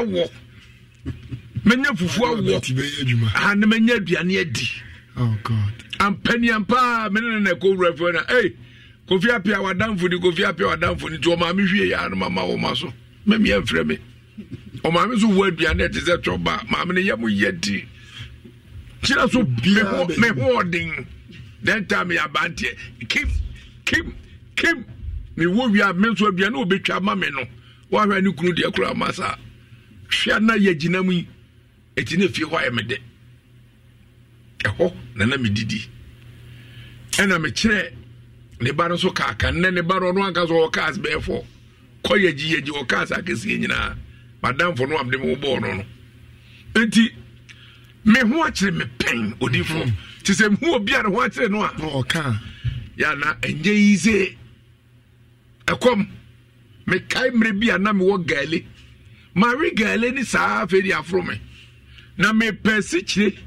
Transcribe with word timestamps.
awɔ 0.00 0.30
mɛnya 1.64 1.96
fufuo 1.96 2.36
awɔ 2.36 3.56
na 3.56 3.66
mɛnya 3.66 3.96
aduane 4.00 4.40
adi. 4.40 4.68
Oh 5.16 5.36
God. 5.44 5.72
ampaniam 6.00 6.66
paa 6.66 7.08
mene 7.10 7.24
ne 7.30 7.38
na 7.40 7.50
ɛkɔwura 7.52 7.96
fo 7.96 8.10
no 8.10 8.20
ei 8.36 8.54
kofi 9.08 9.30
apia 9.30 9.60
wadamfo 9.62 10.08
ni 10.10 10.18
kofi 10.18 10.44
apia 10.44 10.66
wadamfo 10.76 11.08
ni 11.10 11.18
nti 11.18 11.36
ɔmaame 11.36 11.66
hwie 11.68 11.90
yɛ 11.92 12.04
ano 12.06 12.16
mama 12.16 12.44
wo 12.46 12.56
ma 12.56 12.74
so. 12.74 12.92
Mɛmiɛ 13.26 13.62
mfrɛ 13.64 13.86
me. 13.86 13.98
Ɔmaame 14.82 15.18
so 15.20 15.28
wo 15.28 15.48
aduane 15.50 15.88
ɛte 15.88 16.00
sɛ 16.00 16.16
tɔba 16.22 16.66
maame 16.68 16.94
no 16.94 17.00
yɛ 17.00 17.18
mo 17.18 17.28
yɛ 17.28 17.60
di. 17.60 17.84
Kyerɛ 19.02 19.30
so 19.30 19.42
me 19.42 19.80
ho- 19.80 20.06
hoɔden 20.06 21.06
then 21.62 21.86
time 21.86 22.08
yɛ 22.10 22.18
abanteɛ 22.28 22.76
kim 23.08 23.28
kim 23.84 24.14
kim. 24.56 24.84
Mewɔ 25.36 25.70
wie 25.72 25.80
a 25.80 25.92
me 25.94 26.08
nso 26.08 26.30
aduane 26.30 26.60
a 26.60 26.66
wɔbɛtwa 26.66 27.02
ma 27.02 27.14
me 27.14 27.28
no. 27.30 27.46
Woahwɛ 27.92 28.22
ne 28.22 28.32
kunu 28.32 28.52
deɛ 28.52 28.74
kora 28.74 28.94
ma 28.94 29.10
saa 29.12 29.36
hwɛ 30.08 30.42
na 30.42 30.54
yɛgyina 30.54 31.04
mu 31.04 31.12
yi 31.12 31.28
ɛti 31.96 32.18
ne 32.18 32.28
fie 32.28 32.44
hɔ 32.44 32.56
ayɛ 32.60 32.72
mede. 32.74 32.98
Ɛhɔ 34.64 34.94
na 35.16 35.24
na 35.26 35.36
medidi. 35.36 35.86
Ɛna 37.12 37.38
mekyerɛ 37.42 37.92
ne 38.60 38.70
ba 38.72 38.88
no 38.88 38.96
so 38.96 39.10
kaaka 39.10 39.52
nnɛ 39.52 39.74
ne 39.74 39.80
ba 39.82 40.00
no 40.00 40.12
ɔno 40.12 40.26
anka 40.32 40.46
so 40.48 40.68
cars 40.70 40.98
bɛyɛ 40.98 41.44
kɔ 42.04 42.14
yɛgyi 42.24 42.54
yɛgyi 42.60 42.70
wɔ 42.70 42.88
cars 42.88 43.10
akɛseɛ 43.10 43.60
nyinaa. 43.60 43.96
Madamfo 44.42 44.88
no 44.88 44.98
amde 44.98 45.18
me 45.20 45.34
wobɔɔ 45.34 45.60
no 45.60 45.72
no. 45.74 45.84
Enti 46.74 47.10
me 48.04 48.20
ho 48.20 48.44
akyerɛ 48.44 48.74
me 48.76 48.84
pɛn 48.98 49.38
odifoɔ 49.38 49.92
nti 50.22 50.32
sɛ 50.32 50.48
mehu 50.58 50.74
obi 50.74 50.92
a 50.94 51.02
ne 51.02 51.08
ho 51.08 51.20
akyerɛ 51.20 51.50
no 51.50 51.62
a 51.64 51.68
ɔka. 51.70 52.40
yɛana 52.98 53.38
ɛnyɛ 53.40 53.72
yi 53.74 53.96
sɛ 53.96 54.36
ɛkɔm 55.66 56.06
mekae 56.86 57.30
mmerɛ 57.30 57.60
bi 57.60 57.68
a 57.70 57.78
na 57.78 57.92
mewɔ 57.92 58.24
gaale 58.26 58.64
mawe 59.34 59.70
gaale 59.74 60.10
ne 60.12 60.22
saa 60.24 60.62
afei 60.64 60.82
de 60.82 60.92
aforo 60.92 61.22
me. 61.22 61.40
Na 62.18 62.32
mepɛ 62.32 62.78
asikyire 62.78 63.38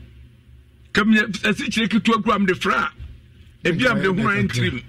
kam 0.94 1.14
asikyire 1.44 1.88
ketewa 1.88 2.22
kura 2.24 2.40
mede 2.40 2.56
fra. 2.56 2.92
A 3.64 3.68
ebi 3.70 3.86
a 3.86 3.96
mede 3.96 4.08
hono 4.08 4.30
ayɛ 4.30 4.44
ntirim. 4.44 4.84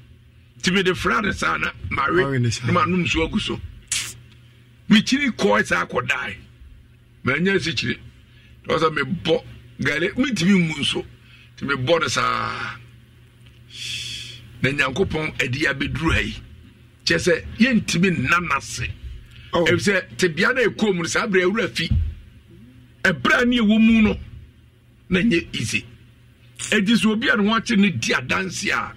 Nti 0.58 0.72
mede 0.72 0.94
fra 0.96 1.20
ne 1.20 1.32
saa 1.32 1.56
na 1.58 1.70
mawe 1.90 2.38
na 2.38 2.72
manom 2.72 3.04
nsuo 3.04 3.26
agu 3.26 3.40
so. 3.40 3.60
Mekyiri 4.90 5.30
kɔɔ 5.30 5.66
saa 5.66 5.86
kɔdae 5.86 6.36
manya 7.24 7.52
asikyire 7.54 7.98
ɛwɔ 8.66 8.78
sɛ 8.78 8.90
mebɔ 8.96 9.44
gaale 9.80 10.08
mentumi 10.16 10.66
mu 10.66 10.74
nso. 10.80 11.04
Nti 11.56 11.64
mebɔ 11.66 12.00
no 12.00 12.08
saa. 12.08 12.76
Na 14.62 14.70
nyankopɔn 14.70 15.40
adi 15.42 15.66
abɛduru 15.66 16.12
ha 16.12 16.20
yi. 16.20 16.34
Kyɛ 17.04 17.16
sɛ 17.16 17.44
yɛntumi 17.58 18.10
nna 18.10 18.40
n'ase. 18.40 18.88
Oh. 18.88 18.97
Ɛfisɛ 19.52 20.16
tebea 20.16 20.54
no 20.54 20.62
ɛkɔɔ 20.62 20.94
mu 20.94 21.02
no 21.02 21.08
saa 21.08 21.26
berɛ 21.26 21.44
awura 21.44 21.68
fi. 21.68 21.88
Ɛberɛ 23.04 23.42
a 23.42 23.44
ne 23.46 23.58
ɛwɔ 23.58 23.80
mu 23.80 24.02
no 24.02 24.16
na 25.10 25.20
nyɛ 25.20 25.46
easy. 25.54 25.84
Ɛnti 26.58 26.94
sɛ 26.96 27.06
obi 27.12 27.28
a 27.28 27.36
ne 27.36 27.48
ho 27.48 27.54
akye 27.56 27.76
no 27.76 27.88
di 27.90 28.12
adanse 28.12 28.70
a 28.70 28.92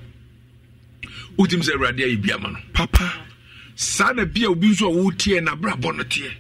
wotumi 1.38 1.64
sɛ 1.64 1.76
awurade 1.76 2.00
ayɛ 2.00 2.22
biama 2.22 2.52
no. 2.54 2.60
Papa. 2.74 3.28
saa 3.76 4.14
na 4.14 4.26
bia 4.26 4.50
obi 4.50 4.68
nso 4.70 4.88
a 4.88 4.94
wotiɛ 4.94 5.44
na 5.44 5.52
abrabɔ 5.56 5.96
no 5.98 6.04
teɛ 6.04 6.32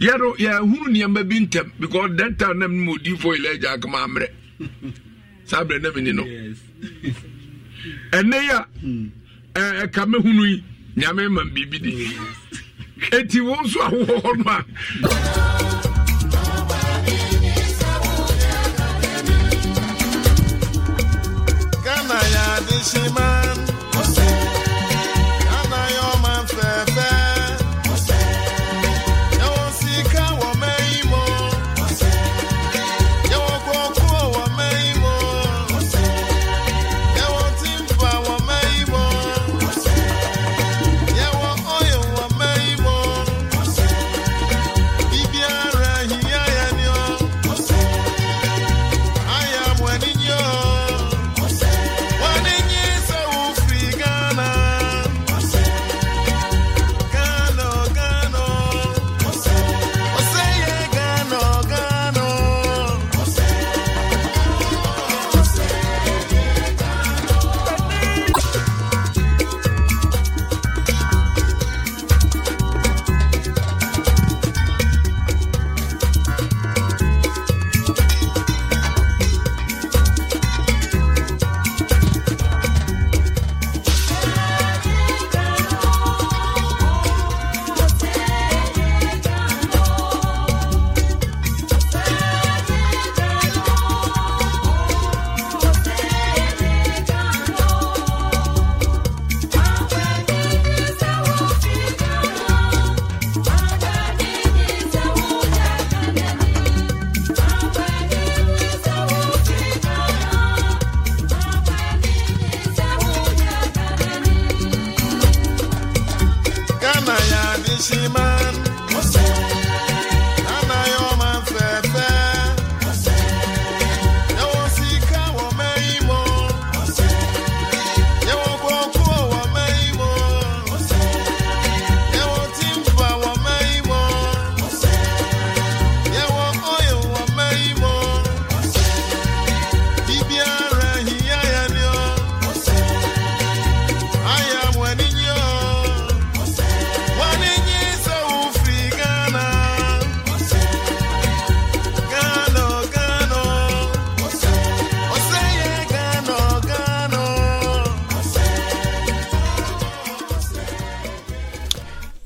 yɛno 0.00 0.36
yɛhunu 0.36 0.86
nneɛma 0.92 1.22
bi 1.28 1.36
ntɛm 1.40 1.70
because 1.80 2.10
that 2.16 2.38
time 2.38 2.58
nam 2.58 2.84
no 2.84 2.92
mɔdifo 2.92 3.34
elagya 3.36 3.76
akama 3.76 3.98
ammerɛ 4.06 4.28
saa 5.44 5.64
berɛ 5.64 5.80
na 5.82 5.90
meni 5.94 6.12
no. 6.12 6.24
Ɛnɛ 8.12 8.36
yi 8.42 8.50
a 8.50 9.86
ɛka 9.86 10.02
mɛhunu 10.12 10.44
yi 10.50 10.64
nyame 10.96 11.30
ma 11.32 11.42
biribi 11.44 11.78
di 11.82 11.92
enti 13.16 13.40
wo 13.46 13.56
nso 13.62 13.80
a 13.82 13.88
wowɔ 13.90 14.16
hɔ 14.24 14.32
a 14.46 14.58
Ghana 21.84 22.18
ya 22.34 22.46
shiman. 22.88 23.67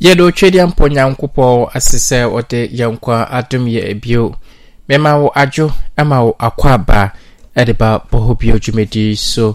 Yɛde 0.04 0.22
otwadeɛ 0.28 0.64
mpɔ 0.70 0.84
nyankopɔn 0.94 1.68
ase 1.76 1.98
sɛ 2.08 2.18
ɔde 2.38 2.60
yɛn 2.78 2.92
nkwa 2.96 3.16
adom 3.38 3.64
yɛ 3.74 3.82
bio 4.02 4.34
mɛma 4.88 5.10
wo 5.22 5.28
adwo 5.42 5.66
ama 5.96 6.16
wo 6.24 6.32
akɔ 6.46 6.66
aba 6.76 7.12
ɛde 7.56 7.72
ba 7.78 7.88
bɔhɔ 8.10 8.38
bio 8.40 8.54
dwumadi 8.58 9.16
so. 9.16 9.54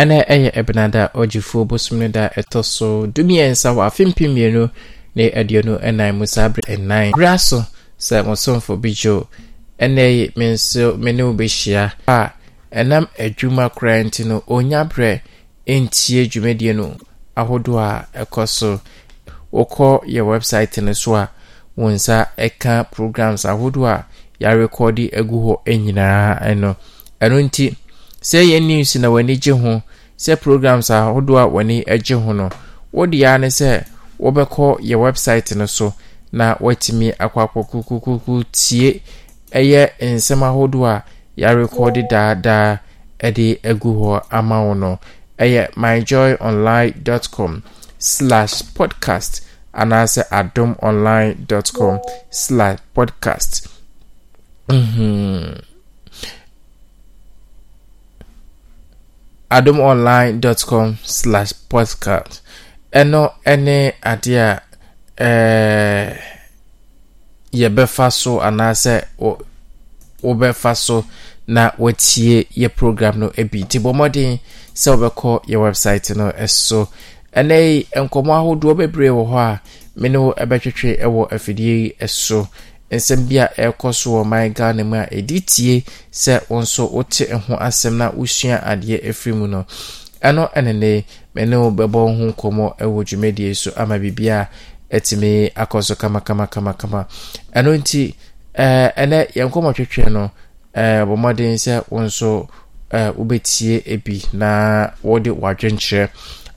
Ɛnɛ 0.00 0.16
ɛyɛ 0.32 0.50
ɛbenada 0.58 1.02
ɔgyefuo 1.12 1.66
bosom 1.68 1.98
no 2.00 2.08
da 2.08 2.28
ɛtɔ 2.28 2.64
so 2.64 3.06
dumiɛnsa 3.06 3.68
wɔ 3.76 3.82
afe 3.88 4.04
mpem 4.08 4.30
mmienu 4.32 4.70
ne 5.14 5.30
aduonu 5.30 5.76
ɛnan 5.82 6.14
mu 6.16 6.26
saa 6.26 6.48
berɛ 6.48 6.76
ɛnan 6.76 7.12
berɛ 7.12 7.38
so 7.38 7.58
sɛ 7.98 8.24
mosomfo 8.24 8.76
bi 8.80 8.90
gyo 8.90 9.26
ɛnɛ 9.78 10.34
me 10.36 10.46
nso 10.54 10.96
me 10.96 11.12
ne 11.12 11.22
wo 11.22 11.32
bɛhyia 11.34 11.92
a 12.08 12.30
ɛnam 12.72 13.04
adwuma 13.18 13.68
koraa 13.74 14.00
nti 14.06 14.24
no 14.24 14.40
ɔnya 14.48 14.88
berɛ 14.88 15.20
ɛntie 15.68 16.24
dwumadie 16.30 16.74
no 16.74 16.96
ahodoɔ 17.36 17.80
a 18.14 18.24
ɛkɔ 18.24 18.48
so 18.48 18.80
wokɔ 19.52 19.88
yɛ 20.14 20.22
website 20.30 20.82
no 20.82 20.92
so 20.92 21.14
a 21.16 21.28
wo 21.76 21.88
nsa 21.90 22.26
ɛka 22.38 22.90
programs 22.90 23.42
ahodoɔ 23.44 23.88
a 23.94 24.04
yɛarekɔde 24.40 25.04
agu 25.18 25.36
hɔ 25.46 25.54
nyinaa 25.84 26.40
ɛno 26.50 26.70
ɛno 27.20 27.36
nti 27.46 27.76
sɛ 28.22 28.38
yɛ 28.50 28.58
news 28.66 28.96
na 28.96 29.08
w'ani 29.08 29.36
gye 29.42 29.52
ho 29.52 29.82
sɛ 30.18 30.36
programs 30.40 30.88
ahodoɔ 30.90 31.38
a 31.42 31.46
w'ani 31.54 31.84
gye 32.04 32.14
ho 32.16 32.32
no 32.32 32.48
wode 32.92 33.14
ya 33.14 33.36
ne 33.38 33.46
sɛ 33.48 33.84
wobɛkɔ 34.20 34.78
yɛ 34.80 34.96
website 35.04 35.56
no 35.56 35.66
so 35.66 35.94
na 36.32 36.54
watumi 36.60 37.12
akɔ 37.18 37.38
akɔkukukuku 37.46 38.44
tie 38.52 39.00
ɛyɛ 39.52 39.82
nsɛm 40.00 40.40
ahodoɔ 40.48 40.86
a 40.88 41.02
yɛarekɔde 41.40 42.08
daadaa 42.10 42.78
ɛde 43.20 43.58
agu 43.70 43.90
hɔ 44.00 44.22
ama 44.30 44.64
wo 44.66 44.74
no. 44.74 44.98
Ɛyɛ 45.38 45.62
myjoyonline.com 45.82 47.52
slash 48.10 48.54
podcast 48.76 49.32
anaasɛ 49.80 50.22
adomonline.com 50.38 51.94
slash 52.30 52.78
podcast 52.94 53.52
Mhm. 54.68 55.62
adomonline.com 59.50 60.96
slash 61.04 61.52
podcast 61.68 62.40
ɛno 62.92 63.22
ɛne 63.52 63.92
adeɛ 64.02 64.40
a 64.48 64.60
ɛɛ 65.16 66.16
yɛbɛfa 67.52 68.10
so 68.12 68.40
anaasɛ 68.40 68.94
wobɛfa 70.22 70.76
so 70.76 71.04
na 71.46 71.70
watie 71.78 72.46
yɛ 72.56 72.68
program 72.74 73.18
no 73.20 73.28
bi 73.50 73.62
nti 73.64 73.78
bɔ 73.80 73.92
mmɔden 73.92 74.38
sɛ 74.74 74.88
wobɛkɔ 74.96 75.44
yɛ 75.50 75.56
website 75.64 76.16
no 76.16 76.32
so 76.46 76.88
ɛnɛ 77.36 77.54
yi 77.60 77.86
nkɔmmɔ 78.04 78.32
ahodoɔ 78.40 78.74
bebree 78.78 79.10
wɔ 79.10 79.24
hɔ 79.30 79.38
a 79.38 79.60
me 79.96 80.08
ne 80.08 80.18
wo 80.18 80.32
ɛbɛtwetwe 80.32 81.00
ɛwɔ 81.04 81.28
afidie 81.34 81.74
yi 82.00 82.06
so. 82.08 82.48
Nsɛm 82.92 83.26
bi 83.28 83.36
a 83.38 83.48
ɛrekɔ 83.56 83.94
so 83.94 84.10
wɔ 84.10 84.24
man 84.26 84.52
ghana 84.52 84.84
mu 84.84 84.96
a 84.96 85.06
ɛdi 85.06 85.40
tie 85.46 85.82
sɛ 86.12 86.42
wo 86.50 86.60
nso 86.60 86.84
wote 86.92 87.24
ho 87.30 87.56
asɛm 87.56 87.96
na 87.96 88.10
wosua 88.10 88.60
adeɛ 88.62 89.00
afiri 89.08 89.32
mu 89.34 89.46
no. 89.48 89.64
Ɛno 90.22 90.52
ɛne 90.52 90.72
ne 90.76 91.04
me 91.34 91.44
ne 91.46 91.56
wo 91.56 91.70
bɛbɔ 91.70 91.98
ho 92.18 92.32
nkɔmmɔ 92.32 92.76
ɛwɔ 92.78 93.04
dwumadie 93.04 93.54
so 93.56 93.72
ama 93.76 93.98
biribia 93.98 94.48
ɛtumi 94.90 95.52
akɔ 95.54 95.82
so 95.82 95.94
kamakamakamakama 95.94 97.06
ɛno 97.56 97.70
nti 97.80 98.14
ɛnɛ 98.54 99.32
yɛn 99.32 99.48
nkɔmmɔtwetwe 99.48 100.10
no 100.12 100.30
bɔ 100.74 101.16
mmɔden 101.16 101.54
sɛ 101.56 101.84
wo 101.88 102.00
nso 102.02 102.46
wobɛtie 102.92 104.04
bi 104.04 104.20
na 104.34 104.90
wɔde 105.02 105.32
w'adwenkyerɛ. 105.32 106.10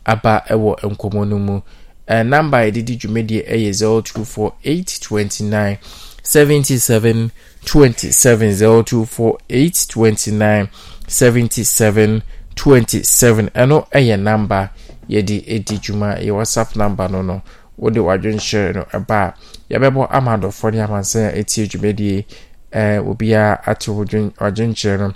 Aba 0.05 0.43
ɛwɔ 0.49 0.71
nkɔmmɔ 0.91 1.27
no 1.27 1.37
mu. 1.39 1.61
Ɛɛ, 2.07 2.23
namba 2.27 2.57
a 2.59 2.65
yɛde 2.71 2.83
di 2.85 2.95
dwumadie 2.97 3.41
ɛyɛ 3.49 3.71
0248 3.73 4.99
29 5.01 5.77
77 6.23 7.31
27 7.65 8.53
0248 8.53 9.87
29 9.89 10.69
77 11.07 12.21
27 12.55 13.49
ɛno 13.55 13.87
ɛyɛ 13.91 14.17
namba 14.19 14.69
yɛde 15.09 15.43
ɛdi 15.47 15.75
dwuma. 15.81 16.17
Yɛ 16.21 16.31
whatsapp 16.31 16.75
namba 16.75 17.09
no 17.09 17.21
no 17.21 17.41
wode 17.77 17.97
w'adwenhyerɛ 17.99 18.75
no 18.75 18.83
ɛba 18.93 19.33
yɛbɛbɔ 19.69 20.07
ama 20.11 20.37
adɔfoɔ 20.37 20.71
ne 20.73 20.79
amansa 20.81 21.27
a 21.29 21.31
ɛtie 21.41 21.67
dwumadie. 21.67 22.25
Ɛɛ 22.71 22.99
obiara 23.07 23.61
ate 23.67 23.87
w'adwenkyerɛ 23.91 24.99
no 24.99 25.13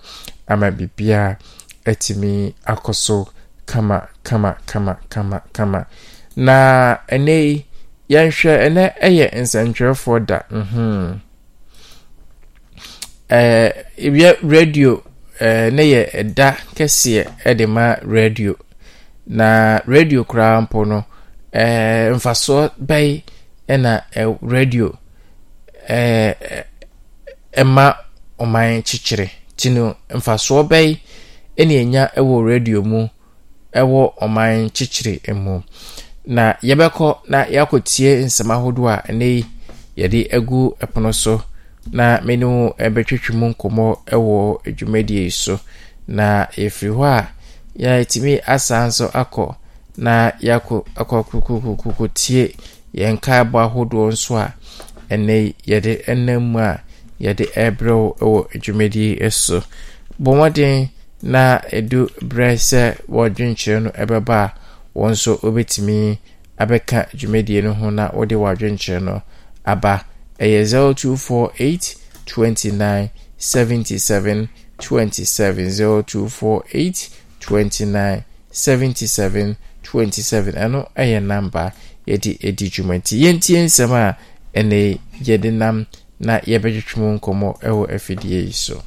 ama 0.47 0.71
biribiara 0.71 1.37
atumi 1.85 2.53
akɔ 2.65 2.93
so 2.95 3.27
kama 3.69 3.97
kama 4.23 4.51
kama 4.65 4.93
kama 5.09 5.37
kama. 5.53 5.79
Na 6.35 6.55
ɛnɛ 7.15 7.33
yi 7.45 7.65
yɛnhwɛ 8.13 8.51
ɛnɛ 8.65 8.83
ɛyɛ 9.05 9.25
nsɛntwerɛfoɔ 9.41 10.25
da 10.25 10.37
mhm. 10.49 11.19
Ɛɛ 13.29 13.73
ebia 14.05 14.31
radio 14.41 15.03
ɛɛ 15.39 15.71
ne 15.75 15.83
yɛ 15.93 16.01
ɛda 16.19 16.47
kɛseɛ 16.75 17.23
ɛde 17.45 17.65
ma 17.67 17.95
radio. 18.03 18.55
Na 19.27 19.79
radio 19.85 20.23
koraa 20.23 20.61
mpo 20.65 20.85
no 20.87 21.05
ɛɛ 21.53 22.15
mfasoɔ 22.17 22.71
bɛyi 22.89 23.21
ɛna 23.69 23.91
ɛ 24.15 24.37
radio 24.41 24.87
ɛɛ 25.87 26.63
ɛma 27.61 27.85
ɔman 28.39 28.81
kyekyere. 28.87 29.29
Ti 29.57 29.69
no 29.69 29.95
mfasoɔ 30.09 30.67
bɛyi 30.71 30.97
ɛna 31.57 31.73
enya 31.83 32.03
ɛwɔ 32.17 32.35
radio 32.49 32.81
mu 32.81 33.07
ɛwɔ 33.79 34.01
ɔman 34.23 34.69
kyekyere 34.75 35.33
mu. 35.43 35.61
Na 36.35 36.43
yɛbɛkɔ 36.67 37.07
na 37.31 37.39
yɛakɔtie 37.53 38.11
nsɛm 38.27 38.49
ahodoɔ 38.55 38.89
a 38.95 39.01
ɛnɛ 39.09 39.25
yi 39.35 39.45
yɛde 39.99 40.19
agu 40.35 40.75
ɛpono 40.83 41.11
so. 41.13 41.41
Na 41.91 42.19
me 42.25 42.35
ne 42.35 42.45
wo 42.45 42.73
ɛbɛtwitwi 42.77 43.33
mu 43.39 43.45
nkɔmmɔ 43.53 43.85
ɛwɔ 44.13 44.35
dwumadie 44.77 45.23
yi 45.25 45.29
so. 45.31 45.59
Na 46.07 46.45
yɛfiri 46.57 46.91
hɔ 46.97 47.05
a 47.17 47.27
yɛtumi 47.79 48.41
asan 48.45 48.87
nso 48.87 49.05
akɔ. 49.21 49.55
Na 49.97 50.31
yɛakɔ 50.41 50.75
akɔkokokokokotie 50.95 52.13
tie 52.13 52.55
yɛn 52.93 53.17
kaebɔ 53.19 53.57
ahodoɔ 53.65 54.11
nso 54.11 54.35
a 54.37 54.53
ɛnɛ 55.09 55.53
yɛde 55.65 56.03
ɛnam 56.05 56.41
mu 56.51 56.59
a 56.59 56.79
yɛde 57.19 57.45
ɛbrɛ 57.55 57.93
wo 57.95 58.15
ɛwɔ 58.19 58.39
dwumadie 58.61 59.31
so. 59.31 59.63
Bɔ 60.21 60.31
na 61.23 61.59
ɛdu 61.71 62.09
berɛ 62.21 62.57
sɛ 62.57 62.95
wɔdwenkyerɛ 63.09 63.81
no 63.83 63.89
ɛbɛba 63.91 64.37
a 64.45 64.53
wɔn 64.95 65.11
nso 65.11 65.37
wobɛtumi 65.43 66.17
abɛka 66.59 67.07
dwumadie 67.17 67.61
no 67.63 67.73
ho 67.73 67.89
na 67.89 68.09
wode 68.13 68.35
w'adwenkyerɛ 68.35 69.01
no 69.03 69.21
aba. 69.65 70.05
Ɛyɛ 70.39 70.63
0248 70.95 71.95
29 72.25 73.09
77 73.37 74.47
27 74.77 75.69
0248 75.69 77.09
29 77.39 78.23
77 78.51 79.55
27 79.83 80.53
ɛno 80.55 80.87
ɛyɛ 80.95 81.19
namba 81.23 81.73
yɛde 82.07 82.31
ɛdi 82.47 82.65
dwuma 82.73 82.95
nti 82.99 83.15
yɛntie 83.23 83.59
nsɛm 83.67 83.91
a 83.91 84.17
ɛnɛ 84.55 84.99
yɛde 85.27 85.51
nam 85.53 85.85
na 86.19 86.39
yɛbɛtwetwe 86.39 86.95
mu 86.97 87.07
nkɔmmɔ 87.19 87.49
ɛwɔ 87.67 87.83
afidie 87.95 88.45
yi 88.45 88.51
so. 88.51 88.81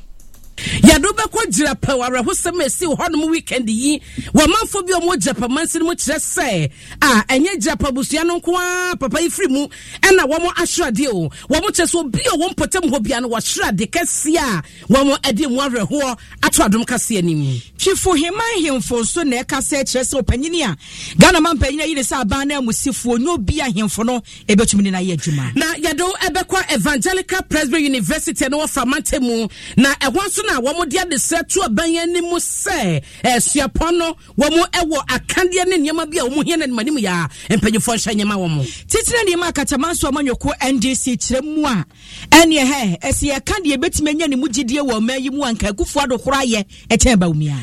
Yɛde 0.88 1.08
gyina 1.52 1.74
pɛw 1.74 1.98
awerɛhosɛm 2.06 2.60
a 2.60 2.64
ɛsi 2.66 2.96
hɔnom 2.96 3.30
weekend 3.30 3.68
yi 3.68 4.00
wɔmanfo 4.34 4.86
bi 4.86 4.92
a 4.92 5.00
ɔmɔ 5.00 5.16
gyapama 5.22 5.74
no 5.80 5.84
mu 5.86 5.94
kyerɛ 5.94 6.18
sɛ 6.18 6.70
a 7.02 7.06
ɛnyɛ 7.28 7.56
gyapa 7.62 7.92
busua 7.92 8.24
no 8.26 8.38
nko 8.40 8.52
a 8.92 8.96
papa 8.96 9.20
yi 9.22 9.28
firi 9.28 9.48
mu 9.50 9.66
ɛna 10.02 10.24
wɔn 10.28 10.52
ahweradeɛ 10.54 11.08
o. 11.12 11.28
Wɔn 11.48 11.60
kyerɛ 11.70 11.86
sɛ 11.90 11.94
obi 12.00 12.20
a 12.20 12.36
wɔn 12.36 12.54
mpɔtam 12.54 12.90
hɔ 12.90 13.02
bia 13.02 13.20
no 13.20 13.28
wɔahwerade 13.28 13.90
kɛseɛ 13.90 14.38
a 14.38 14.62
wɔn 14.92 15.16
ɛde 15.20 15.50
mu 15.50 15.58
awerɛhoɔ 15.60 16.18
ato 16.42 16.62
adom 16.64 16.84
kaseɛ 16.84 17.18
anim 17.18 17.60
twifo 17.78 18.14
hema 18.16 18.42
ahemfo 18.56 19.00
nso 19.02 19.24
na 19.24 19.36
ɛka 19.42 19.58
sɛ 19.60 19.82
kyerɛ 19.84 20.04
sɛ 20.04 20.22
ɔpanyini 20.22 20.62
a 20.70 20.76
ghana 21.18 21.40
ma 21.40 21.52
mpanyini 21.54 21.82
ayi 21.82 21.94
ne 21.94 22.00
sɛ 22.02 22.20
aban 22.22 22.48
no 22.48 22.60
amusifoɔ 22.62 23.18
nyɛ 23.18 23.28
obi 23.34 23.54
ahemfo 23.60 24.04
no 24.04 24.20
ɛbɛtumi 24.48 24.82
ne 24.82 24.90
no 24.90 24.98
ayɛ 24.98 25.16
adwuma. 25.16 25.56
Na 25.56 25.74
yɛde 25.74 26.00
wo 26.00 26.12
ɛbɛkɔ 26.22 26.74
evangelical 26.74 27.42
presbyterian 27.48 27.92
university 27.94 28.48
no 28.48 28.58
wɔfa 28.60 28.86
mante 28.86 29.18
mu. 29.20 29.48
Na 29.76 29.94
ɛhɔ 29.94 30.14
nso 30.26 30.42
na 30.46 30.60
wɔn 30.60 30.88
de 30.88 30.96
adesrɛ 30.98 31.41
to 31.48 31.60
aban 31.62 31.96
anim 31.96 32.24
sɛ 32.38 33.02
ɛsuapɔn 33.24 33.98
no 33.98 34.16
wɔn 34.38 34.70
ɛwɔ 34.72 34.98
akandeɛ 35.08 35.66
ne 35.68 35.76
nneɛma 35.78 36.10
bi 36.10 36.18
a 36.18 36.22
wɔn 36.24 36.44
hia 36.44 36.56
n'anim 36.56 36.78
anim 36.78 36.96
yɛ 36.96 37.28
a 37.50 37.54
mpanyinfoɔ 37.56 37.94
nhyɛ 37.96 38.14
nneɛma 38.14 38.36
wɔn. 38.36 38.86
titire 38.88 39.24
nneɛma 39.26 39.52
akatama 39.52 39.90
nso 39.92 40.08
amanyɔko 40.10 40.52
ndc 40.60 41.16
kyerɛ 41.18 41.42
mu 41.44 41.66
a 41.66 41.84
ɛneɛ 42.30 42.64
hɛ 42.64 42.98
ɛsɛ 43.00 43.32
yɛka 43.32 43.54
deɛ 43.64 43.76
ɛbɛtumi 43.76 44.08
anya 44.10 44.28
ne 44.28 44.36
mu 44.36 44.48
gyidie 44.48 44.80
wɔ 44.80 44.98
ɔma 45.00 45.18
yi 45.20 45.30
mu 45.30 45.42
a 45.44 45.52
nka 45.52 45.68
akufo 45.72 46.00
adokoro 46.04 46.36
ayɛ 46.42 46.64
ɛkyɛn 46.90 47.18
ba 47.18 47.26
omia 47.26 47.56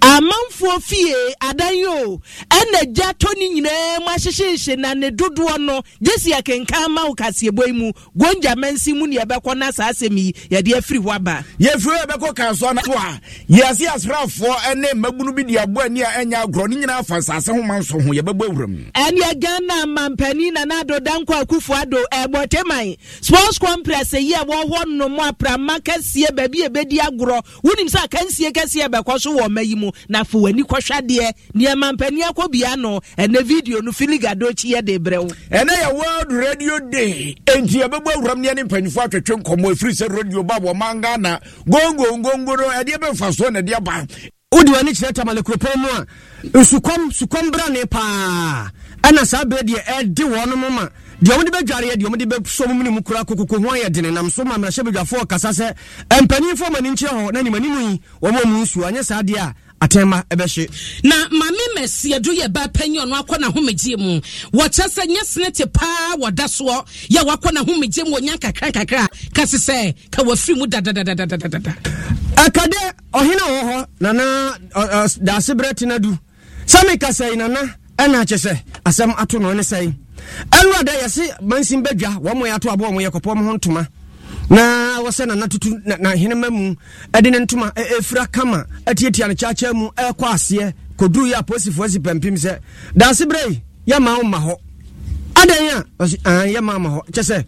amanfoɔ 0.00 0.82
fie 0.82 1.14
adan 1.40 1.74
yi 1.74 1.86
o 1.86 2.20
ɛna 2.50 2.92
gya 2.94 3.12
tɔ 3.14 3.28
ne 3.38 3.48
nyinaa 3.54 4.00
mu 4.00 4.06
ahyehyehye 4.08 4.78
na 4.78 4.94
ne 4.94 5.10
dodoɔ 5.10 5.58
no 5.60 5.82
gyesi 6.02 6.32
akenkan 6.32 6.90
ma 6.90 7.04
wo 7.06 7.14
kaseɛbɔ 7.14 7.66
yi 7.66 7.72
mu. 7.72 7.92
Gonja 8.16 8.54
mansi 8.56 8.94
mu 8.96 9.06
ne 9.06 9.16
yɛbɛkɔ 9.18 9.56
na 9.56 9.70
saa 9.70 9.90
asɛm 9.90 10.16
yi 10.16 10.32
yɛde 10.50 10.74
afiri 10.76 10.98
hɔ 10.98 11.14
aba. 11.16 11.44
Yɛfiri 11.60 11.98
yɛbɛkɔ 12.04 12.34
kansoa 12.34 12.74
no 12.74 12.92
a 12.94 13.20
yɛase 13.50 13.86
asraafoɔ 13.86 14.76
ne 14.76 14.88
mmabunu 14.94 15.34
bi 15.34 15.42
de 15.44 15.56
aboa 15.58 15.84
ani 15.84 16.02
a 16.02 16.06
ɛnyɛ 16.06 16.44
agorɔ. 16.44 16.68
Ne 16.68 16.76
nyinaa 16.76 17.04
fa 17.06 17.14
nsase 17.18 17.48
ho 17.54 17.62
ma 17.62 17.78
nso 17.78 18.00
ho 18.02 18.10
yɛbɛbɔ 18.12 18.44
awuram. 18.48 18.92
Ɛneɛ 18.92 19.38
ghana 19.40 19.86
mampani 19.86 20.52
nana 20.52 20.80
ado 20.80 20.98
danko 21.00 21.32
akufo 21.34 21.74
ado 21.82 21.98
ɛbɔteman 22.12 22.96
sports 23.20 23.58
complex 23.58 24.12
yi 24.14 24.34
a 24.34 24.44
wɔhɔ 24.44 24.86
nom 24.96 25.16
aprama 25.18 25.78
kɛseɛ 25.80 26.34
baabi 26.34 26.64
a 26.66 26.68
ɛbɛdi 26.70 26.98
agorɔ. 26.98 27.42
Wonim 27.64 27.88
sɛ 27.88 28.06
akansie 28.08 28.50
kɛseɛ 28.52 28.88
bɛkɔ 28.88 29.20
so 29.20 29.36
wɔ 29.36 29.46
ɔma 29.48 29.64
yi 29.64 29.74
mu 29.78 29.90
na 30.08 30.24
fa 30.24 30.38
w'ani 30.38 30.62
kɔhwadeɛ 30.62 31.32
nneɛma 31.54 31.92
mpanin 31.96 32.28
akɔbia 32.30 32.76
no 32.78 33.00
ɛnɛ 33.16 33.42
video 33.44 33.80
no 33.80 33.90
filigadokyi 33.92 34.74
yɛ 34.74 34.84
de 34.84 34.98
brɛ 34.98 35.18
wo. 35.22 35.28
Ɛnɛ 35.50 35.72
yɛ 35.82 35.94
world 35.94 36.32
radio 36.32 36.78
day. 36.90 37.36
Enti 37.46 37.80
yɛbɛbɔ 37.82 38.12
awuram 38.14 38.40
ne 38.40 38.48
ɛne 38.48 38.64
mpanyimfoɔ 38.68 39.04
atwetwe 39.08 39.42
nkɔmmɔ 39.42 39.72
ɛfiri 39.74 39.92
sɛ 40.00 40.08
radio 40.16 40.42
ba 40.42 40.54
bɔ 40.60 40.76
man 40.76 41.00
ghana 41.00 41.40
gongongongo 41.66 42.56
no 42.56 42.68
ɛdeɛ 42.68 42.96
bɛmfa 42.98 43.32
soɔ 43.36 43.52
na 43.52 43.60
ɛdeɛ 43.60 43.84
ba. 43.84 44.06
Wode 44.50 44.68
w'ani 44.70 44.92
kyerɛ 44.96 45.12
tamale 45.14 45.42
kuropɔn 45.42 45.76
mu 45.76 45.88
a 45.88 46.06
nsukɔm 46.58 47.10
sukɔm 47.12 47.50
bra 47.52 47.68
ne 47.68 47.84
paa. 47.84 48.70
Ɛna 49.02 49.24
saa 49.26 49.44
berɛ 49.44 49.62
deɛ 49.62 49.84
ɛde 49.84 50.24
wɔnom 50.24 50.70
ma. 50.72 50.88
Deɛ 51.22 51.34
ɔmde 51.36 51.50
bɛdwareɛ 51.50 51.96
deɛ 51.96 52.06
ɔmde 52.08 52.24
bɛsɔ 52.30 52.74
mu 52.74 52.82
ne 52.82 52.90
mu 52.90 53.02
kora 53.02 53.24
kokoko 53.24 53.58
ho 53.60 53.70
ayɛ 53.74 53.90
dene 53.92 54.10
nam 54.14 54.30
so 54.30 54.44
ma 54.44 54.56
mmarahyɛ 54.56 54.84
badwafoɔ 54.86 55.28
kasa 55.28 55.48
sɛ 55.50 55.74
mpanimfoɔ 56.10 56.70
ma 56.72 56.78
ne 56.80 56.90
nkyerɛ 56.90 57.10
hɔ 57.10 57.32
na 57.32 57.40
nimanimu 57.42 57.90
yi 57.90 58.00
wɔma 58.22 58.44
mu 58.46 58.62
nsuo. 58.64 58.88
Anyɛ 58.88 59.04
saa 59.04 59.20
deɛ 59.22 59.36
a 59.36 59.54
atɛnma 59.80 60.18
ɛbɛhye 60.32 60.64
na 61.04 61.16
maame 61.30 61.64
mɛsi 61.76 62.14
edu 62.16 62.32
yɛ 62.32 62.48
ba 62.52 62.68
panyin 62.68 63.02
ɔno 63.04 63.14
akɔ 63.22 63.34
n'ahomegye 63.40 63.96
mu. 63.98 64.20
Wɔkyɛ 64.52 64.86
sɛ 64.94 65.02
nyɛ 65.06 65.22
senete 65.24 65.72
paa 65.72 66.16
wɔda 66.16 66.46
soɔ 66.56 66.84
yɛ 67.10 67.20
wakɔ 67.28 67.48
n'ahomegye 67.54 68.04
mu 68.08 68.16
wɔnya 68.16 68.38
kakra 68.40 68.72
kakra. 68.72 69.06
Kasi 69.34 69.56
sɛ 69.56 69.94
ka 70.10 70.22
wafiri 70.22 70.58
mu 70.58 70.66
dadadadadadada. 70.66 71.72
ɛkade 72.44 72.80
ɔhene 73.12 73.44
wɔ 73.54 73.60
hɔ 73.68 73.86
nana 74.00 74.58
daase 75.24 75.50
berɛ 75.54 75.74
tena 75.74 75.98
du. 76.00 76.16
Sɛ 76.66 76.84
meka 76.86 77.08
sɛi 77.08 77.36
nana 77.36 77.60
ɛna 77.98 78.24
kyɛ 78.28 78.38
sɛ 78.44 78.52
asɛm 78.84 79.14
ato 79.18 79.38
no 79.38 79.52
ne 79.52 79.62
sɛi 79.62 79.92
ɛwurada 80.50 80.92
yɛse 81.02 81.24
mansim 81.42 81.82
bɛdwa 81.82 82.10
wɔn 82.22 82.36
mo 82.38 82.44
yɛ 82.46 82.54
ato 82.56 82.70
aboa 82.70 82.90
mo 82.92 82.98
yɛ 83.00 83.10
kɔpɔ 83.10 83.36
mo 83.36 83.44
ho 83.50 83.56
ntoma 83.58 83.86
na 84.50 85.00
wɔsɛ 85.04 85.26
nana 85.26 85.46
tutu 85.48 85.70
na 85.84 85.96
na 86.00 86.10
henema 86.16 86.50
mu 86.50 86.74
ɛde 87.12 87.30
ne 87.30 87.38
ntoma 87.44 87.72
ɛfira 87.74 88.30
kama 88.32 88.64
atiatia 88.86 89.28
no 89.28 89.34
kyakyɛ 89.34 89.74
mu 89.74 89.88
ɛkɔ 89.96 90.24
aseɛ 90.34 90.72
kɔduru 90.98 91.26
yɛ 91.32 91.36
apolisifoɔ 91.42 91.84
asi 91.84 91.98
pampim 92.00 92.34
sɛ 92.36 92.58
daase 92.96 93.24
berɛ 93.26 93.60
yɛma 93.86 94.16
wo 94.18 94.22
ma 94.24 94.38
hɔ 94.38 94.54
adɛn 95.34 95.68
a 95.76 95.84
ɔse 96.02 96.16
"Ah, 96.24 96.44
yɛma 96.46 96.80
ma 96.80 96.88
hɔ 96.88 97.00
kyɛ 97.12 97.22
sɛ 97.30 97.44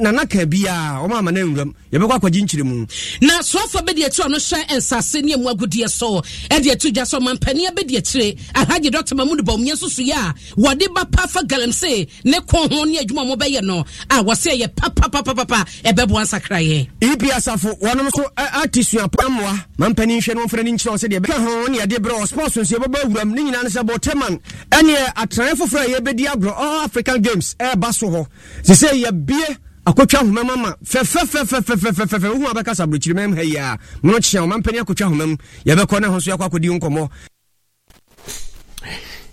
nana 0.00 0.26
ka 0.26 0.44
biaa 0.46 1.04
ɔma 1.04 1.18
ama 1.18 1.30
no 1.32 1.40
awuram 1.44 1.70
yɛbɛkɔ 1.92 2.14
akɔgye 2.18 2.40
nkyerɛ 2.44 2.64
mu 2.64 2.86
na 3.20 3.40
soafoɔ 3.42 3.80
bɛdi 3.86 4.04
akyire 4.06 4.26
ɔno 4.28 4.38
hyɛ 4.40 4.76
nsase 4.76 5.22
ne 5.22 5.34
ɛmu 5.34 5.52
agudeɛ 5.52 5.88
so. 5.90 6.22
Ɛde 6.50 6.72
ato 6.72 6.88
dwa 6.90 7.06
so 7.06 7.18
ɔmampania 7.20 7.70
bɛdi 7.76 7.96
akyire 7.98 8.36
ahagye 8.54 8.90
dɔkta 8.90 9.12
mamudu 9.14 9.42
bɔmnyɛ 9.42 9.74
nso 9.74 9.86
a 10.12 10.34
wɔde 10.56 10.94
ba 10.94 11.04
pa 11.04 11.26
fa 11.26 11.40
galamsey 11.44 12.08
ne 12.24 12.38
kɔn 12.38 12.72
ho 12.72 12.84
ne 12.84 12.98
adwuma 13.00 13.22
a 13.32 13.36
wɔbɛyɛ 13.36 13.62
no. 13.62 13.84
A 14.10 14.22
wɔsɛ 14.24 14.56
ɛyɛ 14.56 14.68
papapapapa 14.74 15.66
ɛbɛboa 15.84 16.22
nsakrayɛ 16.24 16.88
epi 17.02 17.26
asafo 17.30 17.78
wɔnom 17.80 18.10
so 18.14 18.24
ate 18.36 18.72
suapɔ 18.80 19.28
mmoa 19.28 19.64
ma 19.76 19.88
mpani 19.90 20.34
no 20.34 20.46
mfrɛ 20.46 20.64
no 20.64 20.72
nkyerɛ 20.72 20.90
wo 20.90 20.96
sɛdeɛ 20.96 21.20
ɛbɛka 21.20 21.44
ho 21.44 21.66
ne 21.68 21.78
yɛde 21.80 21.98
berɛ 21.98 22.26
sports 22.28 22.56
nso 22.56 22.78
yɛbɛbɔ 22.78 22.96
awuram 23.04 23.30
ne 23.34 23.42
nyinaa 23.42 23.62
ne 23.64 23.68
sɛ 23.68 23.82
bɔteman 23.84 24.40
ɛneɛ 24.70 25.12
atenaeɛ 25.16 25.52
foforɔ 25.54 25.80
a 25.84 26.00
yɛbɛdi 26.00 26.26
agorɔ 26.32 26.52
all 26.56 26.84
african 26.84 27.20
games 27.20 27.54
ɛɛba 27.60 27.92
so 27.94 28.06
hɔ 28.08 28.26
sɛ 28.62 28.74
sɛ 28.88 29.02
yɛbie 29.40 29.56
akɔtwa 29.86 30.18
ahoma 30.20 30.42
mu 30.44 30.54
ma 30.62 30.70
fɛfɛfɛfɛfɛfɛfɛ 30.84 32.28
wohu 32.32 32.46
a 32.50 32.54
bɛka 32.54 32.74
sa 32.74 32.84
aborɔkyiri 32.84 33.14
mam 33.14 33.36
ha 33.36 33.42
yi 33.42 33.56
a 33.56 33.78
mono 34.02 34.18
kyea 34.18 34.40
ɔma 34.42 34.56
mpani 34.60 34.78
akɔtwa 34.80 35.06
ahoma 35.06 35.26
mu 35.26 35.36
yɛbɛkɔ 35.66 36.00
ne 36.00 36.06
ho 36.08 36.18
so 36.20 36.30
yɛakɔ 36.30 36.44
akɔdi 36.48 36.68
nkɔmmɔ. 36.78 37.08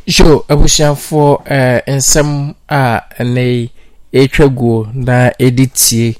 Yo 0.05 0.43
abusuafoɔ 0.49 1.41
eh, 1.45 1.81
nsɛm 1.87 2.55
a 2.69 3.01
yi 3.19 3.69
ɛtwa 4.13 4.47
guo 4.55 4.87
na 4.93 5.29
ɛde 5.39 5.71
tie 5.73 6.15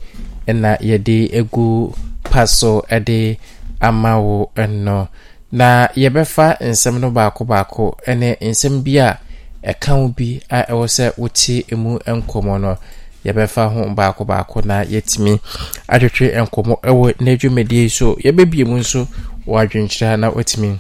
na 0.53 0.75
yɛde 0.77 1.29
egu 1.33 1.93
pa 2.23 2.45
so 2.47 2.81
ɛde 2.89 3.37
ama 3.81 4.19
wo 4.21 4.51
no 4.57 5.07
na 5.51 5.87
yɛbɛfa 5.95 6.57
nsɛm 6.61 6.99
no 7.01 7.11
baako 7.11 7.43
baako 7.45 7.97
ɛne 8.07 8.37
nsɛm 8.39 8.81
bi 8.83 8.97
a 8.97 9.19
ɛka 9.63 9.91
ho 9.91 10.07
bi 10.07 10.39
a 10.49 10.63
ɛwɔ 10.71 10.85
sɛ 10.87 11.13
wote 11.17 11.65
emu 11.73 11.99
nkɔmmɔ 11.99 12.61
no 12.61 12.77
yɛbɛfa 13.25 13.63
ho 13.73 13.89
baako 13.95 14.25
baako 14.25 14.61
na 14.65 14.83
yɛtumi 14.83 15.39
atwetwe 15.87 16.25
nkɔmmɔ 16.43 16.75
ɛwɔ 16.89 17.05
n'adwumadie 17.23 17.89
so. 17.89 18.15
Yɛbɛbie 18.23 18.65
mu 18.65 18.77
nso 18.79 19.07
wɔ 19.47 19.55
adwenkyerɛ 19.65 20.19
na 20.19 20.29
watumi 20.31 20.79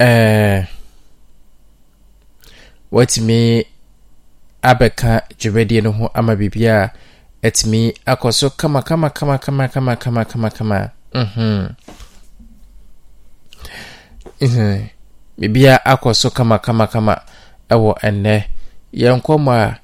ɛɛ 0.00 0.66
watumi 2.92 3.64
abɛka 4.62 5.22
dwumadie 5.38 5.82
no 5.82 5.92
ho 5.92 6.10
ama 6.14 6.36
biribi 6.36 6.66
a 6.68 6.90
atumi 7.42 7.92
akɔ 8.06 8.32
so 8.32 8.50
kama 8.50 8.82
kama 8.82 9.10
kama 9.10 9.38
kama 9.38 9.68
kama 9.68 9.96
kama 9.96 10.24
kama 10.24 10.50
kama. 10.50 10.90
Mhm. 11.14 11.74
Mhm. 14.40 14.88
Biribi 15.38 15.66
a 15.68 15.76
akɔ 15.92 16.14
so 16.14 16.30
kama 16.30 16.58
kama 16.58 16.86
kama 16.86 17.20
ɛwɔ 17.70 17.94
ɛnnɛ 18.00 18.44
yɛn 19.00 19.16
nkɔmɔ 19.20 19.52
a 19.64 19.78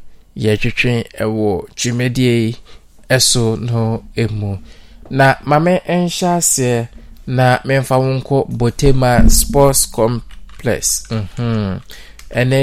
yɛtwetwe 0.45 0.93
ɛwɔ 1.23 1.49
dwumadie 1.77 2.33
yi 2.45 2.57
ɛso 3.11 3.43
no 3.69 4.03
emu. 4.17 4.59
Na 5.11 5.27
maame 5.45 5.73
nhyɛ 5.89 6.29
aseɛ 6.39 6.89
na 7.27 7.59
memfa 7.67 7.97
wo 7.99 8.09
nkɔ 8.19 8.37
botema 8.59 9.11
sports 9.31 9.87
complex. 9.87 11.05
Mhm. 11.11 11.81
Ɛnɛ 12.41 12.61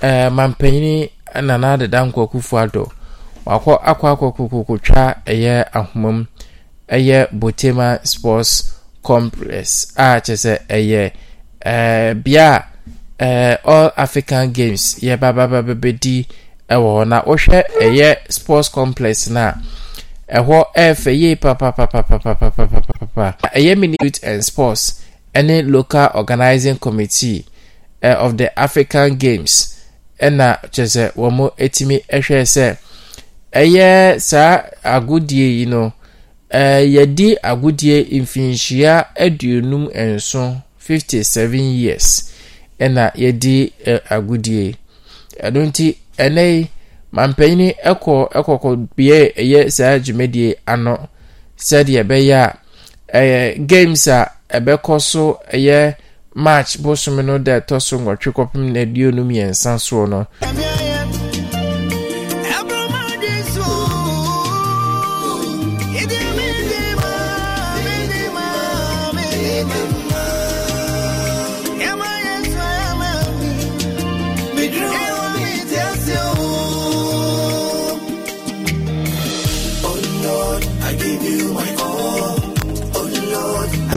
ɛɛ 0.00 0.30
mampanyini 0.36 1.10
nana 1.42 1.76
deda 1.78 1.98
nkɔkufu 2.06 2.54
ado 2.62 2.84
wakɔ 3.46 3.72
akɔ 3.90 4.04
akɔkɔkɔtwa 4.14 5.02
ɛyɛ 5.26 5.54
ahoma 5.78 6.10
mu. 6.16 6.24
Ɛyɛ 6.88 7.18
botema 7.40 7.98
sports 8.06 8.52
complex 9.02 9.92
a 9.96 10.20
kyerɛ 10.24 10.36
sɛ 10.44 10.52
ɛyɛ 10.76 11.02
ɛɛ 11.66 12.22
bea 12.24 12.73
ɛɛ 13.18 13.58
all 13.64 13.90
african 13.96 14.52
games 14.52 14.96
yɛbabababɛdi 15.00 16.26
ɛwɔ 16.70 16.88
hɔ 16.96 17.04
na 17.08 17.22
wohwɛ 17.22 17.62
ɛyɛ 17.80 18.16
sports 18.32 18.68
complex 18.68 19.28
no 19.28 19.40
a 19.40 19.54
ɛhɔ 20.40 20.64
ɛɛfɛ 20.76 21.10
yie 21.20 21.34
papapapapapapapapa 21.36 23.36
ɛyɛ 23.54 23.78
mini 23.78 23.96
youth 24.02 24.18
and 24.24 24.44
sports 24.44 25.00
ɛne 25.34 25.70
local 25.70 26.08
organizing 26.14 26.76
committee 26.78 27.44
uh, 28.02 28.16
of 28.18 28.36
the 28.36 28.48
african 28.58 29.14
games 29.16 29.78
ɛna 30.20 30.58
kyerɛ 30.72 30.88
sɛ 30.94 31.12
wɔn 31.14 31.50
etimi 31.58 32.02
ɛhwɛ 32.10 32.42
sɛ 32.44 32.76
ɛyɛ 33.52 34.20
saa 34.20 34.62
agodie 34.84 35.58
yi 35.60 35.66
no 35.66 35.92
ɛɛ 36.50 36.90
yɛdi 36.94 37.36
agodie 37.42 38.04
mfinhyia 38.20 39.06
aduonum 39.16 39.88
nson 39.94 40.62
fifty 40.78 41.22
seven 41.22 41.60
years 41.60 42.33
ɛna 42.80 43.12
yɛdi 43.14 43.72
ɛ 43.86 43.94
agodie. 44.14 44.76
Ɛno 45.44 45.60
nti 45.68 45.86
ɛnɛ 46.18 46.42
yi 46.52 46.68
mampanyini 47.12 47.68
ɛkɔ 47.90 48.14
ɛkɔkɔ 48.38 48.68
bea 48.96 49.18
ɛyɛ 49.42 49.70
saa 49.70 49.98
dwumadie 49.98 50.54
ano 50.66 51.08
sɛdeɛ 51.58 52.02
ɛbɛyɛ 52.02 52.34
a 52.42 53.18
ɛyɛ 53.18 53.66
games 53.66 54.06
a 54.08 54.30
ɛbɛkɔ 54.50 55.00
so 55.00 55.40
ɛyɛ 55.52 55.94
march 56.34 56.82
bosom 56.82 57.24
no 57.26 57.38
da 57.38 57.60
ɛtɔ 57.60 57.80
so 57.80 57.98
nwɔtwe 57.98 58.32
kɔpem 58.36 58.72
na 58.72 58.80
aduonu 58.80 59.22
mmiɛnsa 59.24 59.78
soɔ 59.78 60.08
no. 60.08 60.26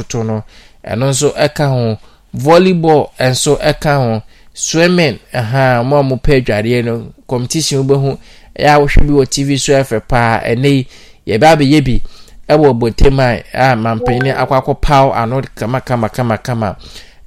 Toto 0.08 0.24
no 0.24 0.44
ɛno 0.84 1.10
nso 1.10 1.30
ɛka 1.36 1.66
ho. 1.70 1.98
Volleyball 2.34 3.10
nso 3.20 3.58
ɛka 3.60 3.94
ho. 3.98 4.22
Swimming 4.54 5.20
ɛha 5.34 5.86
mo 5.86 5.98
a 6.00 6.04
mopɛ 6.04 6.42
adwareɛ 6.42 6.84
no 6.86 7.14
competition 7.28 7.84
wobɛhu. 7.84 8.18
Ɛyɛ 8.58 8.70
a 8.76 8.80
wohwɛ 8.80 9.02
bi 9.08 9.14
wɔ 9.14 9.26
tv 9.30 9.58
so 9.60 9.74
ɛfɛ 9.74 10.02
paa 10.08 10.40
ɛnɛ 10.42 10.66
yi 10.68 10.88
yɛbɛ 11.28 11.46
abɛyɛ 11.56 11.84
bi 11.86 12.02
ɛwɔ 12.50 12.80
botema 12.80 13.44
a 13.54 13.76
mampanyini 13.76 14.32
akɔ 14.34 14.54
akɔ 14.62 14.82
paw 14.82 15.12
ano 15.12 15.42
kama 15.56 15.82
kama 15.82 16.10
kama 16.10 16.38
kama 16.38 16.78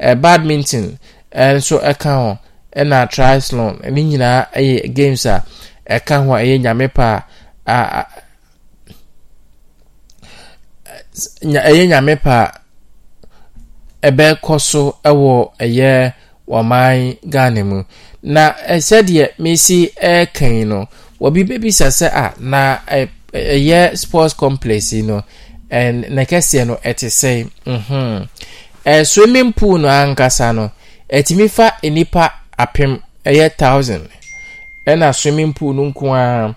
ɛ 0.01 0.21
badminton 0.21 0.99
ɛnso 1.33 1.79
ɛka 1.83 2.11
ho. 2.17 2.39
Ɛna 2.77 3.07
triathlon 3.11 3.81
ne 3.91 4.01
nyinaa 4.03 4.47
ɛyɛ 4.55 4.95
games 4.95 5.27
a 5.27 5.43
ɛka 5.91 6.25
ho 6.25 6.35
a 6.35 6.39
ɛyɛ 6.43 6.57
nyame 6.63 6.87
pa 6.95 7.25
a 7.67 7.77
a 7.99 8.07
ɛyɛ 11.71 11.85
nyame 11.91 12.15
pa 12.23 12.37
ɛbɛkɔ 14.03 14.61
so 14.61 14.97
ɛwɔ 15.05 15.51
ɛyɛ 15.61 16.13
ɔman 16.49 17.17
ghana 17.29 17.65
mu. 17.65 17.85
Na 18.23 18.53
sɛdeɛ 18.69 19.29
mesi 19.39 19.91
ɛɛkan 20.03 20.67
no 20.67 20.89
wɔbi 21.21 21.45
bɛbisa 21.49 21.87
a 22.13 22.35
na 22.41 22.79
ɛyɛ 23.33 23.97
sports 23.97 24.35
complex 24.35 24.93
yi 24.93 25.03
no 25.03 25.23
ɛn 25.71 26.11
ne 26.11 26.25
kɛseɛ 26.25 26.67
no 26.67 26.75
ɛte 26.85 27.07
sɛ 27.09 27.49
ɛ 28.85 29.07
swimming 29.07 29.53
pool 29.53 29.79
no 29.79 29.89
ankasa 29.89 30.53
no 30.55 30.71
ɛtumi 31.11 31.49
fa 31.51 31.73
nipa 31.83 32.33
apem 32.59 33.01
ɛyɛ 33.25 33.57
thousand. 33.57 34.09
Ɛna 34.87 35.15
swimming 35.15 35.53
pool 35.55 35.73
no 35.75 35.85
nko 35.93 36.15
a 36.15 36.55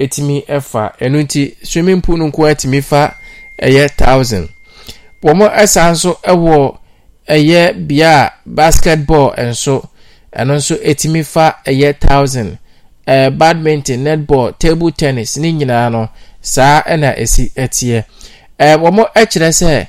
ɛtumi 0.00 0.46
ɛfa 0.46 0.96
ɛno 0.98 1.54
swimming 1.62 2.00
pool 2.00 2.16
no 2.16 2.30
nko 2.30 2.46
a 2.78 2.82
fa 2.82 3.14
ɛyɛ 3.62 3.90
thousand. 3.96 4.48
Wɔn 5.22 5.50
ɛsan 5.50 5.92
nso 5.92 6.18
ɛwɔ 6.22 6.78
ɛyɛ 7.28 7.86
bea 7.86 8.24
a 8.26 8.32
basketball 8.46 9.34
nso 9.36 9.88
ɛno 10.36 10.54
nso 10.56 10.74
ɛtumi 10.76 11.24
fa 11.24 11.56
ɛyɛ 11.66 11.98
thousand. 12.00 12.58
Ɛɛ 13.06 13.36
badminton 13.38 14.04
netball 14.04 14.52
table 14.58 14.90
tennis 14.90 15.36
ne 15.36 15.52
nyinaa 15.52 15.90
no 15.92 16.08
saa 16.40 16.82
ɛna 16.82 17.16
ɛsi 17.18 17.52
ɛteɛ. 17.54 18.04
Ɛɛ 18.58 18.76
wɔn 18.80 19.06
ɛkyerɛ 19.14 19.48
sɛ 19.60 19.86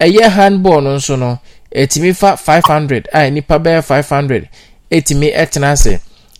ɛyɛ 0.00 0.30
handball 0.30 0.80
no 0.80 0.96
nso 0.96 1.16
no 1.18 1.38
ɛtumi 1.74 2.14
fa 2.16 2.36
five 2.36 2.64
hundred 2.64 3.08
a 3.12 3.30
nipa 3.30 3.58
bɛyɛ 3.58 3.82
five 3.84 4.08
hundred 4.08 4.48
ɛtumi 4.90 5.34
ɛtena 5.34 5.72
ase. 5.72 5.98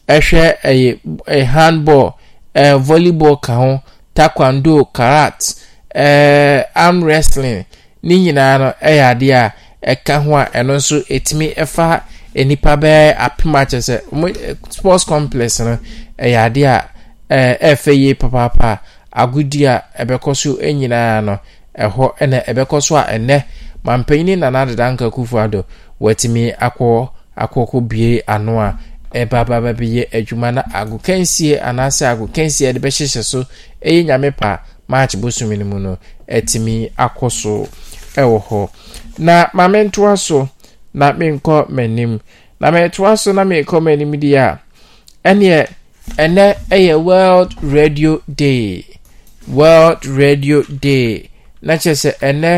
Ɛhwɛ 0.08 0.58
ɛyɛ 0.62 0.98
ɛyɛ 1.26 1.44
handball 1.46 2.14
ɛɛ 2.54 2.78
volleyball 2.82 3.36
ka 3.42 3.54
ho 3.54 3.80
taekwondo 4.14 4.84
karat 4.92 5.54
ɛɛ 5.94 6.64
arm 6.74 7.02
wrestling 7.04 7.64
ne 8.02 8.14
nyinaa 8.18 8.58
no 8.58 8.72
ɛyɛ 8.82 9.02
adeɛ 9.14 9.34
a 9.34 9.52
ɛka 9.87 10.23
ho 10.25 10.35
a 10.37 10.45
ɛno 10.52 10.75
nso 10.76 10.97
ɛtumi 11.09 11.55
ɛfa 11.55 12.02
nipa 12.35 12.76
bɛyɛ 12.76 13.16
apem 13.19 13.52
akyɛ 13.55 13.78
sɛ 13.88 14.00
wɔn 14.12 14.33
sports 14.73 15.05
complex 15.05 15.61
no 15.61 15.78
ɛyɛ 16.19 16.38
adeɛ 16.50 16.66
a 16.66 16.85
ɛɛ 17.31 17.59
ɛɛfɛ 17.61 17.93
yie 17.97 18.14
papaapa. 18.14 18.81
Agudi 19.16 19.64
a 19.66 19.83
ɛbɛkɔ 19.99 20.35
so 20.37 20.50
nyinaa 20.61 21.21
no 21.25 21.38
ɛhɔ 21.78 22.16
ɛna 22.21 22.45
ɛbɛkɔ 22.45 22.83
so 22.83 22.97
a 22.97 23.05
ɛnɛ 23.16 23.45
mampanin 23.85 24.38
nana 24.40 24.59
adeda 24.66 24.93
nka 24.93 25.07
ado 25.45 25.64
wɔatumi 26.00 26.55
akɔ 26.59 27.09
akɔkɔ 27.37 27.88
bie 27.88 28.23
ano 28.28 28.59
a 28.61 28.76
ɛbaababa 29.14 29.73
bɛyɛ 29.73 30.11
adwuma 30.12 30.52
na 30.55 30.62
agokansie 30.75 31.57
anaasɛ 31.59 32.05
agokansie 32.12 32.66
a 32.69 32.73
yɛde 32.73 32.78
bɛhyehyɛ 32.81 33.23
so 33.25 33.45
ɛyɛ 33.83 34.05
nyame 34.05 34.31
pa 34.37 34.61
march 34.87 35.16
bosom 35.19 35.49
no 35.59 35.64
mu 35.64 35.78
no 35.78 35.99
ɛtumi 36.28 36.93
akɔ 36.99 37.31
so. 37.33 37.66
Ɛwɔ 38.20 38.38
hɔ. 38.49 38.61
Na 39.18 39.35
maame 39.56 39.78
ntoa 39.88 40.16
so 40.18 40.49
na 40.94 41.12
menkɔ 41.12 41.68
m'anim. 41.70 42.20
Na 42.61 42.70
metoa 42.70 43.16
so 43.18 43.32
na 43.32 43.44
menkɔ 43.44 43.76
m'anim 43.85 44.12
deɛ 44.23 44.38
a 44.38 44.58
ɛneɛ 45.30 45.58
ɛnɛ 46.25 46.44
ɛyɛ 46.70 46.94
world 47.04 47.50
radio 47.62 48.23
day. 48.42 48.85
World 49.49 50.06
radio 50.06 50.62
day. 50.62 51.28
Na 51.62 51.75
kyerɛ 51.75 51.94
sɛ 52.02 52.11
ɛnɛ 52.28 52.52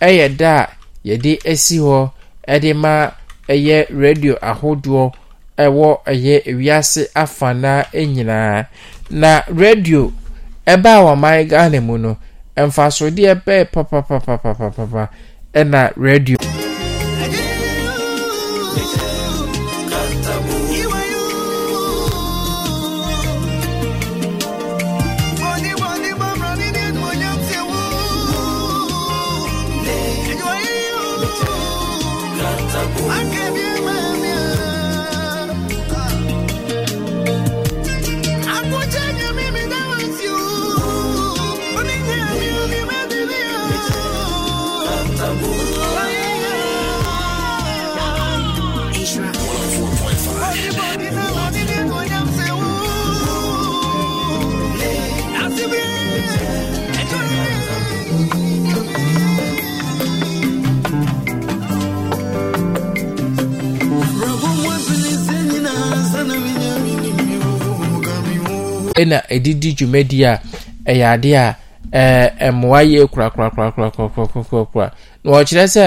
ɛyɛ 0.00 0.36
da 0.36 0.52
a 0.62 0.68
yɛde 1.08 1.32
asi 1.50 1.78
hɔ 1.78 2.10
ɛde 2.48 2.74
ma 2.76 3.10
ɛyɛ 3.48 3.86
radio 3.90 4.34
ahodoɔ 4.42 5.12
ɛwɔ 5.58 5.88
ɛyɛ 6.06 6.34
ewiase 6.50 7.02
afanaa 7.14 7.84
nyinaa. 7.92 8.66
Na 9.10 9.42
radio 9.48 10.12
ɛbaa 10.66 10.98
wɔ 11.04 11.10
ɔman 11.16 11.48
ghana 11.48 11.80
mu 11.80 11.98
no 11.98 12.16
mfasodeɛ 12.56 13.34
bɛyɛ 13.44 13.64
papapapapapapa 13.72 15.08
ɛna 15.54 15.92
radio. 15.96 16.36
Ɛna 69.00 69.18
ɛdidi 69.34 69.70
dwumadi 69.78 70.18
a 70.24 70.40
ɛyɛ 70.86 71.04
adeɛ 71.14 71.36
a 71.36 71.56
ɛɛ 71.92 72.50
mmoa 72.52 72.80
yɛ 72.92 73.06
korakorakorakorakorakorakora 73.12 74.92
na 75.24 75.30
wɔkyerɛ 75.32 75.64
sɛ 75.74 75.84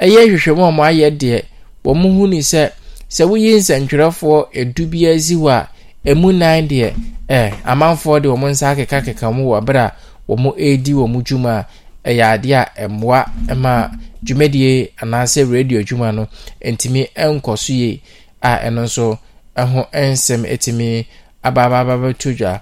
ɛyɛ 0.00 0.20
hwehwɛmu 0.30 0.62
a 0.64 0.70
wɔn 0.70 0.86
ayɛ 0.90 1.08
deɛ 1.20 1.42
wɔn 1.84 2.16
hu 2.16 2.26
ni 2.28 2.38
sɛ 2.42 2.70
sɛ 3.08 3.22
woyi 3.28 3.56
nsɛntwerɛfoɔ 3.58 4.46
edu 4.60 4.86
bi 4.90 5.06
asi 5.08 5.34
hɔ 5.36 5.48
a 5.50 5.68
emu 6.10 6.32
nan 6.32 6.68
deɛ 6.68 6.92
ɛɛ 7.28 7.52
amanfoɔ 7.64 8.22
de 8.22 8.28
wɔn 8.28 8.50
nsa 8.50 8.70
akekakeka 8.74 9.30
mu 9.34 9.50
wɔ 9.50 9.58
abere 9.60 9.80
a 9.80 9.92
wɔn 10.28 10.52
redi 10.56 10.92
wɔn 10.92 11.22
dwuma 11.22 11.66
a 12.04 12.10
ɛyɛ 12.10 12.24
adeɛ 12.34 12.66
a 12.76 12.88
mmoa 12.88 13.24
ma 13.56 13.88
dwumadie 14.24 14.90
anaasɛ 15.02 15.44
radio 15.52 15.82
dwuma 15.82 16.12
no 16.14 16.26
ntumi 16.64 17.08
nkɔ 17.16 17.56
so 17.58 17.72
yie 17.72 18.00
a 18.42 18.50
ɛno 18.68 18.82
nso 18.84 19.18
ɛho 19.56 19.80
nsɛm 19.92 20.42
etumi 20.54 21.06
abaababa 21.44 21.94
bɛto 22.02 22.28
dwa 22.38 22.60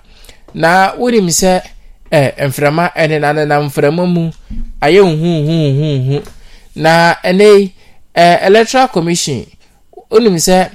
na 0.55 0.92
wonim 0.99 1.29
sɛ 1.40 1.53
mframa 2.49 2.85
ɛne 2.97 3.16
mframa 3.66 4.05
mu 4.14 4.23
ayɛ 4.85 5.01
huhuhuhu 5.01 6.23
na 6.77 7.14
ɛnɛ 7.29 7.45
yi 7.59 7.73
ɛ 8.14 8.47
electoral 8.47 8.88
commission 8.88 9.47
wonim 10.11 10.37
sɛ 10.47 10.68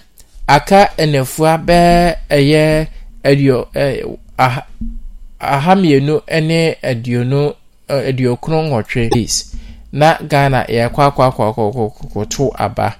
aka 0.48 0.90
nnafua 0.98 1.58
bɛɛ 1.68 2.88
aduo 3.24 3.68
aha 5.40 5.76
mmienu 5.76 6.16
ɛne 6.28 6.60
aduonu 6.90 7.54
aduokron 7.88 8.66
nwɔtwe 8.70 9.10
days 9.14 9.36
na 9.92 10.18
ghana 10.30 10.64
yɛkɔ 10.68 11.02
akɔ 11.08 11.22
akɔ 11.30 11.42
akɔ 11.50 11.64
akɔto 12.04 12.52
aba 12.56 12.96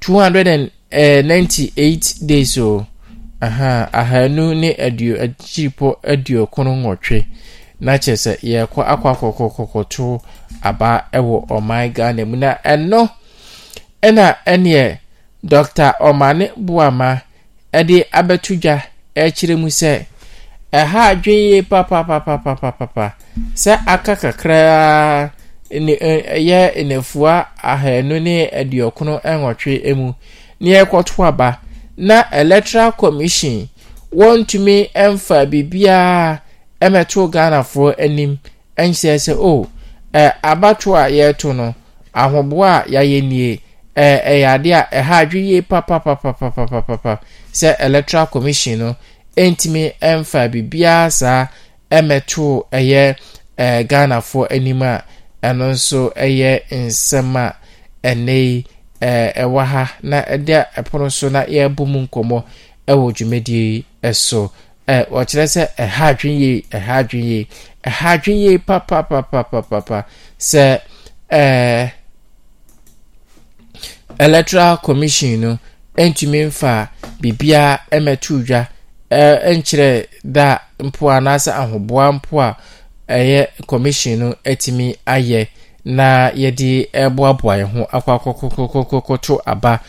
two 0.00 0.18
hundred 0.18 0.46
and 0.48 0.70
ninety 1.26 1.72
eight 1.76 2.14
days 2.26 2.58
o. 2.58 2.86
Aha 3.44 3.88
ahanu 4.00 4.44
ne 4.60 4.70
aduo 4.86 5.14
akyiripɔ 5.24 5.88
aduokron 6.12 6.68
nwɔtwe 6.82 7.18
na 7.84 7.92
kyerɛ 8.02 8.16
sɛ 8.24 8.32
yɛkɔ 8.52 8.80
akɔ 8.92 9.06
akɔkɔkɔkɔto 9.12 10.04
aba 10.68 10.90
ɛwɔ 11.16 11.36
ɔman 11.56 11.84
ghana 11.96 12.22
mu. 12.30 12.36
Na 12.42 12.50
ɛno 12.72 13.00
ɛna 14.06 14.24
ɛneɛ 14.52 14.84
dr. 15.50 15.90
Ɔmane 16.08 16.46
boama 16.66 17.10
ɛde 17.78 17.96
abɛto 18.18 18.52
dwa 18.62 18.76
ɛkyerɛ 19.22 19.54
mu 19.62 19.68
sɛ 19.80 19.92
ɛha 20.72 21.00
adwen 21.12 21.40
yie 21.50 21.62
papapapapapapa. 21.62 23.06
Sɛ 23.62 23.72
aka 23.94 24.14
kakraa 24.22 25.30
ɛyɛ 25.70 26.60
nnafua 26.84 27.34
ahanu 27.72 28.16
ne 28.26 28.48
aduokron 28.60 29.20
nwɔtwe 29.22 29.94
mu. 29.96 30.12
Ne 30.60 30.70
yɛkɔto 30.80 31.24
aba 31.28 31.60
na 31.96 32.24
electoral 32.32 32.92
commission 32.92 33.68
wɔntumi 34.14 34.90
mfa 34.94 35.46
biribiara 35.46 36.40
mmɛto 36.80 37.30
ghanafoɔ 37.32 37.94
anim. 37.98 38.38
Nhyɛ 38.78 39.14
sɛ 39.24 39.32
o 39.38 39.66
ɛ 40.12 40.32
abato 40.42 40.94
a 40.96 41.08
yɛreto 41.10 41.54
no 41.54 41.74
ahoboa 42.14 42.82
a 42.82 42.88
yɛayɛ 42.88 43.22
nie 43.28 43.60
ɛ 43.96 44.24
ɛyɛ 44.30 44.46
adeɛ 44.54 44.72
a 44.74 44.86
ɛha 45.02 45.14
adwe 45.22 45.40
yie 45.48 45.60
papapapapapapa 45.62 47.20
sɛ 47.52 47.76
electoral 47.78 48.26
commission 48.26 48.78
no 48.78 48.96
ntumi 49.36 49.92
mfa 50.00 50.48
biribiara 50.50 51.10
saa 51.12 51.46
mmɛto 51.90 52.66
ɛyɛ 52.72 53.16
ɛ 53.58 53.86
ghanafoɔ 53.88 54.46
anim 54.50 54.82
a 54.82 55.02
ɛno 55.42 55.70
nso 55.70 56.10
ɛyɛ 56.16 56.62
nsɛm 56.70 57.36
a 57.36 57.54
ɛnɛ 58.02 58.34
yi 58.34 58.66
ɛwɔ 59.42 59.64
ha 59.64 59.82
na 60.02 60.22
ɛda 60.22 60.66
ɛpono 60.76 61.10
so 61.12 61.28
na 61.28 61.44
yɛrebɔ 61.44 61.86
mu 61.86 61.98
nkɔmmɔ 62.06 62.38
ɛwɔ 62.88 63.12
dwumadie 63.16 63.84
so. 64.14 64.50
Ɛ 64.88 65.08
wɔkyerɛ 65.08 65.44
sɛ 65.54 65.62
ɛha 65.78 66.04
adwen 66.12 66.38
yie 66.40 66.62
ɛha 66.70 66.92
adwen 67.02 67.24
yie. 67.24 67.46
Ɛha 67.84 68.06
adwen 68.18 68.36
yie 68.38 68.58
papapapapapa 68.58 70.04
sɛ 70.38 70.80
ɛɛ 71.30 71.90
electoral 74.20 74.76
commission 74.78 75.40
no 75.40 75.58
ntumi 75.96 76.46
nfa 76.48 76.88
biribiara 77.20 77.80
mmɛto 77.92 78.44
dwa. 78.46 78.68
Ɛɛ 79.10 79.56
nkyerɛ 79.56 80.06
da 80.24 80.58
mpo 80.78 81.08
anaasɛ 81.10 81.52
ahoboa 81.52 82.12
mpo 82.20 82.40
a 82.40 82.56
ɛyɛ 83.08 83.66
commission 83.66 84.18
no 84.18 84.34
atumi 84.44 84.96
ayɛ. 85.06 85.48
Na 85.84 86.30
yɛde 86.32 86.88
ɛboaboa 86.92 87.54
yɛn 87.60 87.70
ho 87.74 87.82
akɔ 87.96 88.10
akɔkɔkɔkɔkɔto 88.18 89.34
aba 89.46 89.80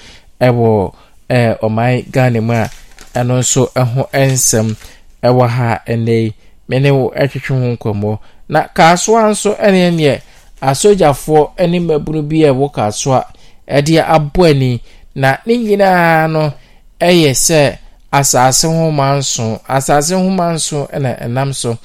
ɛwɔ 0.41 0.91
ɛɛ 1.29 1.57
ɔman 1.65 2.03
ghana 2.11 2.41
mu 2.41 2.53
a 2.53 2.69
ɛno 3.15 3.33
nso 3.39 3.61
ɛho 3.75 4.01
nsɛm 4.13 4.67
ɛwɔ 5.23 5.47
ha 5.49 5.79
ɛnɛ 5.87 6.15
yi. 6.23 6.33
Mene 6.69 6.89
wo 6.97 7.05
ɛtwetwe 7.21 7.53
ho 7.61 7.67
nkɔmmɔ. 7.75 8.11
Na 8.53 8.59
kaasoa 8.75 9.21
nso 9.31 9.51
ɛne 9.65 9.81
neɛ 9.99 10.15
asogyafoɔ 10.69 11.41
ɛne 11.61 11.77
mmabunu 11.81 12.21
bi 12.29 12.37
a 12.43 12.51
ɛwɔ 12.53 12.67
kaasoa 12.75 13.19
ɛde 13.75 13.95
abɔ 14.15 14.41
ani 14.49 14.81
na 15.15 15.37
ne 15.45 15.53
nyinaa 15.57 16.27
no 16.31 16.53
ɛyɛ 16.99 17.31
sɛ 17.47 17.77
asase 18.11 18.65
ho 18.67 18.91
ma 18.91 19.07
nso 19.17 19.59
asase 19.67 20.13
ho 20.15 20.29
ma 20.29 20.51
nso 20.53 20.87
ɛna 20.95 21.11
ɛnam 21.25 21.53
so 21.53 21.77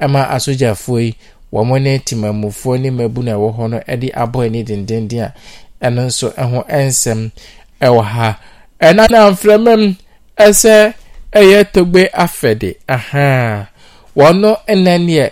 ɛma 0.00 0.28
asogyafoɔ 0.34 0.98
yi. 1.04 1.14
Wɔn 1.52 1.82
ne 1.82 1.98
temamufoɔ 1.98 2.74
ne 2.80 2.90
mmabu 2.90 3.22
na 3.24 3.32
ɛwɔ 3.32 3.48
hɔ 3.56 3.64
no 3.70 3.78
ɛde 3.92 4.08
abɔ 4.22 4.38
ani 4.46 4.62
dendenden 4.64 5.20
a 5.24 5.32
ɛno 5.86 6.02
nso 6.06 6.28
ɛho 6.42 6.58
ɛnsɛm 6.68 7.30
ɛwɔ 7.80 8.02
ha. 8.04 8.38
Ɛna 8.80 9.04
na 9.10 9.30
mframa 9.30 9.76
mu 9.80 9.94
ɛsɛ 10.46 10.92
ɛyɛ 11.32 11.64
togbe 11.72 12.02
afɛde. 12.24 12.76
Ahaa 12.88 13.66
wɔn 14.16 14.42
ɛna 14.68 14.94
neɛ 15.08 15.30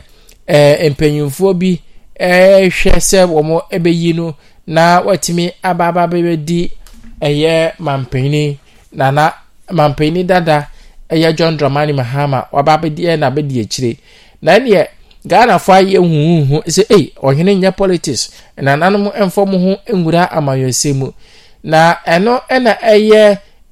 ɛɛ 0.48 0.90
mpanyinfoɔ 0.90 1.52
bi 1.60 1.70
ɛɛhwɛ 2.20 2.94
sɛ 3.10 3.20
wɔn 3.28 3.60
ɛbɛyi 3.70 4.14
no 4.16 4.34
na 4.66 5.02
wɔtumi 5.02 5.52
aba 5.62 5.84
aba 5.88 6.06
bɛdi 6.08 6.70
ɛyɛ 7.20 7.72
mampanin 7.78 8.56
nana 8.92 9.32
mampanin 9.70 10.26
dada 10.26 10.68
ɛyɛ 11.10 11.36
john 11.36 11.56
dramani 11.58 11.92
mahama. 11.92 12.48
Waba 12.52 12.72
abɛdi 12.78 13.02
ɛyɛ 13.04 13.16
n'abɛdi 13.20 13.60
akyire. 13.62 13.96
Na 14.42 14.58
neɛ 14.58 14.86
ghanafoɔ 15.30 15.74
ayɛ 15.80 15.98
huhuhu 16.10 16.56
sɛ 16.76 16.82
ei 16.96 17.04
ɔhene 17.26 17.52
nyɛ 17.60 17.70
politics. 17.76 18.22
Nananom 18.64 19.04
mfa 19.26 19.42
mo 19.50 19.56
ho 19.64 19.72
nwura 19.96 20.22
amanyɔsɛ 20.36 20.90
mu. 20.98 21.08
Na 21.62 21.80
ɛno 22.14 22.32
ɛna 22.54 22.72
ɛyɛ 22.92 23.22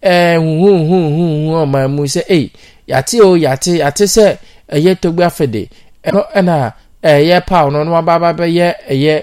ɛɛ 0.02 0.36
huhuhuhuhu 0.44 1.52
ɔman 1.62 1.86
mu. 1.94 2.02
Sɛ 2.14 2.22
ei 2.28 2.50
yate 2.86 3.20
o 3.22 3.34
yate 3.36 3.72
yate 3.82 4.04
sɛ 4.16 4.26
ɛyɛ 4.74 4.92
togbe 5.02 5.22
afɛde. 5.30 5.62
Ɛno 6.06 6.20
ɛna 6.38 6.72
ɛyɛ 7.02 7.46
paw 7.46 7.68
no 7.70 7.84
no 7.84 7.94
aba 7.96 8.18
bɛyɛ 8.34 8.74
ɛyɛ 8.90 9.14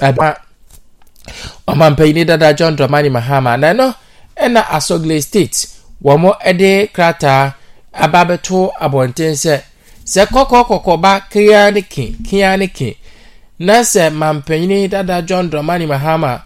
ɛba 0.00 0.36
ɔmampanyin 1.68 2.26
dada 2.26 2.52
john 2.54 2.76
dramani 2.76 3.08
mahama. 3.10 3.56
Na 3.58 3.72
ɛno 3.72 3.94
ɛna 4.36 4.60
asogle 4.76 5.20
state 5.22 5.66
wɔn 6.04 6.56
de 6.58 6.88
krataa 6.92 7.54
aba 7.94 8.18
abɛto 8.24 8.70
abɔnten 8.84 9.32
sɛ 9.44 9.62
sɛ 10.12 10.22
kɔkɔɔ 10.34 10.62
kɔkɔba 10.70 11.12
kia 11.32 11.70
ne 11.74 11.80
ke 11.82 12.04
kia 12.26 12.56
ne 12.56 12.66
ke. 12.68 12.96
Na 13.58 13.80
sɛ 13.82 14.10
mampanyin 14.20 14.88
dada 14.90 15.22
john 15.22 15.50
dramani 15.50 15.86
mahama 15.86 16.42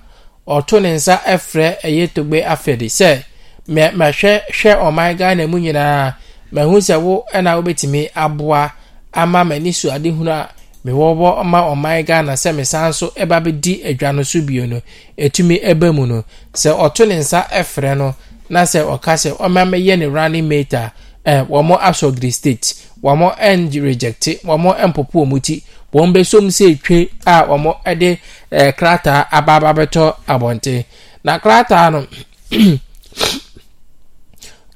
ɔto 0.48 0.80
ne 0.82 0.90
nsa 0.96 1.16
ɛfrɛ 1.34 1.66
ɛyɛ 1.86 2.04
togbe 2.14 2.38
afɛde 2.54 2.86
sɛ 2.98 3.10
mɛ 3.68 3.84
mɛhwɛ 3.98 4.32
hwɛ 4.58 4.72
ɔman 4.86 5.16
ghana 5.18 5.46
mu 5.46 5.58
nyinaa. 5.58 6.14
Mɛhu 6.52 6.76
sɛ 6.88 6.96
wo 7.00 7.24
ɛna 7.34 7.50
wobɛtumi 7.58 8.10
aboa 8.14 8.72
ama 9.12 9.44
m'ani 9.44 9.72
so 9.74 9.88
adehunu 9.90 10.30
a 10.30 10.48
mewɔwɔ 10.84 11.44
ma 11.44 11.60
ɔman 11.72 12.04
ghana 12.06 12.32
sɛ 12.32 12.54
mesan 12.54 12.92
so 12.94 13.08
ɛba 13.16 13.38
bɛdi 13.44 13.84
adwa 13.84 14.14
no 14.14 14.22
so 14.22 14.40
bio 14.40 14.66
no 14.66 14.80
ɛtumi 15.18 15.62
ɛba 15.64 15.94
mu 15.94 16.06
no. 16.06 16.24
Sɛ 16.54 16.70
ɔto 16.74 17.06
ne 17.08 17.16
nsa 17.18 17.46
ɛfrɛ 17.50 17.96
no 17.96 18.14
na 18.48 18.62
sɛ 18.62 18.80
ɔka 18.84 19.14
sɛ 19.22 19.36
ɔma 19.36 19.62
mɛyɛ 19.70 19.98
ne 19.98 20.06
running 20.06 20.48
mate 20.48 20.72
a 20.74 20.92
wɔn 21.24 21.78
asɔgiri 21.88 22.32
state 22.32 22.74
wɔn 23.02 23.34
ɛn 23.48 23.70
rejecte 23.84 24.40
wɔn 24.44 24.74
ɛmpopo 24.84 25.26
wɔn 25.26 25.40
ti 25.42 25.62
wɔn 25.92 26.12
bɛsom 26.14 26.46
sɛ 26.50 26.66
etwe 26.72 27.08
a 27.26 27.44
wɔn 27.48 27.74
ɛde 27.84 28.18
ɛɛ 28.52 28.72
krataa 28.78 29.26
abaaba 29.30 29.70
bɛtɔ 29.78 30.14
abɔnten 30.28 30.84
na 31.24 31.38
krataa 31.38 31.90
no 31.92 32.06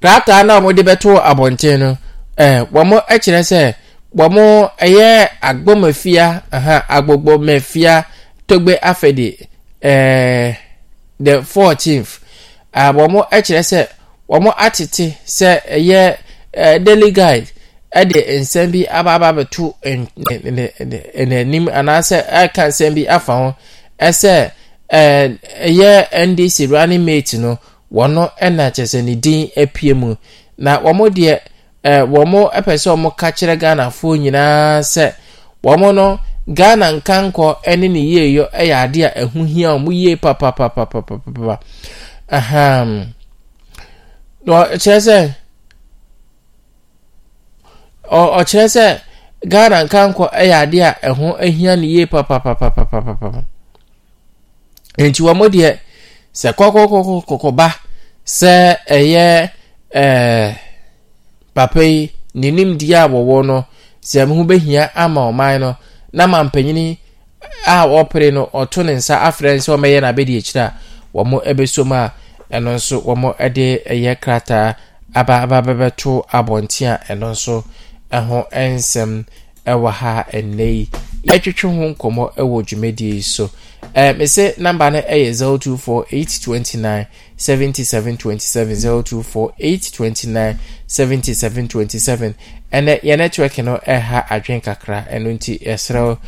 krataa 0.03 0.43
na 0.47 0.61
wɔde 0.61 0.83
bɛto 0.89 1.11
abɔnten 1.31 1.79
no 1.81 1.97
ɛɛ 2.39 2.67
wɔn 2.73 2.91
ɛkyerɛ 3.15 3.43
sɛ 3.51 3.75
wɔn 4.17 4.37
ɛyɛ 4.79 5.29
agbɔmafia 5.49 6.43
aha 6.53 6.77
agbɔgbɔmafia 6.97 8.05
togbe 8.47 8.75
afɛde 8.83 9.29
ɛɛ 9.83 10.57
the 11.21 11.43
fourteenth 11.43 12.21
a 12.73 12.93
wɔn 12.93 13.25
kyerɛ 13.31 13.63
sɛ 13.63 13.89
wɔn 14.29 14.53
atete 14.57 15.17
sɛ 15.27 15.61
ɛyɛ 15.77 16.17
daily 16.85 17.11
guide 17.11 17.49
ɛde 17.95 18.21
nsɛm 18.41 18.71
bi 18.73 18.81
aba 18.99 19.13
aba 19.15 19.29
abɛto 19.33 19.65
n'anim 21.29 21.67
anaasɛ 21.79 22.19
ɛka 22.43 22.63
nsɛm 22.71 22.95
bi 22.95 23.03
afa 23.09 23.33
ho. 23.41 23.55
Ɛsɛ 24.01 24.51
ɛyɛ 25.69 26.09
ndc 26.29 26.57
running 26.71 27.05
mate 27.05 27.35
no 27.39 27.59
wɔn 27.93 28.15
ɛna 28.41 28.71
kyerɛ 28.75 28.87
sɛ 28.93 29.05
ne 29.05 29.15
din 29.15 29.49
apue 29.57 29.95
mu. 29.95 30.17
Na 30.59 30.81
wɔn 30.81 31.11
deɛ 31.17 31.39
wɔn 31.85 32.51
pɛ 32.67 32.75
sɛ 32.83 32.91
wɔn 32.97 33.17
ka 33.17 33.31
kyerɛ 33.31 33.57
ghanafoɔ 33.61 34.19
nyinaa 34.19 34.81
sɛ 34.83 35.13
wɔn 35.63 35.95
no 35.95 36.19
ghana 36.49 36.93
nkankɔ 37.01 37.47
ɛne 37.65 37.89
ne 37.91 38.01
yieyɔ 38.01 38.45
ɛyɛ 38.53 38.75
adeɛ 38.85 39.07
a 39.07 39.25
ɛho 39.25 39.47
hia 39.47 39.69
wɔn 39.79 39.93
yie 39.95 40.17
papapapapapa 40.17 41.59
aham 42.29 43.15
na 44.47 44.65
ɔkyerɛ 44.65 45.01
sɛ 45.09 45.35
ɔkyerɛ 48.11 48.67
sɛ 48.75 48.87
ghana 49.53 49.85
nkankɔ 49.85 50.25
ɛyɛ 50.41 50.55
adeɛ 50.65 50.83
a 50.89 50.93
ɛho 51.11 51.27
ahia 51.45 51.77
ne 51.77 51.87
yie 51.87 52.07
papapapapapa 52.07 53.45
nti 54.99 55.21
wɔn 55.27 55.49
deɛ 55.55 55.71
sɛ 56.41 56.49
kɔkɔkɔkɔkɔba 56.59 57.69
sɛ 58.39 58.53
ɛyɛ 58.97 59.51
ɛɛ 59.95 60.57
papa 61.55 61.83
yi 61.85 62.11
ne 62.35 62.51
nimdeɛ 62.51 62.97
a 63.05 63.09
wɔwɔ 63.09 63.45
no 63.47 63.65
sɛ 64.03 64.25
ɛmo 64.25 64.35
ho 64.37 64.45
behia 64.45 64.91
ama 64.95 65.21
ɔman 65.31 65.61
no 65.61 65.77
na 66.13 66.27
ma 66.27 66.43
mpanyin 66.45 66.97
a 67.67 67.87
ɔpere 67.87 68.33
no 68.33 68.49
ɔto 68.53 68.85
ne 68.85 68.93
nsa 68.95 69.21
afrɛ 69.29 69.59
sɛ 69.65 69.71
ɔmɛyɛ 69.77 69.99
n'abɛdi 70.01 70.39
akyire 70.39 70.63
a 70.65 70.73
wɔn 71.15 71.41
ɛbɛsom 71.51 71.93
a 71.93 72.13
ɛno 72.55 72.75
nso 72.75 73.01
wɔn 73.03 73.53
de 73.55 73.83
ɛyɛ 73.87 74.17
krataa 74.21 74.77
aba 75.15 75.43
aba 75.43 75.63
bɛbɛto 75.63 76.25
abɔnten 76.33 76.89
a 76.93 76.97
ɛno 77.13 77.31
nso 77.33 77.65
ho 78.13 78.47
nsɛm 78.53 79.25
wɔ 79.67 79.91
ha 79.91 80.25
nnɛ 80.33 80.67
yi. 80.77 80.89
Yɛtwetwe 81.25 81.69
ho 81.77 81.85
nkɔmmɔ 81.95 82.35
wɔ 82.37 82.63
dwumadie 82.67 83.15
yi 83.15 83.21
so. 83.23 83.51
Mese 83.95 84.55
namber 84.59 84.91
no 84.93 85.01
yɛ 85.01 85.33
024829 85.33 87.07
7727 87.37 88.77
024829 88.77 90.59
7727 90.87 92.35
ɛnɛ 92.73 93.01
yɛ 93.03 93.17
network 93.19 93.59
no 93.59 93.79
ha 93.87 94.27
adwen 94.31 94.61
kakra. 94.63 95.07
Ɛno 95.11 95.33
nti 95.35 95.59
yɛserɛ 95.65 96.19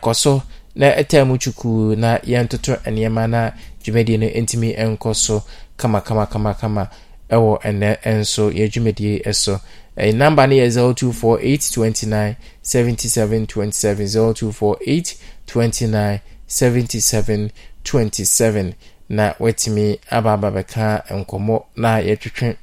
kɔ 0.00 0.14
so 0.14 0.42
na 0.74 0.92
ɛtamu 0.94 1.36
twukuu 1.38 1.96
na 1.98 2.18
yɛntoto 2.18 2.78
nnoɔma 2.84 3.28
no 3.28 3.50
dwumadie 3.84 4.18
no 4.18 4.26
ntumi 4.28 4.76
nkɔ 4.76 5.14
so 5.16 5.42
kamakamakamakama 5.76 6.88
wɔ 7.30 7.60
ɛnɛ 7.62 7.98
nso 8.20 8.50
yɛ 8.52 8.70
dwumadie 8.70 9.34
so. 9.34 9.60
A 9.96 10.02
ɛyɛ 10.02 10.12
namba 10.16 10.46
no 10.48 10.54
yɛ 10.54 10.68
024829 10.70 12.36
7727 12.62 14.06
0248 14.08 15.16
29 15.46 16.20
77 16.46 17.50
27 17.84 18.74
na 19.08 19.34
watumi 19.38 19.98
ababa 20.10 20.50
bɛka 20.50 20.86
nkɔmmɔ 21.18 21.56
na 21.76 21.90
yɛtwetwe 22.06 22.56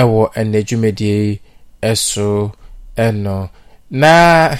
ɛwɔ 0.00 0.20
ɛnna 0.38 0.58
dwumadie 0.68 1.40
eso 1.82 2.52
eno 2.96 3.50
na 3.90 4.56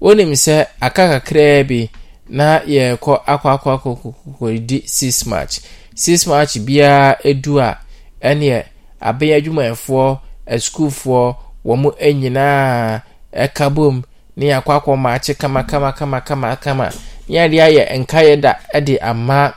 wonim 0.00 0.32
sɛ 0.44 0.66
aka 0.80 1.20
krebi 1.20 1.64
bi 1.68 1.90
na 2.28 2.60
yɛkɔ 2.60 3.12
akɔ 3.32 3.48
akwa 3.54 3.72
akɔ 3.76 3.90
kɔkɔdi 4.02 4.78
six 4.88 5.24
march 5.26 5.60
six 5.94 6.26
march 6.26 6.58
biara 6.66 7.16
edu 7.24 7.58
a 7.60 7.78
ɛneɛ 8.22 8.64
abɛn 9.00 9.32
adwumayɛfoɔ 9.38 10.18
asukuufoɔ 10.46 11.36
wɔn 11.64 11.80
nyinaa 12.20 13.02
ɛka 13.32 13.70
bom 13.74 14.02
ne 14.36 14.46
yɛakɔ 14.52 14.70
akɔ 14.78 14.92
maakye 14.96 15.34
kama 15.34 15.62
kama 15.64 15.92
kama 15.92 16.20
kama 16.20 16.56
kama. 16.56 16.86
Ne 17.28 17.34
yɛde 17.36 17.56
ayɛ 17.66 17.82
nkaeɛ 18.00 18.40
da 18.40 18.52
ɛde 18.74 18.98
ama 19.02 19.54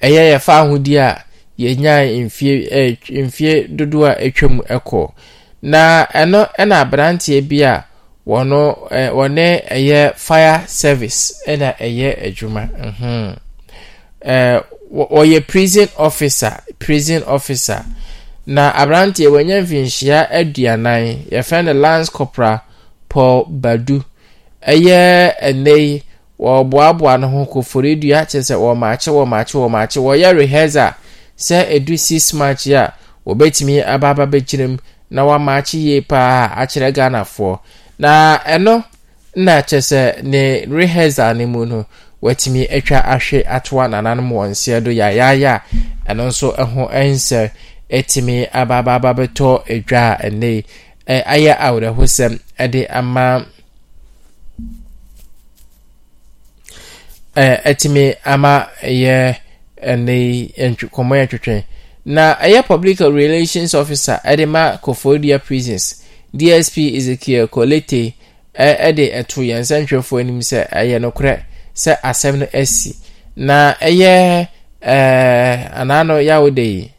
ɛyɛ 0.00 0.22
yɛfa 0.32 0.52
ahodie 0.62 0.98
a 0.98 1.24
yɛnya 1.58 1.94
mfie 2.26 2.54
mfie 3.26 3.66
dodoɔ 3.76 4.08
a 4.10 4.14
atwam 4.26 4.60
ɛkɔ. 4.76 5.10
Na 5.62 6.06
ɛno 6.06 6.46
ɛna 6.58 6.74
aberanteɛ 6.84 7.40
bi 7.48 7.62
a 7.62 7.84
wɔno 8.26 8.88
wɔne 9.18 9.66
ɛyɛ 9.68 10.14
fire 10.16 10.62
service 10.66 11.42
ɛna 11.46 11.74
ɛyɛ 11.78 12.08
adwuma. 12.26 12.62
Ɛhɛn 12.70 13.34
ɛɛ 13.34 13.38
wɔyɛ 14.24 15.46
prison 15.46 15.88
officer 15.98 16.60
prison 16.78 17.22
officer. 17.26 17.84
Na 18.46 18.72
aberanteɛ 18.72 19.28
wɔnyɛ 19.28 19.62
mfinhyia 19.62 20.28
aduanan. 20.30 21.24
Yɛfrɛ 21.30 21.64
no 21.64 21.72
lance 21.72 22.08
corporal 22.10 22.60
paul 23.08 23.44
badu. 23.46 24.02
Ɛyɛ 24.66 25.34
ɛnɛ 25.42 25.78
yi 25.78 26.02
wɔboaboa 26.40 27.20
ne 27.20 27.26
ho 27.26 27.44
kofori 27.46 27.96
dua 28.00 28.24
kyerɛ 28.24 28.42
sɛ 28.48 28.54
wɔmaakye 28.56 29.10
wɔmaakye 29.12 29.54
wɔmaakye. 29.60 30.00
Wɔyɛ 30.02 30.36
rehearsal 30.38 30.94
sɛ 31.36 31.68
edu 31.76 31.98
six 31.98 32.32
march 32.32 32.66
a 32.68 32.94
wɔbɛtumi 33.26 33.84
aba 33.86 34.08
aba 34.10 34.26
bɛkyerɛ 34.26 34.68
mu 34.70 34.78
na 35.10 35.22
wɔamaakye 35.26 35.74
yie 35.80 36.00
paa 36.00 36.48
akyerɛ 36.56 36.92
ghanafoɔ. 36.94 37.58
Na 37.98 38.38
ɛno 38.38 38.84
na 39.36 39.60
kyerɛ 39.62 39.80
sɛ 39.90 40.22
ne 40.22 40.64
rehearsal 40.66 41.36
no 41.36 41.46
mu 41.46 41.66
no 41.66 41.86
watumi 42.22 42.66
atwa 42.68 42.98
ahwe 43.04 43.44
atoa 43.46 43.88
nananom 43.88 44.30
wɔn 44.32 44.50
nseɛ 44.50 44.82
do 44.84 44.90
yaayaaya 44.90 45.62
a 46.06 46.12
ɛno 46.14 46.26
nso 46.28 46.50
ho 46.56 46.88
nsɛ 46.92 47.50
ɛtumi 47.90 48.48
abaababa 48.52 49.10
bɛtɔ 49.18 49.62
edwa 49.74 50.02
a 50.18 50.28
ɛnɛ 50.28 50.64
ayɛ 51.06 51.52
awerɛhosɛm 51.66 52.38
ɛde 52.58 52.86
ama 52.90 53.46
ɛtumi 57.36 58.14
ama 58.24 58.68
ɛyɛ 58.82 59.36
ɛnɛ 59.82 60.16
nkɔmɔ 60.72 61.14
yɛ 61.20 61.26
twetwe. 61.30 61.64
Na 62.04 62.34
ɛyɛ 62.36 62.66
public 62.66 63.00
relations 63.00 63.74
officer 63.74 64.20
ɛde 64.24 64.48
ma 64.48 64.76
kofodia 64.78 65.38
prisons. 65.38 66.02
Dsp 66.34 66.76
ezekiel 66.96 67.46
kolete 67.48 68.14
ɛde 68.58 69.04
ɛto 69.14 69.42
yɛn 69.44 69.60
nsɛntwerɛfoɔ 69.62 70.20
anim 70.20 70.40
sɛ 70.40 70.68
ɛyɛ 70.70 70.98
nokorɛ 71.00 71.42
sɛ 71.82 71.92
asɛm 72.10 72.34
no 72.40 72.46
asi. 72.60 72.92
Na 73.36 73.74
ɛyɛ 73.88 74.48
ɛɛ 74.82 75.70
anaano 75.80 76.14
yawode 76.28 76.64
yi 76.74 76.90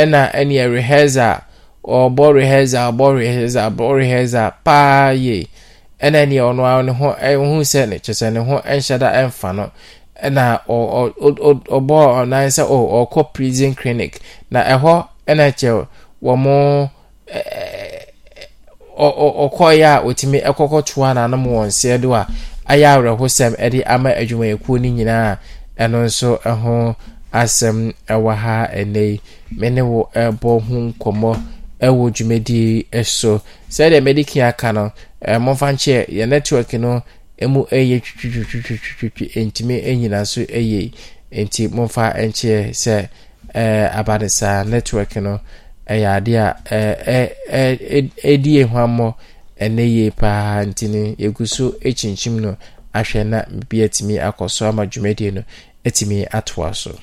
ɛna 0.00 0.20
ɛneɛ 0.32 0.64
rehearsal. 0.74 1.40
Ɔbɔ 1.86 2.24
rehearsal 2.38 2.90
ɔbɔ 2.92 3.06
rehearsal 3.18 3.70
ɔbɔ 3.70 3.84
rehearsal 3.98 4.50
paa 4.64 5.10
yie. 5.14 5.46
Ɛna 6.02 6.18
ɛneɛ 6.26 6.40
ɔno 6.50 6.62
ara 6.64 6.82
ne 6.82 6.92
ho 6.92 7.14
ɛho 7.14 7.60
sɛ 7.72 7.88
ne 7.88 7.96
kyɛ 7.98 8.12
sɛ 8.20 8.32
ne 8.32 8.40
ho 8.40 8.58
ɛnhyɛ 8.60 8.98
da 8.98 9.08
ɛmfa 9.22 9.54
no. 9.54 9.70
Ɛna 10.22 10.60
ɔbɔ 10.66 11.96
ɔnan 12.20 12.46
sɛ 12.50 12.62
ɔkɔ 12.66 13.32
prison 13.32 13.74
clinic. 13.74 14.20
Na 14.50 14.62
ɛhɔ 14.64 15.06
ɛna 15.28 15.52
kyɛ 15.54 15.86
wɔn 16.22 16.88
ɔkɔɔyɛ 18.98 19.86
a 19.86 20.02
otumi 20.04 20.40
ɛkɔkɔtoa 20.42 21.14
n'anom 21.14 21.44
wɔn 21.46 21.66
nseɛ 21.68 22.00
do 22.00 22.14
a 22.14 22.26
ayɛ 22.68 22.86
awerɛhosɛm 22.94 23.52
ɛde 23.64 23.82
ama 23.86 24.10
adwumayɛkuo 24.20 24.74
no 24.82 24.88
nyinaa. 24.96 25.38
Ɛno 25.78 25.98
nso 26.06 26.38
ɛho 26.50 26.96
asɛm 27.32 27.92
ɛwɔ 28.08 28.34
ha 28.36 28.68
ɛnɛ 28.74 29.00
yi. 29.10 29.20
Me 29.58 29.70
ne 29.70 29.82
wo 29.82 30.08
ɛbɔ 30.14 30.50
ho 30.66 30.74
nkɔmmɔ 30.90 31.30
ɛwɔ 31.80 32.10
dwumadie 32.14 33.04
so 33.04 33.40
sɛdeɛ 33.70 34.00
mɛde 34.00 34.42
aka 34.48 34.72
no 34.72 34.92
momfa 35.38 35.72
nkyɛ 35.72 36.06
yɛ 36.08 36.28
network 36.28 36.72
no 36.74 37.02
ɛmu 37.40 37.60
ɛyɛ 37.68 38.00
twitwitwitwitwi 38.02 39.44
ntumi 39.46 39.82
nyina 39.96 40.24
so 40.26 40.40
ɛyɛ 40.42 40.92
nti 41.32 41.68
momfa 41.68 42.14
nkyɛ 42.16 42.72
sɛ 42.82 43.08
abanesaa 43.98 44.64
network 44.66 45.16
no 45.16 45.40
ɛyɛ 45.88 46.08
adeɛ 46.16 46.38
a 46.70 48.08
ɛdi 48.24 48.50
yɛ 48.58 48.64
hwammɔ 48.72 49.14
ɛnɛ 49.60 49.82
yie 49.94 50.10
paa 50.10 50.64
nti 50.64 50.86
no 50.88 50.98
yɛgu 51.22 51.46
so 51.48 51.70
kyinkyim 51.82 52.40
no 52.40 52.56
ahwɛ 52.94 53.24
na 53.26 53.44
bi 53.68 53.82
atumi 53.84 54.14
akɔ 54.18 54.50
so 54.50 54.68
ama 54.68 54.86
dwumadie 54.86 55.30
no 55.32 55.42
atumi 55.84 56.26
atoa 56.30 56.74
so. 56.74 56.98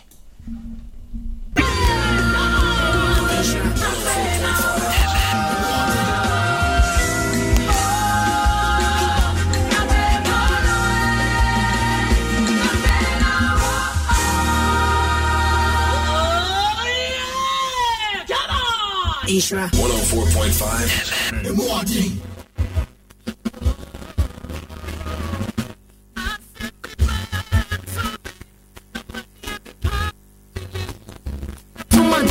Isra. 19.33 19.65
104.5 19.73 22.32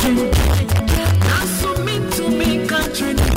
When 0.03 0.19
I 3.19 3.32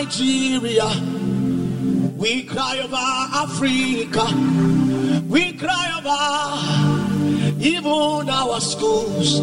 Nigeria. 0.00 0.88
We 2.16 2.44
cry 2.44 2.80
over 2.82 2.96
Africa. 3.44 4.24
We 5.28 5.52
cry 5.52 5.86
over 5.98 7.62
even 7.62 8.30
our 8.30 8.60
schools. 8.62 9.40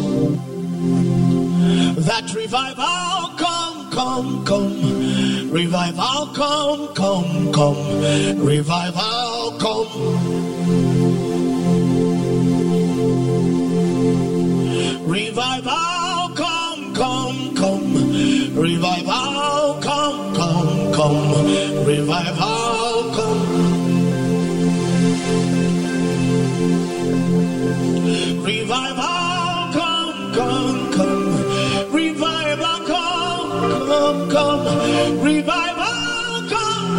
That 2.06 2.34
revival 2.34 3.36
come, 3.38 3.90
come, 3.92 4.44
come. 4.44 5.50
Revival 5.52 6.26
come, 6.34 6.92
come, 6.92 7.52
come. 7.52 8.44
Revival 8.44 9.52
come. 9.60 9.92
Revival 15.06 16.34
come, 16.34 16.94
come, 16.94 17.54
come. 17.54 18.54
Revival 18.56 19.78
come, 19.80 19.87
come. 20.98 21.84
Revival 21.84 23.12
come. 23.14 23.46
Revival 28.42 29.72
come, 29.76 30.32
come, 30.34 30.90
come. 30.96 31.36
Revival 31.92 32.78
come, 32.90 33.50
come, 33.86 34.26
come. 34.32 34.70
Revival 35.22 36.48
come. 36.50 36.98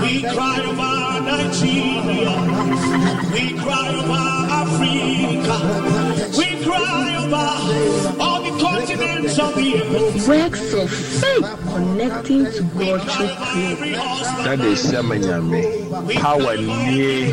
We 0.00 0.22
cry 0.22 0.60
over 0.64 1.20
Nigeria. 1.26 2.34
We 3.32 3.44
cry 3.60 3.88
over 4.00 4.24
Africa. 4.60 5.56
We 6.38 6.48
cry 6.64 7.04
over 7.22 7.46
all 8.22 8.45
continents 8.60 9.38
of 9.38 9.54
the 9.54 9.82
earth. 9.82 10.28
Works 10.28 10.72
of 10.74 10.90
faith 10.90 11.58
connecting 11.68 12.44
to 12.44 12.62
God 12.78 13.00
through 13.02 13.34
prayer. 13.78 13.96
That 14.44 14.60
is 14.60 14.84
Samanyame. 14.84 16.14
Power 16.20 16.56
near. 16.56 17.30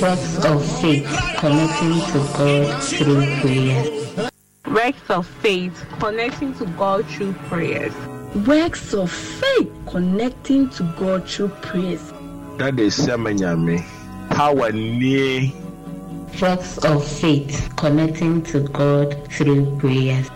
Works 0.00 0.44
of 0.44 0.80
faith 0.80 1.06
connecting 1.38 2.00
to 2.12 2.18
God 2.36 2.82
through 2.82 3.26
prayer. 3.40 4.30
Works 4.66 5.10
of 5.10 5.26
faith 5.26 5.86
connecting 5.98 6.54
to 6.54 6.66
God 6.66 7.06
through 7.06 7.32
prayers. 7.48 7.94
Works 8.46 8.92
of 8.94 9.10
faith 9.10 9.72
connecting 9.86 10.68
to 10.70 10.82
God 10.98 11.28
through 11.28 11.48
prayers. 11.48 12.12
That 12.58 12.78
is 12.78 12.98
Samanyame. 12.98 13.84
Power 14.30 14.72
near. 14.72 15.50
Works 16.34 16.76
of 16.78 17.06
faith 17.06 17.72
connecting 17.76 18.42
to 18.42 18.60
God 18.60 19.32
through 19.32 19.78
prayers. 19.78 20.28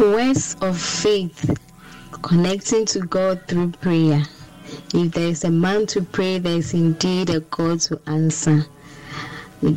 Words 0.00 0.56
of 0.62 0.80
faith 0.80 1.58
connecting 2.22 2.86
to 2.86 3.00
God 3.00 3.42
through 3.46 3.72
prayer. 3.72 4.22
If 4.94 5.12
there 5.12 5.28
is 5.28 5.44
a 5.44 5.50
man 5.50 5.86
to 5.88 6.02
pray, 6.02 6.38
there 6.38 6.56
is 6.56 6.72
indeed 6.72 7.28
a 7.28 7.40
God 7.40 7.80
to 7.80 8.00
answer. 8.06 8.64
A- 9.62 9.68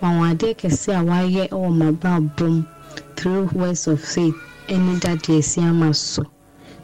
adom 0.00 0.10
me 0.12 0.20
wanwadeɛ 0.20 0.54
kɛse 0.60 0.90
a 0.94 1.02
wayɛ 1.02 1.48
wɔ 1.50 1.68
m'abrabɔm 1.78 2.66
through 3.16 3.46
words 3.54 3.86
of 3.88 4.00
faith. 4.00 4.34
Ɛne 4.68 5.00
dade 5.00 5.38
asi 5.38 5.60
ama 5.60 5.92
so 5.94 6.22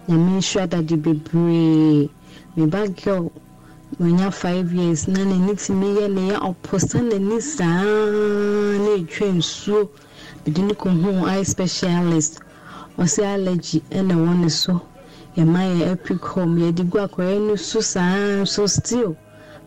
nyame 0.08 0.38
nhyira 0.38 0.68
dade 0.68 0.96
bebree 1.02 2.08
me 2.56 2.66
ba 2.66 2.88
girl 2.88 3.30
wanya 4.00 4.32
five 4.32 4.72
years. 4.72 5.06
Na 5.08 5.20
n'ani 5.24 5.54
tumi 5.56 5.94
yɛ 5.96 6.10
ne 6.12 6.30
yɛ 6.32 6.36
ɔposa 6.40 7.00
n'ani 7.02 7.40
saa 7.40 7.82
na 7.84 8.90
etwa 8.96 9.28
nsuo 9.32 9.88
mede 10.46 10.58
ne 10.62 10.74
kɔhu 10.74 11.26
eye 11.28 11.42
specialist. 11.44 12.40
Ɔsɛ 12.98 13.22
allergy 13.34 13.82
ɛna 13.90 14.14
ɛwɔ 14.14 14.40
ne 14.40 14.48
so 14.48 14.80
yɛma 15.36 15.60
yɛ 15.78 15.92
epic 15.92 16.24
home. 16.24 16.56
Yɛde 16.58 16.88
gu 16.90 16.98
akɔyɛ 16.98 17.46
no 17.46 17.56
so 17.56 17.80
saa 17.80 18.44
so 18.44 18.66
still 18.66 19.16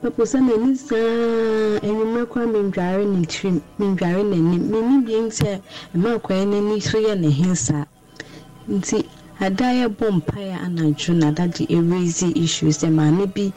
bɛposa 0.02 0.38
n'ani 0.46 0.76
saa 0.78 1.80
enyimire 1.88 2.26
koraa 2.32 2.52
mendware 2.54 3.04
ne 3.06 3.26
tirim 3.26 3.58
mendware 3.80 4.22
n'anim. 4.30 4.64
Menni 4.72 4.98
bi 5.06 5.14
nti 5.26 5.50
ɛma 5.96 6.10
akɔyɛ 6.18 6.44
n'ani 6.52 6.80
so 6.82 6.98
yɛ 7.00 7.14
ne 7.20 7.56
saa. 7.56 7.86
Nti 8.70 8.98
ada 9.40 9.66
yɛbɔ 9.80 10.06
mpaeɛ 10.18 10.56
anadwo 10.66 11.14
na 11.18 11.28
ada 11.30 11.48
de 11.48 11.66
erase 11.70 12.28
issues 12.36 12.78
sɛ 12.78 12.94
maame 12.94 13.26
bi 13.34 13.52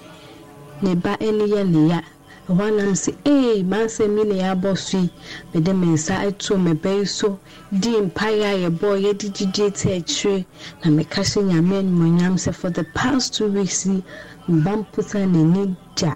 ne 0.80 0.94
ba 0.94 1.16
ne 1.20 1.44
yɛ 1.44 1.68
ne 1.68 1.88
ya. 1.88 2.00
Ɛhɔ 2.48 2.62
anam 2.68 2.92
sɛ 2.94 3.12
ee 3.26 3.62
maasɛm 3.62 4.16
yi 4.18 4.24
na 4.24 4.34
yɛabɔ 4.42 4.78
so 4.78 4.96
yi 4.98 5.10
mede 5.52 5.72
me 5.76 5.88
nsa 5.88 6.24
ato 6.26 6.56
me 6.56 6.72
ba 6.72 6.88
yi 6.88 7.04
so 7.04 7.38
di 7.70 7.90
mpaeɛ 8.00 8.44
a 8.48 8.70
yɛbɔ 8.70 8.88
yɛde 9.04 9.28
gyidie 9.36 9.70
te 9.76 9.88
akyire 9.98 10.46
na 10.82 10.90
meka 10.90 11.20
hyɛ 11.20 11.44
nyame 11.44 11.74
animonyam 11.84 12.36
sɛ 12.40 12.54
for 12.54 12.70
the 12.70 12.84
past 12.94 13.34
two 13.34 13.48
weeks 13.52 13.84
yi 13.84 14.02
mba 14.48 14.72
mposa 14.86 15.20
n'ani 15.28 15.76
da 15.94 16.14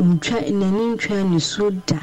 ntwa 0.00 0.38
n'ani 0.58 0.84
ntwa 0.94 1.18
ne 1.30 1.38
so 1.40 1.70
da. 1.86 2.00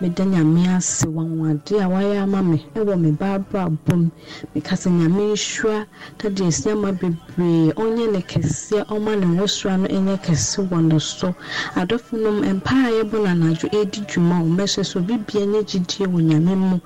Meda 0.00 0.24
nyame 0.24 0.68
ase 0.76 1.06
wanwade 1.08 1.74
a 1.80 1.88
wayɛ 1.88 2.16
ama 2.24 2.42
me 2.42 2.58
ɛwɔ 2.74 2.94
me 3.00 3.10
ba 3.12 3.26
abrabɔ 3.38 3.92
mu. 3.96 4.10
Meka 4.54 4.74
sɛ 4.76 4.90
nyame 4.92 5.22
nhyira 5.32 5.86
tade 6.18 6.40
asi 6.46 6.70
ama 6.70 6.92
bebree 6.92 7.72
ɔnyɛ 7.82 8.12
ne 8.12 8.20
kɛseɛ 8.20 8.84
ɔma 8.94 9.16
ne 9.20 9.26
nwosora 9.26 9.76
no 9.80 9.86
ɛnyɛ 9.88 10.16
kɛse 10.24 10.68
wɔ 10.68 10.84
ne 10.84 10.98
so. 10.98 11.34
Adɔfo 11.76 12.12
nom 12.22 12.42
mpaa 12.60 12.88
a 12.88 12.90
yɛbɔ 13.04 13.16
no 13.22 13.28
anadwo 13.32 13.68
ɛdi 13.72 14.00
dwuma 14.06 14.40
wo 14.42 14.48
mɛhyɛ 14.56 14.84
so 14.84 15.00
bibia 15.00 15.46
nyɛ 15.46 15.64
gyidie 15.64 16.06
wɔ 16.06 16.20
nyame 16.28 16.54
mu 16.56 16.80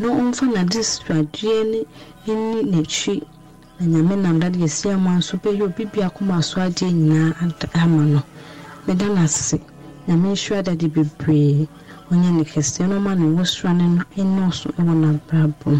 na 0.00 0.08
ɔmfa 0.08 0.52
nade 0.52 0.82
sradeɛ 0.82 1.70
ne 1.70 1.86
ɛni 2.26 2.62
n'akyi. 2.66 3.22
Na 3.78 3.86
nyame 3.86 4.16
nam 4.22 4.40
dade 4.40 4.60
asi 4.62 4.88
ama 4.90 5.10
nso 5.18 5.36
bɛyɛ 5.38 5.62
obi 5.62 5.84
bia 5.84 6.10
so 6.42 6.60
adeɛ 6.60 6.90
nyinaa 6.90 7.34
ama 7.74 8.02
no. 8.06 8.22
Meda 8.88 9.06
no 9.06 9.22
ase 9.22 9.60
nyame 10.10 10.28
nhyira 10.34 10.62
dade 10.66 10.86
bebree 10.94 11.68
ɔnyɛ 12.10 12.30
ne 12.36 12.42
kɛseɛ 12.50 12.84
no 12.90 12.96
ɔma 12.98 13.12
ne 13.14 13.24
nwosora 13.30 13.72
no 13.78 13.84
no 13.94 14.02
ɛnɔɔso 14.18 14.68
ɛwɔ 14.78 14.92
n'abrabɔ 15.02 15.70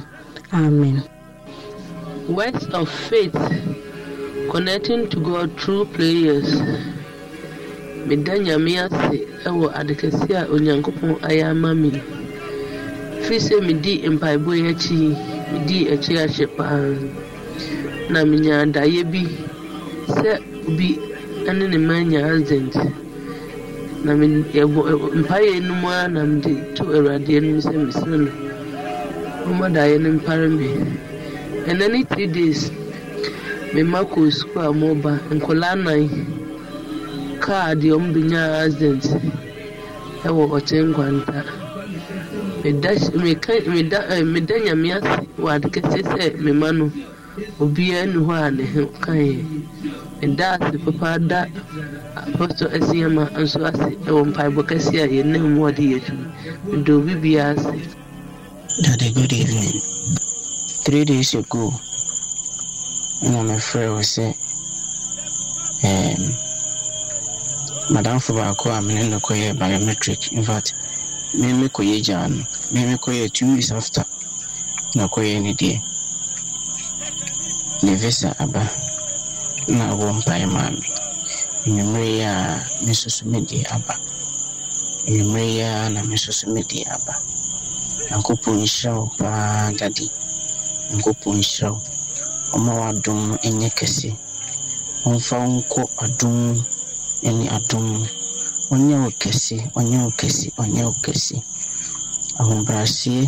amen 0.53 1.03
Words 2.29 2.65
of 2.67 2.89
faith 2.89 3.35
connecting 4.53 5.09
to 5.11 5.19
God 5.19 5.51
through 5.59 5.87
prayers. 5.87 6.63
Meda 8.07 8.39
nyame 8.39 8.79
ase 8.87 9.27
ɛwɔ 9.49 9.67
ade 9.75 9.95
kɛse 9.99 10.31
a 10.31 10.47
onyankopɔn 10.47 11.19
ayɛ 11.27 11.51
ama 11.51 11.75
me. 11.75 11.91
Firi 13.27 13.39
sɛ 13.47 13.55
medi 13.67 13.99
mpaebɔ 14.15 14.51
yi 14.55 14.63
akyi 14.71 14.95
yi, 14.95 15.11
medii 15.53 15.91
akyi 15.91 16.15
ahyɛ 16.23 16.47
paa. 16.57 16.95
Na 18.13 18.23
menya 18.25 18.63
daeɛ 18.75 19.03
bi 19.11 19.27
sɛ 20.07 20.39
obi 20.69 20.99
ne 21.51 21.67
ne 21.67 21.79
mma 21.79 21.95
anya 21.99 22.21
accident. 22.31 23.10
Na 24.05 24.13
yɛbɔ 24.15 24.81
mpaeɛ 25.21 25.61
no 25.67 25.75
mu 25.75 25.89
ara 25.89 26.09
na 26.09 26.25
mede 26.25 26.75
to 26.75 26.85
Awurade 26.85 27.37
anim 27.37 27.59
sɛ 27.61 27.75
mesrɛ 27.85 28.17
no. 28.25 28.31
Ɔmmɔ 29.49 29.67
daeɛ 29.75 30.01
no 30.01 30.09
mpare 30.19 30.49
me. 30.49 30.69
ɛnɛ 31.69 31.87
ne 31.93 32.05
three 32.11 32.27
days 32.27 32.71
mema 33.75 34.01
kɔ 34.13 34.21
sukuu 34.39 34.61
a 34.69 34.73
mɔba 34.81 35.13
nkɔlaa 35.37 35.77
nan 35.85 36.03
kaa 37.45 37.75
deɛ 37.81 37.93
ɔmo 37.97 38.09
benya 38.15 38.41
accident 38.65 39.05
ɛwɔ 40.27 40.43
ɔkyɛn 40.57 40.85
nkwanta 40.91 41.39
meda 43.75 44.01
meda 44.33 44.55
nyame 44.65 44.89
ase 44.97 45.15
wɔ 45.43 45.49
ade 45.55 45.69
kɛseɛ 45.75 46.03
sɛ 46.13 46.25
mema 46.45 46.73
no 46.73 46.87
obiara 47.61 48.07
ni 48.13 48.19
hɔ 48.27 48.35
a 48.47 48.51
ne 48.51 48.65
ho 48.75 48.83
ka 49.05 49.13
yɛ 50.21 50.29
meda 50.29 50.59
ase 50.61 50.79
papa 50.85 51.19
da 51.19 51.47
apɔtɔ 52.15 52.65
asiama 52.77 53.31
nso 53.39 53.65
ase 53.65 53.97
ɛwɔ 54.09 54.23
mpaebɔ 54.31 54.61
kɛseɛ 54.69 55.03
a 55.05 55.09
yɛnam 55.09 55.55
mu 55.55 55.67
ɔde 55.69 55.83
yɛ 55.83 55.97
adwuma. 55.99 56.27
Meda 56.65 56.93
obi 56.95 57.15
biara 57.15 57.57
ase. 57.57 57.97
Daddy, 58.83 59.13
good 59.13 59.33
evening. 59.33 59.81
Three 60.85 61.05
days 61.05 61.35
ago, 61.35 61.73
na 63.23 63.43
my 63.43 63.59
friend 63.59 63.95
was 63.95 64.09
say, 64.09 64.29
um, 65.85 66.21
madamfo 67.93 68.33
baako 68.37 68.71
a 68.71 68.81
mene 68.83 69.11
no 69.11 69.19
kɔyɛ 69.19 69.59
biometric. 69.59 70.33
In 70.33 70.45
fact 70.45 70.75
kɔyɛ 71.81 72.03
gyaa 72.05 72.29
no 72.29 72.45
me 72.73 72.85
me 72.87 72.95
kɔyɛ 72.97 73.33
two 73.33 73.47
weeks 73.55 73.71
after 73.73 74.05
na 74.97 75.07
kɔyɛ 75.09 75.41
ne 75.43 75.53
deɛ 75.55 75.81
ne 77.83 77.95
visa 77.95 78.35
aba 78.39 78.63
na 79.79 79.85
abɔ 79.93 80.07
mpae 80.19 80.45
maa 80.55 80.71
me 80.71 80.87
nnwummerɛ 81.67 82.09
yi 82.17 82.23
a 82.33 82.35
me 82.85 82.91
nso 82.93 83.09
so 83.17 83.23
me 83.31 83.39
deɛ 83.49 83.63
aba 83.75 83.95
nnwummerɛ 85.07 85.47
yi 85.57 85.63
a 85.63 85.89
na 85.95 86.01
me 86.09 86.15
nso 86.17 86.31
so 86.39 86.47
me 86.55 86.61
deɛ 86.71 86.85
aba 86.97 87.15
nyankopɔn 88.09 88.55
nhyira 88.61 88.91
wo 88.99 89.05
paa 89.19 89.71
dade 89.79 90.07
nyankopɔn 90.89 91.35
nhyira 91.39 91.69
wo 91.75 91.81
ɔma 92.55 92.73
w'adom 92.81 93.19
no 93.29 93.35
ɛnyɛ 93.47 93.69
kɛse 93.79 94.09
ɔmfa 95.09 95.35
wo 95.43 95.47
nkɔ 95.59 95.83
adom 96.05 96.35
mu 96.43 96.53
ne 97.39 97.45
adom 97.57 97.85
mu 97.93 98.07
ɔnyɛ 98.75 98.95
wo 99.03 99.11
kɛse 99.23 99.57
ɔnyɛ 99.79 99.99
wo 100.05 100.11
kɛse 100.21 100.47
ɔnyɛ 100.63 100.83
wo 100.89 100.95
kɛse 101.05 101.37
ahobrɛaseɛ 102.41 103.25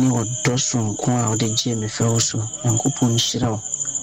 ne 0.00 0.06
wɔdɔ 0.16 0.54
sonko 0.68 1.08
a 1.22 1.28
wode 1.30 1.46
gyee 1.58 1.74
me 1.80 1.86
fɛ 1.86 2.04
wo 2.12 2.18
so 2.18 2.38
nyankopɔn 2.64 3.10
nhyira 3.14 3.48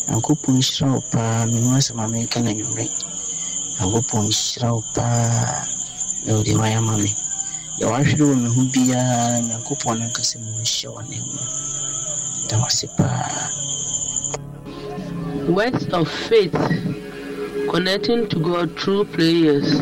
nyankopɔn 0.08 0.56
nhyira 0.58 0.88
wo 0.93 1.02
paa. 1.12 1.45
Menu 1.45 1.70
asɛm 1.78 1.99
a 1.99 2.08
mereka 2.08 2.39
no 2.41 2.49
anwummerɛ 2.52 2.86
nyankopɔn 3.78 4.22
nhyira 4.28 4.70
wo 4.74 4.82
paa. 4.95 5.66
Na 6.26 6.34
wode 6.36 6.54
wayɛ 6.62 6.78
ama 6.78 6.97
me. 6.97 7.12
Deɛ 7.80 7.86
wahwere 7.91 8.26
wɔ 8.30 8.36
me 8.41 8.47
ho 8.49 8.62
biara 8.74 9.41
nyankopɔn 9.47 9.99
no 9.99 10.06
nkasɛ 10.10 10.38
mu 10.43 10.52
nhyɛ 10.62 10.88
wɔ 10.93 11.02
ne 11.10 11.18
mu. 11.18 11.41
Da 12.49 12.56
wase 12.62 12.88
paa. 12.97 13.49
Words 15.47 15.86
of 15.93 16.08
faith 16.08 16.56
connecting 17.70 18.28
to 18.30 18.38
God 18.39 18.78
through 18.78 19.06
prayers. 19.06 19.80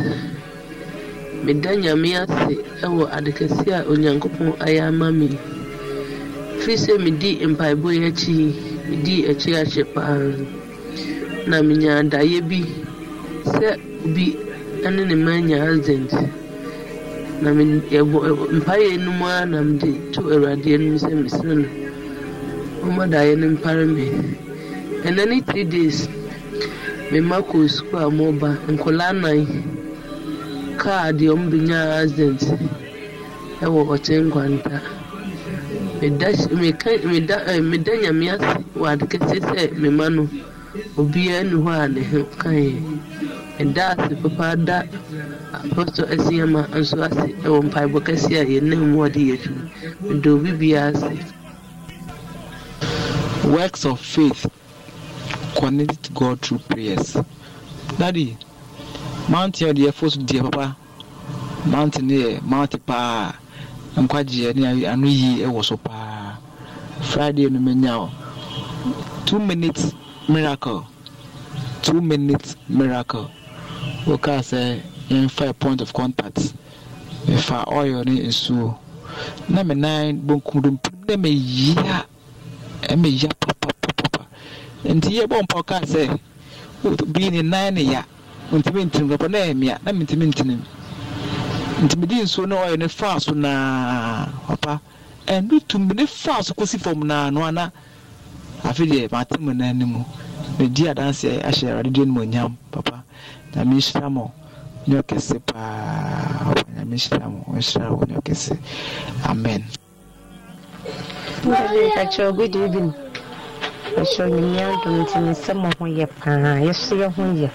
Meda 1.43 1.72
nyame 1.76 2.15
ase 2.22 2.55
ɛwɔ 2.84 3.03
ade 3.15 3.32
kɛse 3.32 3.67
a 3.74 3.84
onyankopɔn 3.89 4.57
ayɛ 4.59 4.88
ama 4.88 5.11
me. 5.11 5.30
Firi 6.59 6.76
sɛ 6.78 6.99
medi 6.99 7.39
mpaebɔ 7.45 7.89
yi 7.95 8.01
akyi, 8.11 8.38
medi 8.89 9.15
akyi 9.29 9.83
paa. 9.93 10.17
Na 11.47 11.61
menya 11.61 12.03
daeɛ 12.11 12.39
bi 12.49 12.59
sɛ 13.45 13.69
obi 14.05 14.25
ne 14.83 15.03
ne 15.05 15.15
mma 15.15 15.31
anya 15.31 15.57
accident. 15.63 16.11
Na 17.41 17.49
mpaeɛ 17.53 18.97
no 19.03 19.11
mu 19.11 19.25
ara 19.25 19.45
na 19.45 19.61
mede 19.61 20.11
to 20.13 20.21
Awurade 20.21 20.73
anim 20.73 20.95
sɛ 20.97 21.11
mesrɛ 21.23 21.53
no. 21.57 21.67
Ɔmmɔ 22.85 23.03
daeɛ 23.11 23.37
no 23.37 23.47
mpare 23.55 23.85
me. 23.87 24.05
ɛnɛ 25.07 25.23
ne 25.29 25.41
three 25.41 25.63
days 25.63 26.07
mema 27.11 27.37
kɔ 27.49 27.57
sukuu 27.75 27.97
a 28.05 28.09
moba 28.11 28.49
nkɔlaa 28.73 29.13
nan 29.21 29.39
kaa 30.77 31.11
deɛ 31.17 31.31
ɔmo 31.33 31.45
benya 31.51 31.79
accident 32.03 32.41
ɛwɔ 33.63 33.79
ɔkyɛn 33.93 34.23
nkwanta 34.27 34.75
meda 36.01 37.61
meda 37.61 37.91
nyame 38.01 38.25
ase 38.31 38.63
wɔ 38.79 38.85
ade 38.91 39.05
kɛseɛ 39.11 39.39
sɛ 39.47 39.61
mema 39.81 40.09
no. 40.09 40.29
Obiara 40.97 41.43
ni 41.43 41.55
hɔ 41.63 41.71
a 41.83 41.87
ne 41.89 42.01
ho 42.03 42.23
ka 42.37 42.49
yɛ 42.49 42.73
ɛda 43.59 43.83
ase 43.97 44.15
papa 44.21 44.55
da 44.55 44.83
apɔtɔ 45.51 46.03
asiama 46.13 46.61
nso 46.79 46.97
ase 47.03 47.33
ɛwɔ 47.43 47.59
mpaebɔ 47.67 47.99
kɛseɛ 48.05 48.39
a 48.41 48.45
yɛnam 48.45 48.91
mu 48.91 48.99
ɔde 49.05 49.19
yɛ 49.29 49.33
adwuma. 49.35 49.63
Meda 50.01 50.29
obi 50.31 50.51
biara 50.51 50.95
ase. 50.95 51.33
Works 53.43 53.83
of 53.85 53.99
faith 53.99 54.45
connected 55.57 56.01
to 56.03 56.11
God 56.13 56.39
through 56.41 56.59
prayers. 56.69 57.17
Daddy, 57.97 58.37
mountain 59.27 59.75
deɛ 59.75 59.89
ɛfo 59.91 60.11
so 60.11 60.19
deɛ 60.21 60.43
papa. 60.51 60.77
Mountain 61.65 62.07
no 62.07 62.13
yɛ 62.15 62.41
mountain 62.43 62.79
paa 62.85 63.33
nkwagyeɛ 64.01 64.55
ne 64.55 64.85
ano 64.87 65.07
yie 65.07 65.45
ɛwɔ 65.45 65.63
so 65.63 65.77
paa. 65.77 66.37
Friday 67.01 67.49
no 67.49 67.59
menya 67.59 68.09
two 69.25 69.39
minutes 69.39 69.93
miracle. 70.27 70.85
Two 71.81 72.01
minutes 72.01 72.55
miracle. 72.67 73.29
Wokaa 74.05 74.39
sɛ 74.41 74.81
yɛmfa 75.09 75.57
point 75.59 75.81
of 75.81 75.93
contact. 75.93 76.53
Mefa 77.27 77.63
oil 77.71 78.03
ne 78.05 78.27
nsuo. 78.27 78.77
Na 79.49 79.63
me 79.63 79.75
nan 79.75 80.19
bonkum 80.21 80.61
do 80.61 80.71
mpirim 80.71 81.07
na 81.07 81.17
meyia 81.17 82.05
ɛmeyia 82.81 83.29
papapapapa. 83.39 84.25
Nti 84.85 85.19
yɛbɔ 85.19 85.41
mpa 85.43 85.59
ɔkaa 85.61 85.83
sɛ 85.85 86.19
bii 86.83 87.31
ne 87.31 87.41
nan 87.41 87.73
ne 87.73 87.81
ya. 87.83 88.03
Ntumi 88.51 88.85
ntirim 88.85 89.09
papa 89.09 89.27
na 89.29 89.37
ɛmia 89.39 89.77
na 89.83 89.91
mentumi 89.93 90.25
ntinim 90.27 90.59
nti 91.84 91.95
mede 91.97 92.15
nsuo 92.23 92.45
no 92.45 92.55
ɔyɛ 92.63 92.77
ne 92.77 92.88
faa 92.88 93.19
so 93.19 93.34
naa 93.34 94.27
papa 94.47 94.82
ɛno 95.27 95.59
tumi 95.67 95.93
ne 95.95 96.05
faa 96.05 96.41
so 96.43 96.53
kɔsi 96.53 96.77
fam 96.80 96.99
naa 97.07 97.30
no 97.30 97.43
ana? 97.43 97.71
Afe 98.63 98.84
deɛ 98.86 99.07
mate 99.11 99.39
mu 99.39 99.53
no 99.53 99.63
anim 99.65 100.03
medi 100.57 100.84
adanseɛ 100.91 101.39
ahyɛ 101.47 101.65
awurade 101.71 101.91
deɛ 101.95 102.05
no 102.07 102.21
onyam 102.21 102.55
papa. 102.71 103.03
Nyame 103.55 103.75
nhyira 103.80 104.09
mo 104.11 104.32
ne 104.88 104.95
ɔkɛse 105.01 105.39
paa. 105.45 106.51
Papa 106.53 106.63
nyame 106.75 106.95
nhyira 106.99 107.27
mo 107.32 107.39
ɔnhyira 107.53 107.89
wo 107.95 108.03
ne 108.07 108.15
ɔkɛse. 108.19 108.57
Amen. 109.30 109.63
Kakyɛ 111.95 112.36
good 112.36 112.55
evening. 112.55 112.93
Kakyɛ 113.95 114.21
onyame 114.27 114.59
adom 114.75 114.95
nti 115.05 115.17
ne 115.23 115.32
nsɛm 115.32 115.63
ho 115.77 115.86
yɛ 115.86 116.07
paa. 116.19 116.59
Yɛso 116.59 116.93
yɛ 116.99 117.07
ho 117.15 117.23
yɛ. 117.41 117.49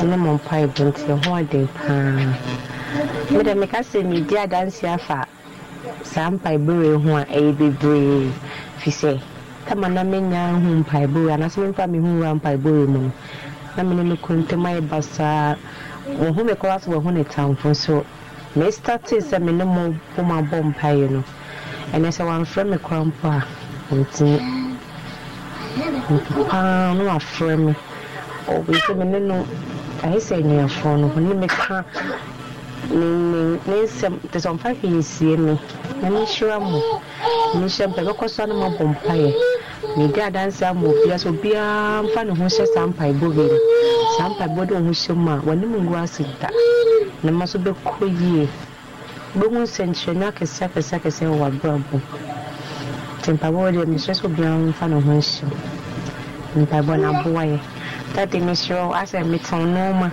Ɛne 0.00 0.16
mo 0.18 0.38
mpaebɔ 0.38 0.80
nti 0.88 1.02
yɛ 1.08 1.24
ho 1.26 1.34
aden 1.34 1.68
paa 1.68 2.77
mede 3.30 3.54
meka 3.54 3.80
sɛ 3.82 4.02
medi 4.04 4.34
adanse 4.36 4.84
afa. 4.88 5.26
Saa 6.02 6.30
mpaebɔre 6.30 6.94
ho 7.02 7.16
a 7.16 7.24
ɛyɛ 7.24 7.52
bebree. 7.58 8.30
Fi 8.78 8.90
sɛ 8.90 9.20
tama 9.66 9.88
na 9.88 10.02
menya 10.04 10.52
hu 10.60 10.82
mpaebɔre 10.84 11.32
anaasɛ 11.34 11.58
memfa 11.62 11.86
me 11.90 11.98
hu 11.98 12.08
wura 12.18 12.34
mpaebɔre 12.40 12.86
mu 12.88 12.98
no 12.98 13.12
na 13.76 13.82
mene 13.84 14.02
no 14.08 14.16
kontam 14.16 14.64
ayɛ 14.66 14.80
basaa 14.88 15.56
wɔho 16.20 16.40
mekɔwa 16.48 16.80
so 16.80 16.90
wɔho 16.90 17.12
ne 17.12 17.24
tamfo 17.24 17.68
nso 17.70 18.04
mestate 18.56 19.20
sɛ 19.20 19.40
me 19.42 19.52
ne 19.52 19.64
mo 19.64 19.94
bom 20.16 20.30
abɔ 20.32 20.62
mpaeɛ 20.74 21.10
no 21.10 21.22
ɛnɛ 21.92 22.08
sɛ 22.10 22.24
wamfrɛ 22.24 22.66
me 22.70 22.76
kora 22.78 23.04
mpo 23.04 23.28
a 23.28 23.44
ɔntumi 23.94 24.38
paa 26.48 26.94
na 26.94 27.02
wafrɛ 27.04 27.56
me. 27.58 27.74
Ɔbi 28.48 28.74
sɛ 28.80 28.96
me 28.96 29.04
ne 29.04 29.18
no 29.20 29.46
ayɛ 30.02 30.18
sɛ 30.18 30.34
anuafoɔ 30.40 30.98
no 31.00 31.08
ho 31.08 31.20
ne 31.20 31.34
meka 31.34 31.84
ne 32.90 33.82
nsɛm 33.84 34.14
te 34.32 34.38
sɛ 34.38 34.48
ɔmfa 34.50 34.70
hwee 34.80 35.02
sie 35.02 35.36
me 35.36 35.52
na 36.02 36.08
menhyira 36.08 36.58
mo 36.60 36.80
menhyɛ 37.54 37.86
mpa 37.88 38.02
bɛkɔ 38.02 38.28
so 38.30 38.46
no 38.46 38.54
mabɔ 38.54 38.84
mpaeɛ 38.94 39.32
medi 39.96 40.20
adanse 40.20 40.62
ama 40.62 40.88
obia 40.88 41.16
sɛ 41.20 41.28
obiaa 41.28 42.02
mfa 42.04 42.24
ne 42.24 42.30
ho 42.32 42.44
hyɛ 42.44 42.66
saa 42.74 42.86
mpaebɔ 42.86 43.26
bi 43.34 43.42
no 43.44 43.58
saa 44.16 44.28
mpaebɔ 44.30 44.66
de 44.68 44.74
wo 44.74 44.80
ho 44.80 44.90
hyɛ 44.90 45.14
mu 45.14 45.30
a 45.30 45.36
w'anim 45.44 45.72
ngu 45.84 45.94
ase 46.02 46.24
da 46.40 46.48
ne 47.22 47.30
ma 47.30 47.44
so 47.46 47.58
bɛkɔ 47.58 48.04
yie 48.20 48.48
bɛhu 49.36 49.58
nsɛnkyerɛnne 49.64 50.24
akɛseɛ 50.32 50.64
akɛseɛ 50.68 50.96
akɛseɛ 50.96 51.28
wɔ 51.28 51.36
w'abrabɔ 51.36 52.00
nti 53.20 53.30
mpaebɔ 53.36 53.72
deɛ 53.74 53.84
mehyɛ 53.86 54.12
sɛ 54.16 54.24
obiara 54.24 54.56
mfa 54.72 54.88
ne 54.88 54.94
ho 55.00 55.12
nhyɛ 55.12 55.44
mpaebɔ 56.56 56.92
no 57.00 57.06
aboa 57.12 57.42
yɛ 57.44 57.58
dade 58.14 58.40
mehyerɛ 58.40 58.82
wo 58.88 58.94
asɛ 58.94 59.24
metew 59.28 59.60
nɔɔma 59.60 60.08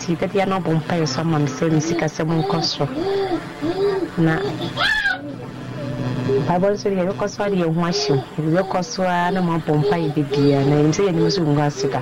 nti 0.00 0.16
bɛbia 0.16 0.46
na 0.46 0.56
ɔbɔ 0.58 0.70
mpaeɛ 0.80 1.06
so 1.06 1.20
ama 1.20 1.38
me 1.38 1.46
sɛ 1.46 1.70
me 1.70 1.80
sikasɛm 1.80 2.30
nkɔ 2.40 2.62
so. 2.64 2.84
Na 4.16 4.40
mpaebɔ 6.40 6.66
nso 6.72 6.88
deɛ 6.88 7.04
yɛbɛkɔ 7.04 7.28
so 7.28 7.44
ade 7.44 7.56
yɛn 7.60 7.74
ho 7.74 7.80
ahyɛ 7.84 8.14
mu 8.40 8.50
yɛbɛkɔ 8.56 8.82
so 8.84 9.02
a 9.04 9.30
na 9.30 9.40
mabɔ 9.42 9.72
mpaeɛ 9.84 10.08
bebiaa 10.14 10.64
na 10.64 10.74
yɛnim 10.76 10.92
sɛ 10.92 11.02
yɛnim 11.08 11.30
so 11.30 11.42
ngu 11.42 11.60
ase 11.60 11.86
da. 11.92 12.00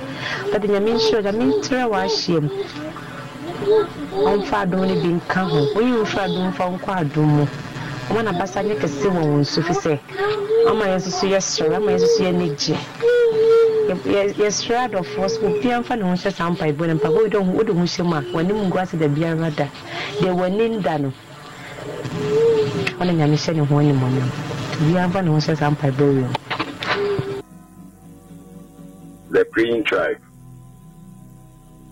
Dade 0.51 0.67
nyame 0.71 0.89
nhyerɛ 0.95 1.21
nyame 1.23 1.43
ntrɛ 1.59 1.83
wɔ 1.91 1.97
ahyia 2.05 2.39
mu. 2.41 2.49
Ɔmfa 4.31 4.55
adom 4.63 4.81
no 4.87 4.95
bi 5.01 5.09
nka 5.19 5.41
ho. 5.49 5.59
Woyi 5.75 5.91
wo 5.99 6.05
firi 6.05 6.23
adom 6.23 6.51
fa 6.53 6.63
nkɔ 6.71 6.91
adom 7.03 7.27
mu 7.35 7.45
ɔma 8.09 8.23
na 8.23 8.31
basa 8.31 8.61
nyɛ 8.63 8.75
kɛse 8.81 9.07
wɔ 9.07 9.21
wo 9.25 9.37
nso 9.39 9.61
fi 9.61 9.73
sɛ 9.73 9.99
ɔma 10.67 10.85
yɛ 10.91 10.95
nso 10.97 11.09
so 11.11 11.27
yɛserɛ 11.27 11.75
ama 11.75 11.91
yɛ 11.91 11.95
nso 11.97 12.07
so 12.07 12.23
yɛne 12.23 12.45
gye. 12.59 12.77
Yɛserɛ 13.89 14.89
adɔfoɔ 14.89 15.29
so 15.29 15.41
obia 15.47 15.79
mfa 15.81 15.95
ne 15.97 16.03
ho 16.03 16.13
hyɛ 16.13 16.31
saa 16.33 16.49
mpaebɔ 16.49 16.87
no 16.87 16.93
mpaebɔ 16.95 17.23
wode 17.55 17.69
ho 17.69 17.73
hyɛ 17.73 18.03
mu 18.05 18.15
a 18.15 18.21
w'anim 18.21 18.67
ngu 18.67 18.77
ase 18.81 18.97
da 18.97 19.07
biara 19.07 19.49
da 19.55 19.67
deɛ 20.21 20.31
w'ani 20.35 20.69
nda 20.77 20.97
no 20.99 21.13
ɔne 22.99 23.11
nyame 23.17 23.35
hyɛ 23.35 23.53
ne 23.55 23.61
ho 23.65 23.75
animonyam 23.77 24.29
obiara 24.81 25.07
mfa 25.09 25.21
ne 25.23 25.29
ho 25.29 25.37
hyɛ 25.37 25.57
saa 25.57 25.69
mpaebɔ 25.71 26.05
wiem 26.15 26.33
the 29.31 29.45
praying 29.45 29.83
tribe, 29.83 30.17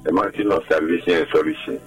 the 0.04 0.12
mountain 0.12 0.52
of 0.52 0.64
salvation 0.68 1.14
and 1.14 1.28
solution. 1.32 1.80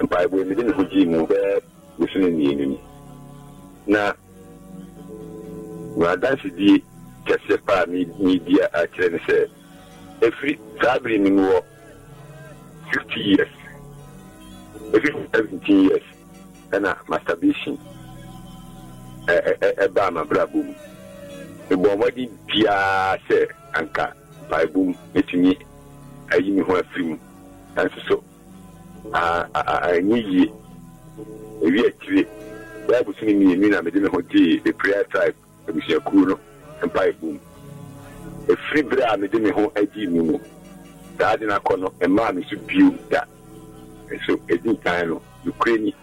Mpaebɔ 0.00 0.46
mi 0.46 0.54
de 0.54 0.62
ne 0.62 0.72
ho 0.72 0.82
gyi 0.90 1.06
mu 1.06 1.26
bɛɛ 1.26 1.60
bosom 1.98 2.22
mmienu 2.22 2.66
ni. 2.70 2.78
Na 3.86 4.12
wɔadansedie 5.96 6.82
kɛseɛ 7.26 7.56
paa 7.66 7.86
mi 7.86 8.06
mi 8.18 8.38
di 8.38 8.60
a 8.60 8.66
akyerɛ 8.80 9.12
ne 9.12 9.18
sɛ 9.26 9.36
efiri 10.20 10.58
saa 10.82 10.98
bere 10.98 11.18
mi 11.18 11.30
mu 11.30 11.42
wɔ 11.42 11.60
fifty 12.92 13.20
years 13.20 13.52
efiri 14.92 15.28
seventeen 15.34 15.80
years 15.88 16.06
ɛna 16.72 16.96
masturbation 17.08 17.78
ɛbaa 19.84 20.10
m'abrabɔ 20.14 20.64
mu. 20.64 20.74
mebɔ 21.70 22.10
biara 22.46 23.18
sɛ 23.28 23.46
anka 23.74 24.12
mpaebom 24.48 24.94
mɛtumi 25.14 25.56
ayi 26.32 26.50
me 26.50 26.62
ho 26.62 26.74
afiri 26.76 27.04
mu 27.04 27.16
nanso 27.76 28.00
so 28.08 28.24
anyɛ 29.12 30.16
yie 30.30 30.52
ewi 31.62 31.86
akyire 31.86 32.26
bɛyɛ 32.86 33.04
bosome 33.04 33.32
mmienu 33.34 33.70
na 33.70 33.82
mede 33.82 33.96
me 34.00 34.08
ho 34.08 34.20
gyee 34.22 34.58
the 34.64 34.72
prayer 34.72 35.04
tribe 35.10 35.34
abusuakuo 35.68 36.26
no 36.28 36.38
mpaebom 36.82 37.38
ɛfiri 38.48 38.82
berɛ 38.88 39.14
a 39.14 39.16
mede 39.16 39.34
me 39.40 39.50
ho 39.50 39.70
agyi 39.74 40.06
mu 40.08 40.22
mu 40.24 40.38
saa 41.18 41.36
de 41.36 41.46
no 41.46 41.54
akɔ 41.58 41.78
no 41.78 41.88
ɛmaa 42.00 42.34
me 42.34 42.42
so 42.50 42.56
bio 42.66 42.90
da. 43.10 43.20
Nso 44.10 44.36
ɛdi 44.48 44.80
kan 44.82 45.08
no 45.08 45.22
nokorɛ 45.44 45.78
ni 45.80 45.94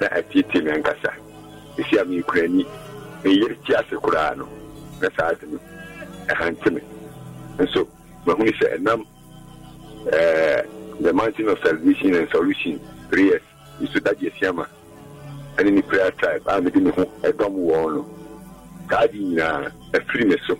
na 0.00 0.06
atietie 0.08 0.62
me 0.64 0.70
ankasa. 0.72 1.12
Ɛsi 1.78 2.00
a 2.00 2.04
meyɛkura 2.04 2.48
ni 2.50 2.66
meyere 3.24 3.54
kyi 3.64 3.74
ase 3.74 3.94
koraa 4.02 4.36
no 4.36 4.48
na 5.00 5.08
saa 5.16 5.30
ade 5.30 5.46
no 5.50 5.58
ɛhante 6.26 6.72
me. 6.74 6.80
Nso 7.58 7.86
mahunu 8.26 8.52
sɛ 8.58 8.76
ɛnam 8.76 9.06
ɛɛ 10.06 10.66
the 11.00 11.12
mountain 11.12 11.48
of 11.48 11.58
salvation 11.64 12.14
and 12.14 12.28
solution 12.30 12.80
prayers 13.10 13.42
nso 13.80 13.98
dagye 14.00 14.28
asiama 14.32 14.66
ɛne 15.56 15.70
ne 15.72 15.82
prayer 15.82 16.10
tribe 16.12 16.42
a 16.46 16.60
mede 16.60 16.76
me 16.76 16.90
ho 16.90 17.04
ɛdɔm 17.22 17.54
wɔn 17.68 17.94
no 17.94 18.02
saa 18.90 19.06
nyinaa 19.12 19.72
afiri 19.92 20.24
me 20.28 20.36
so 20.46 20.54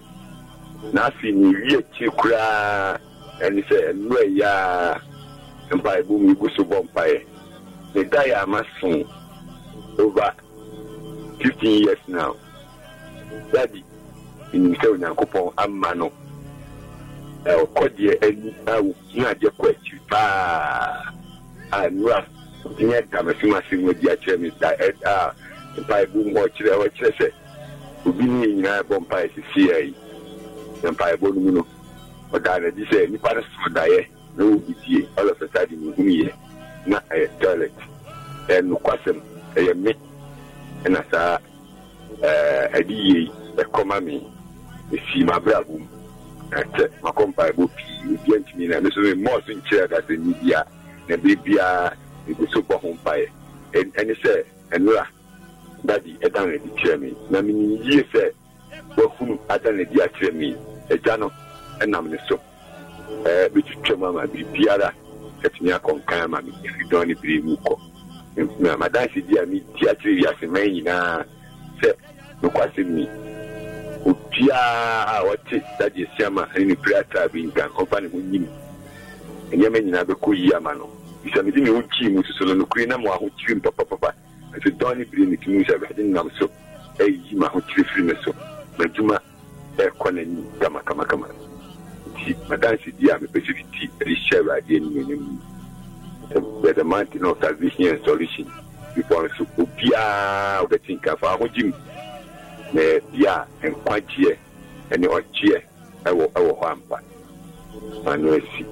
na 0.92 1.08
afei 1.10 1.32
ne 1.34 1.48
wie 1.48 1.76
akyiri 1.78 2.10
koraa 2.16 2.98
ɛne 3.40 3.60
sɛ 3.68 3.76
ɛno 3.92 4.16
ɛyɛ 4.24 4.46
a 5.70 5.76
mpaebɔ 5.76 6.08
mu 6.20 6.32
igu 6.32 6.48
so 6.56 6.64
bɔ 6.64 6.82
mpaeɛ 6.88 7.22
ne 7.94 8.04
da 8.04 8.22
yɛ 8.24 8.42
ama 8.42 8.64
so 8.80 9.04
over 9.98 10.32
fifteen 11.40 11.82
years 11.84 11.98
now. 12.08 12.34
Dadi 13.52 13.82
nim 14.52 14.74
sɛ 14.74 14.86
onyankopɔn 14.94 15.52
ama 15.58 15.94
no 15.94 16.12
ɔkɔdeɛ 17.44 18.24
ani 18.26 18.54
a. 18.66 18.82
Wohia 18.82 19.30
agye 19.30 19.48
kɔ 19.58 19.70
akyiri 19.70 20.00
paa 20.08 21.12
a 21.72 21.88
nnura 21.90 22.24
nyɛ 22.78 23.02
damesem 23.10 23.54
ase 23.56 23.76
mu 23.76 23.90
adi 23.90 24.06
akyerɛ 24.08 24.38
me 24.40 24.50
ɛ- 24.50 25.02
a 25.06 25.34
mpaebɔ 25.80 26.14
mu 26.14 26.34
hɔ 26.40 26.48
kyerɛ 26.54 26.88
ɔkyerɛ 26.88 27.12
sɛ 27.18 27.30
obi 28.06 28.24
ne 28.24 28.46
yɛ 28.46 28.54
nyinaa 28.54 28.82
bɔ 28.82 28.98
mpae 29.06 29.30
sesie 29.34 29.84
yi 29.86 29.94
na 30.82 30.90
mpaebɔ 30.90 31.22
no 31.34 31.40
mu 31.40 31.50
no 31.52 31.66
ɔdaa 32.32 32.60
no 32.60 32.66
adi 32.68 32.84
sɛ 32.86 33.06
nnipa 33.08 33.34
no 33.34 33.40
so 33.40 33.70
daeɛ 33.74 34.06
na 34.36 34.44
wɔbi 34.44 34.74
tie 34.84 35.08
all 35.18 35.28
of 35.28 35.42
a 35.42 35.48
sudden 35.52 35.78
mehunuyɛ 35.78 36.32
na 36.86 37.00
ɛyɛ 37.10 37.28
toilet. 37.40 37.72
Ɛyɛ 38.48 38.62
nokwasɛm 38.68 39.20
ɛyɛ 39.56 39.74
me 39.76 39.92
ɛna 40.84 41.04
saa 41.10 41.38
ɛɛ 42.22 42.72
ɛde 42.74 42.90
yie 42.90 43.18
yi 43.20 43.32
ɛkɔma 43.56 44.02
me 44.04 44.22
esi 44.92 45.24
m'abrabɔ 45.24 45.78
mu 45.78 45.86
ɛkyɛ 46.50 46.84
makɔ 47.02 47.22
mpaebɔ 47.30 47.68
pii 47.76 48.14
obi 48.14 48.30
antumi 48.36 48.68
na 48.68 48.76
ɛno 48.80 48.92
so 48.92 49.00
me 49.00 49.12
mmɔɔ 49.14 49.38
so 49.46 49.52
nkyerɛ 49.52 49.88
kasɛni 49.88 50.34
bia 50.42 50.64
na 51.08 51.16
biribiara 51.16 51.92
egu 52.28 52.46
so 52.52 52.60
bɔ 52.62 52.80
ho 52.80 52.88
mpaeɛ 52.94 53.26
ɛne 53.72 54.14
sɛ 54.22 54.44
ɛnora 54.72 55.06
dadi 55.84 56.16
ɛda 56.22 56.40
no 56.46 56.52
adi 56.54 56.70
kyerɛ 56.78 57.00
me 57.00 57.14
na 57.30 57.40
menim 57.42 57.78
yie 57.84 58.02
sɛ 58.12 58.32
wahunu 58.96 59.38
ada 59.48 59.72
no 59.72 59.80
adi 59.82 59.96
akyerɛ 60.00 60.34
me 60.34 60.56
agya 60.90 61.16
no 61.18 61.30
ɛnam 61.80 62.08
ne 62.10 62.18
so 62.28 62.38
ɛɛ 63.24 63.48
bɛtwitwa 63.50 63.98
mu 63.98 64.06
ama 64.06 64.26
biribiara 64.26 64.92
atumi 65.44 65.70
akɔnkan 65.72 66.22
ama 66.24 66.42
me 66.42 66.50
ɛfiri 66.52 66.88
dɔn 66.90 67.06
ne 67.06 67.14
bere 67.14 67.42
mu 67.42 67.56
kɔ 67.56 67.78
madanse 68.78 69.20
di 69.26 69.36
a 69.38 69.46
medi 69.46 69.86
akyerɛ 69.86 70.18
wiase 70.20 70.46
man 70.50 70.68
nyinaa 70.68 71.24
sɛ 71.80 71.94
nokwasɛm 72.42 72.86
ni 72.88 73.06
obiara 74.06 75.06
a 75.06 75.22
wɔte 75.24 75.62
dagye 75.78 76.06
siama 76.16 76.46
ne 76.56 76.64
ne 76.64 76.74
prayer 76.76 77.04
tribe 77.10 77.34
yi 77.38 77.46
nka 77.46 77.68
ɔmfa 77.78 78.00
ne 78.02 78.08
ho 78.08 78.18
nyim 78.18 78.46
nneɛma 79.52 79.78
nyinaa 79.82 80.04
bɛkɔ 80.04 80.34
yi 80.36 80.52
ama 80.54 80.74
no 80.74 80.88
bisa 81.24 81.42
mede 81.42 81.56
me 81.60 81.70
ho 81.70 81.82
kyii 81.82 82.08
mu 82.14 82.22
soso 82.24 82.44
no 82.46 82.54
nokuri 82.54 82.86
na 82.88 82.96
ma 82.98 83.10
ahokyiri 83.14 83.54
m 83.56 83.60
papapapa 83.60 84.14
nso 84.56 84.70
dɔn 84.70 84.98
ne 84.98 85.04
bere 85.04 85.26
ne 85.26 85.36
tumi 85.36 85.64
sɛ 85.64 85.74
awurade 85.76 85.98
nam 86.04 86.30
so 86.38 86.48
ɛyi 86.98 87.34
ma 87.36 87.46
ahokyiri 87.48 87.84
firi 87.92 88.02
me 88.06 88.14
so 88.24 88.32
m'adwuma 88.78 89.20
ɛkɔ 89.76 90.08
n'anim 90.12 90.44
kamakamakama 90.60 91.26
nti 92.14 92.34
madanse 92.48 92.90
di 92.98 93.10
a 93.10 93.18
mepɛ 93.18 93.38
sɛ 93.44 93.52
fiti 93.54 93.90
ɛde 94.00 94.16
hyɛ 94.16 94.38
awurade 94.40 94.76
anim 94.76 94.98
anim 95.04 95.38
yɛ 96.62 96.74
the 96.74 96.84
mountain 96.84 97.24
of 97.24 97.38
salvation 97.40 97.84
and 97.86 98.04
solution 98.04 98.46
before 98.94 99.28
nso 99.28 99.44
obiara 99.58 100.62
wobɛte 100.64 100.96
nkafa 100.98 101.36
ahogye 101.36 101.72
mu 102.72 102.80
na 102.80 103.00
bia 103.12 103.46
nkwagyeɛ 103.62 104.36
ne 104.98 105.06
ɔgyeɛ 105.06 105.58
ɛwɔ 106.04 106.24
ɛwɔ 106.34 106.52
hɔ 106.60 106.66
ampa 106.72 106.98
ano 108.06 108.32
asi 108.34 108.64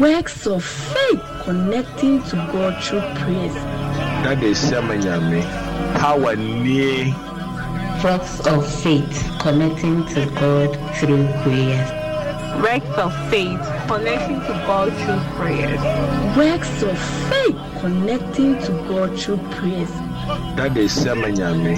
Works 0.00 0.46
of 0.48 0.64
faith 0.64 1.22
connecting 1.44 2.20
to 2.24 2.36
God 2.52 2.74
through 2.82 3.06
praise. 3.22 3.54
that 4.24 4.42
is 4.42 4.58
sɛma 4.58 4.98
nyame 4.98 5.42
power 6.00 6.34
nie 6.36 7.14
Works 8.04 8.40
of 8.46 8.66
faith 8.82 9.16
connecting 9.40 10.04
to 10.06 10.26
God 10.38 10.70
through 10.96 11.26
prayers. 11.42 11.90
Works 12.62 12.98
of 12.98 13.12
faith 13.30 13.60
connecting 13.88 14.40
to 14.40 14.54
God 14.66 14.92
through 14.92 15.20
prayers. 15.36 15.80
Works 16.36 16.82
of 16.82 16.98
faith 17.30 17.56
connecting 17.86 18.58
to 18.62 18.72
God 18.88 19.16
through 19.16 19.38
praise. 19.54 19.92
that 20.58 20.76
is 20.76 20.90
sɛma 20.92 21.28
nyame 21.30 21.74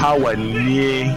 power 0.00 0.34
nie 0.34 1.12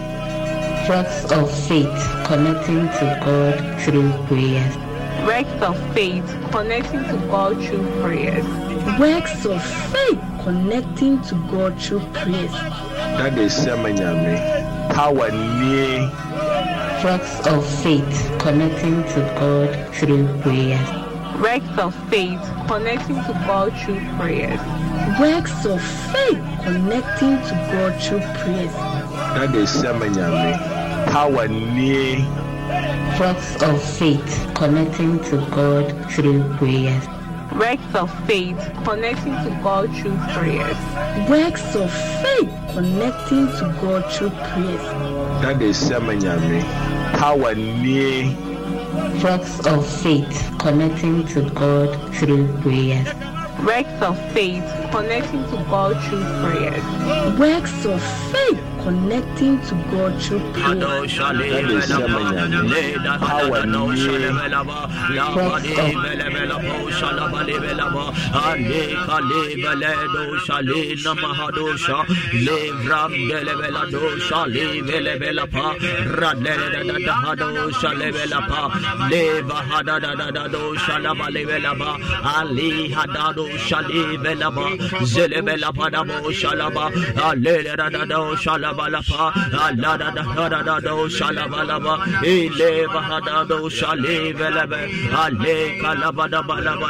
Works 0.90 1.32
of 1.32 1.48
faith 1.68 2.02
connecting 2.26 2.84
to 3.00 3.06
God 3.24 3.56
through 3.82 4.12
prayers. 4.28 4.76
Works 5.26 5.56
of 5.70 5.78
faith 5.94 6.28
connecting 6.52 7.04
to 7.12 7.18
God 7.32 7.56
through 7.64 7.88
prayers. 8.02 8.46
Works 9.00 9.46
of 9.46 9.64
faith 9.94 10.22
connecting 10.44 11.22
to 11.30 11.36
God 11.50 11.82
through 11.82 12.04
praise. 12.20 12.52
that 13.20 13.38
is 13.38 13.54
sɛma 13.54 13.96
nyame 13.96 14.36
power 14.92 15.32
nie 15.32 16.12
Works 17.06 17.40
of 17.48 17.64
faith 17.84 18.20
connecting 18.40 19.02
to 19.16 19.20
God 19.40 19.72
through 19.96 20.28
prayers. 20.42 20.90
Works 21.42 21.78
of 21.78 21.96
faith 22.10 22.55
connecting 22.68 23.16
to 23.16 23.34
God 23.46 23.74
through 23.80 24.00
prayers. 24.18 24.60
Works 25.20 25.66
of 25.66 25.82
faith 26.12 26.44
connecting 26.64 27.38
to 27.48 27.54
God 27.72 28.02
through 28.02 28.20
prayers. 28.42 28.74
that 29.36 29.56
is 29.56 29.70
sɛma 29.70 30.08
nyame 30.10 30.54
power 31.12 31.48
nie 31.48 32.26
Works 33.20 33.62
of 33.62 33.82
faith 33.98 34.52
connecting 34.56 35.20
to 35.26 35.38
God 35.52 35.86
through 36.12 36.44
prayers. 36.58 37.06
Works 37.54 37.96
of 37.96 38.10
faith 38.26 38.58
connecting 38.84 39.36
to 39.46 39.60
God 39.64 39.90
through 39.96 40.18
prayers. 40.34 40.78
Works 41.30 41.76
of 41.76 41.92
faith 42.22 42.52
connecting 42.74 43.48
to 43.60 43.78
God 43.82 44.04
through 44.12 44.32
praise. 44.50 44.86
that 45.42 45.62
is 45.62 45.78
sɛma 45.78 46.20
nyame 46.20 46.64
power 47.20 47.54
nie 47.56 48.36
Works 48.96 49.60
of 49.66 49.86
faith 50.02 50.56
connecting 50.60 51.26
to 51.28 51.50
God 51.50 52.16
through 52.16 52.48
prayers. 52.62 53.08
Works 53.66 54.02
of 54.02 54.18
faith 54.32 54.64
connecting 54.92 55.44
to 55.46 55.58
God 55.70 56.02
through 56.06 56.24
prayers. 56.44 57.40
Works 57.40 57.86
of 57.86 58.02
faith 58.32 58.75
connecting 58.86 59.60
to 59.68 59.74
God 59.90 60.14
through 60.22 60.44
prayer. 60.54 60.76
Ali 82.24 82.90
hadado 82.96 83.46
shali 83.68 84.18
velaba 84.24 84.66
zelebela 85.12 85.72
padabo 85.78 86.18
shalaba 86.40 86.86
alele 87.28 87.74
radado 87.80 88.22
shalaba 88.44 88.75
lapa 88.94 89.34
alada 89.66 90.10
da 90.16 90.24
da 90.68 90.80
do 90.80 91.08
shalaba 91.18 91.62
laba 91.70 91.94
ile 92.24 92.72
bahadado 92.94 93.60
shali 93.78 94.34
velebe 94.40 94.82
ale 95.24 95.58
balaba 95.82 96.26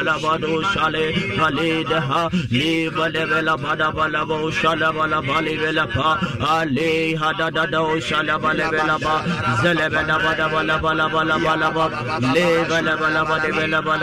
laba 0.08 0.38
do 0.44 0.62
shale 0.74 1.06
ale 1.46 1.84
daha 1.92 2.22
le 2.52 2.90
velebela 2.96 3.56
padaba 3.64 4.06
laba 4.16 4.38
shalaba 4.60 5.06
laba 5.14 5.38
le 5.46 5.54
velapa 5.62 6.10
ale 6.56 6.92
hadada 7.22 7.66
do 7.74 7.84
shalaba 8.08 8.52
le 8.58 8.66
velaba 8.76 9.16
zelebela 9.62 10.16
padaba 10.24 10.62
laba 10.70 10.92
laba 11.00 11.22
laba 11.32 11.54
laba 11.64 11.86
le 12.34 12.46
veleba 12.70 13.08
laba 13.16 13.36
le 13.44 13.50
velaba 13.58 13.96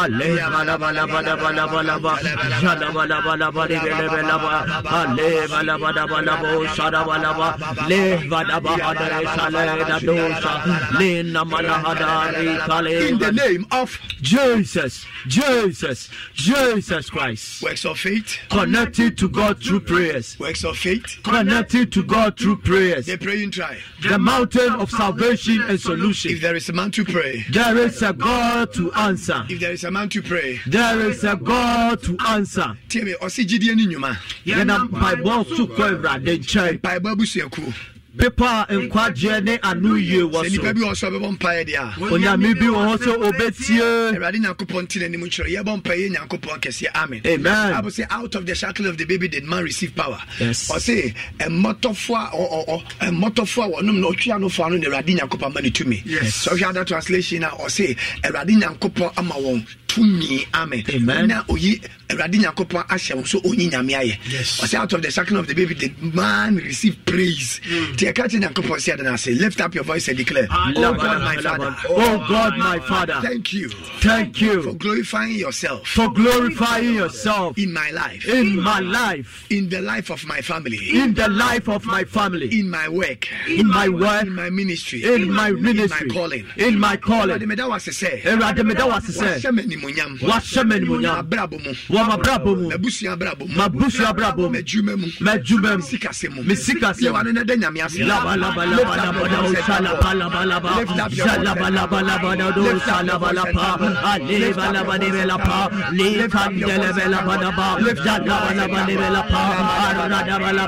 ale 0.00 0.26
le 9.10 9.26
shale 9.26 9.84
da 9.84 9.98
dosha 10.00 10.54
le 10.98 11.20
kale 12.66 12.90
In 13.10 13.18
the 13.18 13.32
name 13.32 13.66
of 13.70 13.98
Jesus, 14.20 15.06
Jesus, 15.26 16.08
Jesus 16.34 17.10
Christ. 17.10 17.62
Works 17.62 17.84
of 17.84 17.98
faith. 17.98 18.38
Connected 18.50 19.16
to 19.18 19.28
God 19.28 19.62
through 19.62 19.80
prayers. 19.80 20.38
Works 20.38 20.64
of 20.64 20.76
faith. 20.76 21.18
Connected 21.22 21.92
to 21.92 22.02
God 22.02 22.38
through 22.38 22.56
prayers. 22.58 23.06
The 23.06 23.16
praying 23.16 23.50
try. 23.52 23.78
The 24.08 24.18
mountain 24.18 24.70
of 24.80 24.90
salvation 24.90 25.60
and 25.68 25.78
solution. 25.80 26.32
If 26.32 26.40
there 26.40 26.56
is 26.56 26.68
a 26.68 26.72
man 26.72 26.90
to 26.92 27.04
pray, 27.04 27.44
There 27.50 27.76
is 27.78 28.00
a 28.02 28.12
God 28.12 28.72
to 28.74 28.90
answer. 28.94 29.44
if 29.48 29.60
there 29.60 29.72
is 29.72 29.84
a 29.84 29.90
man 29.90 30.08
to 30.10 30.22
pray, 30.22 30.58
There 30.66 31.00
is 31.10 31.22
a 31.24 31.36
God 31.36 32.02
to 32.04 32.16
answer. 32.28 32.76
tie 32.88 33.00
me 33.02 33.14
ɔse 33.20 33.44
gyidie 33.46 33.74
ne 33.76 33.86
nnwuma 33.86 34.16
Yɛnam 34.46 34.88
mpaebɔ 34.90 35.56
so 35.56 35.66
kɔ 35.66 36.00
Awurade 36.00 36.38
nkyɛn. 36.38 36.78
mpaebɔ 36.80 37.14
abusuakuo 37.14 37.74
Pepa 38.16 38.66
a 38.68 38.74
nkwagyeɛ 38.74 39.44
ne 39.44 39.58
ano 39.62 39.94
yie 39.94 40.22
wɔ 40.22 40.42
sɛ 40.44 40.56
so. 40.56 40.62
bi 40.74 40.80
wɔ 40.80 40.96
so 40.96 41.06
a 41.06 41.10
bɛbɔ 41.12 41.38
mpaeɛ 41.38 41.64
deɛ 41.68 41.78
a 41.78 42.00
Onyame 42.10 42.58
bi 42.58 42.66
wɔ 42.66 42.80
hɔ 42.88 42.96
sɛ 42.98 43.30
obetie. 43.30 43.80
awurade 44.16 44.34
nyankopɔn 44.42 44.82
nti 44.86 44.98
n'anim 45.00 45.22
nkyerɛ 45.24 45.56
yɛbɔ 45.62 45.82
mpaeɛ 45.82 46.16
nyankopɔn 46.16 46.58
kɛseɛ 46.60 46.88
amen 46.96 47.20
Amen. 47.24 47.72
Bible 47.72 47.90
say 47.92 48.04
out 48.10 48.34
of 48.34 48.46
the 48.46 48.54
shackle 48.56 48.86
of 48.86 48.98
the 48.98 49.04
baby 49.04 49.28
did 49.28 49.44
man 49.44 49.62
receive 49.62 49.94
power 49.94 50.18
Yes. 50.40 50.68
ɔse 50.72 51.14
mmɔtɔfoɔ 51.38 52.16
a 52.16 52.36
ɔ- 52.36 52.66
ɔ- 52.66 52.84
ɔ- 53.00 53.10
mmɔtɔfoɔ 53.14 53.64
a 53.64 53.82
wɔnom 53.82 54.00
na 54.00 54.06
ɔtwe 54.08 54.34
anofoɔ 54.34 54.66
ano 54.66 54.76
na 54.76 54.86
awurade 54.88 55.16
nyankopɔn 55.16 55.46
ama 55.46 55.60
ne 55.62 55.70
tumi 55.70 56.02
Yes. 56.04 56.46
sɛ 56.48 56.56
ɔhwɛ 56.58 56.70
ada 56.70 56.84
translation 56.84 57.44
a 57.44 57.48
ɔse 57.50 57.96
awurade 58.24 58.60
nyankopɔn 58.60 59.12
ama 59.18 59.34
wɔn 59.34 59.66
tumi 59.86 60.46
amen 60.54 60.82
Amen. 60.94 61.26
na 61.28 61.42
oyi 61.44 61.80
oh, 61.84 61.88
awurade 62.10 62.34
nyankopɔn 62.38 62.86
ahyɛ 62.88 63.14
wɔn 63.16 63.26
so 63.26 63.40
ɔnyi 63.40 63.70
nyame 63.70 63.92
ayɛ. 63.94 64.18
Ɔse 64.62 64.74
out 64.74 64.92
of 64.92 65.02
the 65.02 65.10
shackle 65.10 65.38
of 65.38 65.46
the 65.46 65.54
baby 65.54 65.74
did 65.74 66.14
man 66.14 66.56
receive 66.56 66.96
praise. 67.06 67.60
Hmm. 67.64 67.92
Nti 67.94 68.12
ɛka 68.12 68.28
kyerɛ 68.28 68.40
nyankopɔn 68.52 68.78
sɛ 68.78 68.96
ɛde 68.96 69.02
no 69.04 69.14
ase 69.14 69.28
lift 69.28 69.60
up 69.60 69.74
your 69.74 69.84
voice 69.84 70.08
and 70.08 70.16
declare 70.18 70.46
oh 70.50 70.72
god 70.94 71.22
my 71.22 71.36
father. 71.36 71.76
Oh 71.88 72.26
God, 72.28 72.56
my 72.58 72.78
Father. 72.80 73.18
thank 73.22 73.52
you. 73.52 73.68
Thank 74.00 74.40
you. 74.40 74.62
for 74.62 74.72
glorifying 74.74 75.34
yourself. 75.36 75.86
For 75.86 76.08
glorifying 76.10 76.94
yourself. 76.94 77.58
In 77.58 77.72
my 77.72 77.90
life. 77.90 78.26
In 78.28 78.60
my 78.60 78.80
life, 78.80 79.46
in 79.50 79.68
the 79.68 79.80
life 79.80 80.10
of 80.10 80.24
my 80.26 80.40
family. 80.40 80.78
In 80.98 81.14
the 81.14 81.28
life 81.28 81.68
of 81.68 81.84
my 81.84 82.04
family, 82.04 82.58
in 82.58 82.70
my 82.70 82.88
work. 82.88 83.28
In 83.48 83.68
my 83.68 83.88
work, 83.88 84.22
in 84.24 84.34
my 84.34 84.50
ministry. 84.50 85.04
In 85.04 85.32
my 85.32 85.50
ministry, 85.52 86.06
in 86.08 86.08
my 86.08 86.14
calling. 86.14 86.46
In 86.56 86.78
my 86.78 86.96
Awurade 86.96 87.02
calling. 87.02 87.48
meda 87.48 87.68
wo 87.68 87.74
ase 87.74 87.90
sɛ 87.90 88.22
Awurade 88.22 88.64
meda 88.66 88.86
wo 88.86 88.92
ase 88.92 89.10
sɛ 89.18 89.40
wahyɛ 89.40 89.54
me 89.54 89.62
animuonyam. 89.62 90.18
wahyɛ 90.20 90.66
me 90.68 90.76
animuonyam. 90.78 91.22
Abrabɔ 91.22 91.64
mu 91.64 91.74
wɔ 92.00 92.06
m'abrabɔ 92.10 92.50
mu 92.56 92.68
m'abusua 92.70 93.12
abrabɔ 93.16 93.44
mu 93.48 93.54
m'abusua 93.58 94.06
abrabɔ 94.12 94.42
mu 94.42 94.48
m'adwuma 94.54 94.92
mu 95.00 95.06
m'adwuma 95.20 95.70
mu 95.76 95.82
sikasɛ 95.82 96.28
mu 96.34 96.42
me 96.42 96.54
sikasɛm 96.54 97.04
yɛwa 97.10 97.24
no 97.24 97.30
na 97.32 97.44
da 97.44 97.54
nyame 97.56 97.80
ase 97.84 98.00
Laba 98.00 98.36
laba 98.36 98.64
laba 98.66 98.96
laba 98.96 99.28
da 99.28 99.38
o 99.44 99.52
shalaba 99.54 100.10
laba 100.20 100.40
laba 100.50 100.70
shalaba 101.10 101.68
laba 101.70 101.98
laba 102.02 102.36
da 102.36 102.50
do 102.50 102.62
shalaba 102.80 103.30
laba 103.32 103.66
ale 104.12 104.52
ba 104.54 104.66
laba 104.74 104.98
de 104.98 105.08
be 105.10 105.22
laba 105.30 105.56
le 105.92 106.28
kandele 106.28 106.90
be 106.96 107.04
laba 107.12 107.34
da 107.42 107.50
ba 107.50 107.66
shalaba 108.04 108.50
laba 108.58 108.80
de 108.86 108.94
be 108.96 109.08
laba 109.16 109.40
arada 109.86 110.20
da 110.26 110.36
laba 110.38 110.50
le 110.52 110.64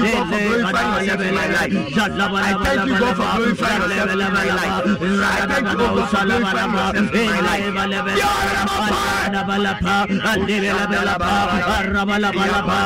le 0.00 0.62
ba 0.62 0.70
da 0.72 0.84
ba 0.90 0.98
le 1.00 1.14
laba 1.36 1.62
shalaba 1.94 2.38
laba 2.40 2.70
laba 2.78 2.96
laba 3.00 3.26
shalaba 3.60 4.14
laba 4.20 4.42
laba 4.48 4.68
rada 5.20 5.58
da 5.60 5.72
da 5.74 5.86
o 5.92 6.06
shalaba 6.12 6.50
laba 6.58 6.82
ele 7.12 7.70
ba 7.76 7.84
le 7.92 7.98
be 8.06 8.12
laba 9.34 9.56
da 9.64 10.69
bela 10.70 10.86
bela 10.86 11.14
ba 11.18 11.30
ra 11.92 12.02
bala 12.08 12.30
bala 12.36 12.60
ba 12.68 12.78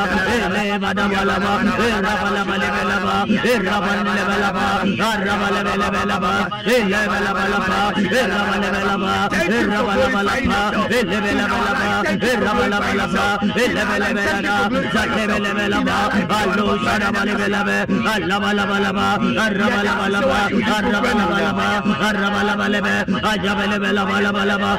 le 0.55 0.64
bada 0.82 1.05
bala 1.12 1.37
ba 1.45 1.53
ra 1.64 2.12
bala 2.22 2.43
bala 2.49 2.68
bela 2.74 2.99
ba 3.05 3.14
ra 3.66 3.76
bala 3.85 4.12
bela 4.28 4.51
ba 4.57 4.66
ra 5.26 5.35
bala 5.41 5.61
bela 5.66 5.89
bela 5.95 6.18
ba 6.24 6.32
le 6.68 6.76
bala 7.11 7.30
bala 7.37 7.59
ba 7.68 7.80
ra 8.05 8.41
bala 8.41 8.68
bela 8.74 8.97
ba 9.03 9.14
ra 9.70 9.78
bala 9.87 10.07
bala 10.14 10.37
ba 10.51 10.62
le 10.91 11.05
bela 11.12 11.45
bela 11.45 11.72
ba 11.78 11.93
ra 12.45 12.53
bala 12.59 12.78
bala 12.85 13.07
ba 13.12 13.26
le 13.41 13.80
bela 13.85 14.09
bela 14.14 14.32
da 14.47 14.57
za 14.95 15.03
le 15.16 15.24
bela 15.30 15.51
bela 15.59 15.78
ba 15.89 15.97
allo 16.41 16.66
shara 16.85 17.09
bala 17.16 17.35
bela 17.41 17.61
be 17.68 17.76
alla 18.14 18.37
bala 18.45 18.64
bala 18.70 18.91
ba 18.99 19.07
ra 19.59 19.66
bala 19.74 19.93
bala 20.01 20.20
ba 20.30 20.41
ra 20.91 20.99
bala 21.05 21.24
bala 21.32 21.51
ba 21.59 21.68
ra 22.20 22.28
bala 22.35 22.55
bala 22.61 22.80
be 22.87 22.95
aja 23.30 23.53
bela 23.59 23.76
bela 23.85 24.03
bala 24.11 24.30
bala 24.37 24.57
ba 24.62 24.70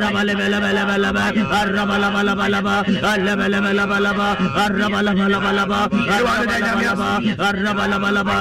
ra 0.00 0.08
bala 0.16 0.32
bela 0.40 0.58
bela 0.64 0.82
bela 0.90 1.10
ba 1.16 1.24
ra 1.74 1.84
bala 1.90 2.08
bala 2.16 2.32
bala 2.40 2.53
laba 2.54 2.76
laba 3.26 3.46
raba 3.48 3.72
laba 3.78 3.98
laba 3.98 3.98
laba 4.06 4.28
raba 4.78 5.00
laba 5.06 5.50
laba 5.58 7.08
raba 7.64 7.84
laba 7.92 8.08
laba 8.16 8.36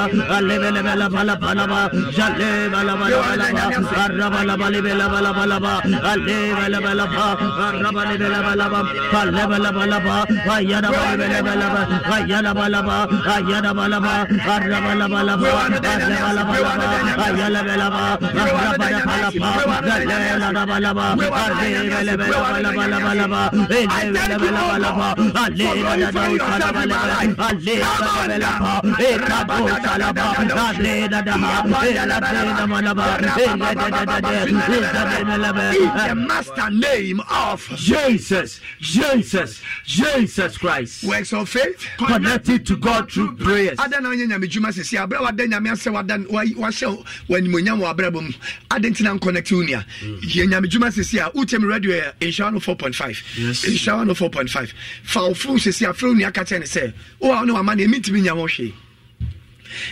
lebe 0.48 0.70
lebe 0.76 0.94
laba 1.02 1.22
laba 1.30 1.50
laba 1.60 1.80
jale 2.18 2.50
laba 2.74 3.06
laba 3.10 3.30
laba 3.42 3.64
raba 4.20 4.40
laba 4.50 4.66
lebe 4.74 4.92
laba 5.02 5.20
laba 5.26 5.44
laba 5.52 5.74
lebe 6.28 6.66
lebe 6.74 6.92
laba 7.00 7.26
raba 7.84 8.02
lebe 8.10 8.28
laba 8.36 8.52
laba 8.62 8.80
lebe 9.38 9.58
laba 9.66 9.84
laba 9.94 10.16
ayada 10.56 10.90
ba 10.96 11.02
lebe 11.12 11.28
lebe 11.34 11.54
laba 11.62 11.82
ayada 12.16 12.52
ba 12.58 12.66
laba 12.76 12.96
ayada 13.36 13.72
ba 13.78 13.86
laba 13.94 14.14
raba 14.72 14.92
laba 15.02 15.20
laba 15.30 15.50
leba 15.74 16.30
laba 16.38 16.56
laba 16.62 16.88
ayala 17.26 17.50
lebe 17.58 17.76
laba 17.82 18.04
raba 18.38 18.88
laba 18.94 19.16
laba 19.26 19.76
lele 20.00 20.30
laba 20.44 20.78
laba 20.86 20.86
laba 20.86 21.06
laba 21.06 21.34
laba 21.34 21.34
laba 21.34 21.50
lebe 21.64 21.90
lebe 21.94 21.94
laba 21.94 21.94
laba 21.94 21.94
ale 21.94 21.94
da 21.94 22.00
da 22.04 22.26
usala 22.26 22.30
ba 22.30 22.30
lebe 22.34 22.52
ale 22.54 22.74
ba 22.78 22.84
lebe 22.94 23.16
laba 23.22 23.42
the 36.08 36.16
master 36.16 36.70
name 36.70 37.22
of 37.30 37.68
Jesus 37.76 38.60
Jesus 38.80 39.62
Jesus 39.86 40.58
Christ. 40.58 41.04
Works 41.04 41.34
of 41.34 41.50
faith 41.50 41.86
connected 41.98 42.66
to 42.68 42.76
God 42.78 43.12
through 43.12 43.36
prayers. 43.38 43.78
Na 53.38 53.54
nhyira 53.84 54.06
104.5 54.06 54.74
fa 55.04 55.22
wo 55.28 55.34
fon 55.34 55.58
sɛsi 55.58 55.86
afrɛ 55.86 56.10
onua 56.12 56.32
ka 56.32 56.44
kyɛ 56.44 56.60
ne 56.60 56.66
sɛ 56.66 56.94
woa 57.20 57.40
wo 57.40 57.46
ne 57.46 57.54
wama 57.54 57.76
ne 57.76 57.86
ɛmentumi 57.86 58.22
nya 58.22 58.34
wɔ 58.34 58.48
hwee 58.48 58.74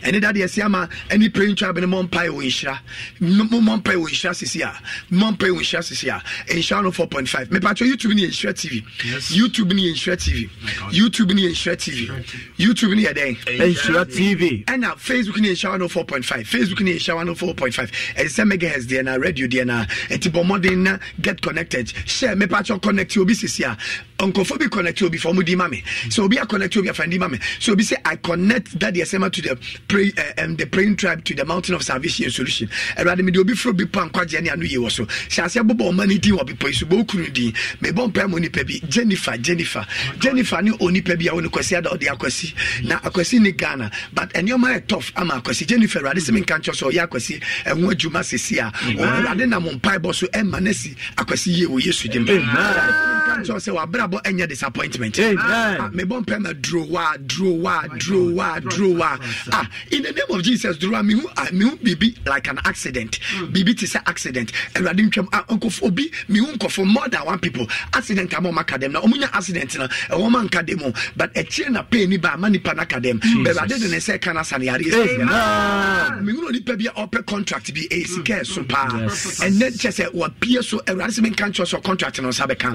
ɛne 0.04 0.22
da 0.22 0.32
deɛ 0.32 0.44
ɛsi 0.46 0.64
ama 0.64 0.90
ɛne 1.10 1.34
praying 1.34 1.56
tribe 1.56 1.78
ne 1.80 1.88
mɔ 1.88 2.08
mpae 2.10 2.30
wɔ 2.30 2.44
nhyira. 2.44 2.80
Mɔ 3.22 3.82
mpae 3.82 3.96
wɔ 3.96 4.08
nhyira 4.10 4.34
sisi 4.36 4.62
a. 4.62 4.74
Mɔ 5.12 5.38
mpae 5.38 5.50
wɔ 5.50 5.60
nhyira 5.60 5.82
sisi 5.84 6.08
a. 6.10 6.22
Nhyira 6.54 6.84
no 6.84 6.92
four 6.92 7.08
point 7.08 7.28
five. 7.28 7.50
Mepatro 7.50 7.88
youtube 7.88 8.14
ni 8.16 8.24
yɛ 8.28 8.30
nhyira 8.30 8.54
tv 8.54 8.84
youtube 9.32 9.74
ni 9.74 9.92
yɛ 9.92 9.94
nhyira 9.94 10.18
tv 10.18 10.50
youtube 10.92 11.34
ni 11.34 11.44
yɛ 11.44 11.52
nhyira 11.52 11.76
tv 11.78 12.10
youtube 12.58 12.96
ni 12.96 13.04
yɛ 13.06 13.14
dɛn? 13.16 13.38
Nhyira 13.60 14.06
TV. 14.06 14.66
ɛna 14.66 14.96
facebook 14.98 15.40
ni 15.40 15.50
yɛ 15.50 15.54
nhyira 15.54 15.80
no 15.80 15.88
four 15.88 16.06
point 16.06 16.26
five. 16.26 16.46
Facebook 16.48 16.82
ni 16.82 16.94
yɛ 16.94 16.98
nhyira 17.00 17.26
no 17.26 17.36
four 17.36 17.54
point 17.54 17.74
five. 17.74 17.92
Ɛsɛ 18.16 18.46
sɛ 18.46 18.52
megahertz 18.52 18.86
deɛ 18.88 19.04
na 19.04 19.16
radio 19.16 19.48
deɛ 19.48 19.66
na. 19.66 19.86
Ɛti 20.10 20.32
bɔ 20.32 20.44
mɔden 20.46 20.78
na 20.84 20.98
get 21.22 21.42
connected. 21.42 21.92
Share 22.06 22.36
mepatro 22.36 22.82
connect 22.82 23.16
obi 23.18 23.34
sisi 23.34 23.64
a. 23.64 23.78
Nkɔfo 24.24 24.60
bi 24.60 24.68
connect 24.68 25.02
obi 25.02 25.18
fɔ 25.18 25.34
ɔmo 25.34 25.46
di 25.46 25.56
ma 25.56 25.68
me. 25.68 25.84
So 26.10 26.24
obi 26.24 26.38
a 26.38 26.46
connect 26.46 26.78
obi 26.78 26.90
afa 26.90 27.08
di 27.08 27.18
ma 27.18 27.28
so 27.60 27.74
obi 27.74 27.84
say 27.84 27.98
i 28.06 28.16
connect 28.16 28.80
that 28.80 28.94
the 28.94 29.06
sma 29.06 29.30
to 29.30 29.42
the 29.42 29.56
pray 29.88 30.12
uh, 30.18 30.44
um, 30.44 30.56
the 30.56 30.66
praying 30.66 30.96
tribe 30.98 31.24
to 31.26 31.34
the 31.36 31.46
mountain 31.46 31.76
of 31.76 31.84
salvation 31.84 32.26
and 32.26 32.34
solution. 32.34 32.68
Ɛwurade 32.98 33.24
mi 33.24 33.32
de 33.32 33.40
obi 33.40 33.54
furo 33.54 33.74
bi 33.76 33.86
pa 33.86 34.08
nkwagye 34.08 34.42
ne 34.42 34.50
ano 34.50 34.64
yie 34.64 34.78
wɔ 34.78 34.92
so. 34.92 35.06
Hyɛ 35.06 35.44
aseɛ 35.46 35.68
bɔbɔ 35.70 35.92
ɔma 35.92 36.08
ne 36.08 36.18
din 36.18 36.36
wɔ 36.36 36.48
bepɔ 36.50 36.68
yi 36.68 36.74
so. 36.74 36.86
Bɔ 36.86 37.06
okunu 37.06 37.34
din. 37.34 37.54
Mebɔ 37.82 38.12
mpae 38.12 38.30
mu 38.30 38.40
nipa 38.40 38.64
bi. 38.64 38.80
Jennifer 38.88 39.38
jennifer. 39.38 39.86
Jennifer 40.20 40.62
ne 40.62 40.72
onipa 40.72 41.18
bi 41.18 41.28
a 41.28 41.32
wɔne 41.32 41.48
kwasi 41.50 41.78
ada 41.78 41.90
ɔde 41.90 42.08
akwasi. 42.08 42.54
Na 42.86 43.00
akwasi 43.00 43.40
ne 43.40 43.52
ghana. 43.52 43.92
But 44.14 44.34
nneɛma 44.34 44.76
yɛ 44.78 44.88
tough 44.88 45.12
ama 45.16 45.42
akwasi. 45.42 45.66
Jennifer 45.68 46.00
ɛwurade 46.00 46.18
sɛ 46.20 46.32
mi 46.34 46.42
nka 46.42 46.60
nkyɛn 46.60 46.76
so 46.76 46.90
ɔyɛ 46.90 47.08
akwasi 47.08 47.42
ɛho 47.66 47.92
adwuma 47.94 48.24
sisi 48.24 48.58
a 48.60 48.72
ɛwurade 48.72 49.48
nam 49.48 49.64
mpae 49.66 49.98
bɔ 50.00 50.14
so 50.16 50.28
ɛma 50.28 50.62
ne 50.62 50.74
si 50.74 50.96
akwasi 51.18 51.48
yie 51.56 51.66
wɔ 51.68 51.86
yesu 51.86 52.08
dim 52.10 52.26
nkyɛn 52.26 53.60
sɛ 53.60 53.72
wabrabɔ 53.74 54.22
ɛnyɛ 54.24 54.48
disappointment. 54.48 55.20
Ah, 55.20 55.90
mebɔ 55.94 56.22
mpae 56.26 56.40
ma 56.42 56.50
durowa 56.54 57.18
durowa 57.26 57.88
durowa 57.98 58.60
durowa 58.62 59.20
ah 59.62 59.70
in 59.92 60.02
the 60.04 60.12
name 60.12 60.26
of 60.30 60.42
jesus 60.44 60.78
durowa 60.78 61.04
mihu 61.06 61.26
ah 61.38 61.48
mihu 61.52 61.78
bibi 61.84 62.16
like 62.26 62.48
an 62.48 62.60
accident. 62.66 63.20
Bibi 63.52 63.74
ti 63.76 63.86
sɛ 63.86 64.02
accident. 64.08 64.52
Ɛwurade 64.74 65.10
ntwam 65.10 65.28
ah 65.34 65.44
nkɔfo 65.50 65.84
obi 65.88 66.12
mihu 66.30 66.48
nkɔfo 66.58 66.86
more 66.86 67.08
than 67.10 67.26
one 67.26 67.40
people. 67.40 67.68
Accident 67.94 68.34
ama 68.34 68.50
ɔmo 68.50 68.60
aka 68.60 68.78
dɛm 68.78 68.92
na 68.92 69.02
ɔmo 69.02 69.14
nya 69.20 69.30
accident 69.34 69.78
na 69.78 69.88
ɛwɔ 70.10 70.30
dɛm 70.50 70.82
o 70.84 70.94
but 71.16 71.34
ɛkyerɛ 71.34 71.70
na 71.72 71.82
pain 71.84 72.10
ni 72.10 72.18
ba 72.18 72.34
ama 72.34 72.50
nipa 72.50 72.74
na 72.74 72.82
aka 72.84 73.00
dɛm 73.00 73.20
bɛwurade 73.20 73.80
de 73.80 73.88
ne 73.90 73.98
nsa 73.98 74.18
ɛka 74.18 74.34
na 74.34 74.42
sa 74.44 74.58
ne 74.58 74.66
yare 74.66 74.80
esi 74.82 75.18
na 75.20 76.20
onipa 76.48 76.78
bi 76.78 76.86
a 76.88 76.94
ɔpɛ 77.08 77.26
contract 77.26 77.74
bi 77.74 77.82
ɛyɛ 77.92 78.08
sika 78.08 78.34
ɛso 78.42 78.68
paa 78.68 78.88
ɛnɛ 78.88 79.72
kyɛ 79.78 79.92
sɛ 79.92 80.64
so 80.64 80.78
ɛwurade 80.80 81.12
sɛ 81.12 81.22
mi 81.22 81.30
nka 81.32 81.46
nkyɛn 81.52 81.66
sɛ 81.66 81.84
contract 81.84 82.22
no 82.22 82.30
nsa 82.30 82.48
bɛka 82.48 82.74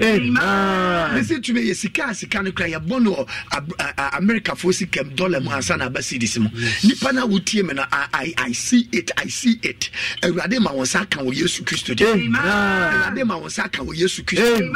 mesi 1.15 1.39
tumi 1.41 1.61
yɛ 1.69 1.75
sika 1.75 2.05
a 2.09 2.15
sika 2.15 2.41
no 2.43 2.51
kura 2.51 2.69
yɛbɔ 2.69 3.01
no 3.03 3.13
wɔ 3.15 3.27
Ab- 3.51 3.73
a- 3.79 3.93
a- 3.97 4.21
americafoɔ 4.21 4.73
sika 4.73 5.03
mu 5.03 5.49
ansa 5.51 5.77
na 5.77 5.85
aba 5.85 5.99
cedis 5.99 6.37
mu 6.39 6.49
nipa 6.83 7.11
na 7.13 7.25
wotie 7.25 7.63
me 7.63 7.73
na 7.73 7.85
I, 7.91 8.07
I, 8.13 8.33
i 8.37 8.51
see 8.51 8.87
it 8.91 9.11
i 9.17 9.27
see 9.27 9.59
it. 9.63 9.89
Awurade 10.21 10.59
ma 10.59 10.71
wɔn 10.71 10.83
nsa 10.85 11.09
ka 11.09 11.21
wɔ 11.21 11.33
yesu 11.33 11.63
kristo 11.63 11.95
de 11.95 12.05
awurade 12.05 13.25
ma 13.25 13.35
wɔn 13.35 13.47
nsa 13.49 13.71
ka 13.71 13.81
wɔ 13.83 13.95
yesu 13.95 14.23
kristo 14.23 14.73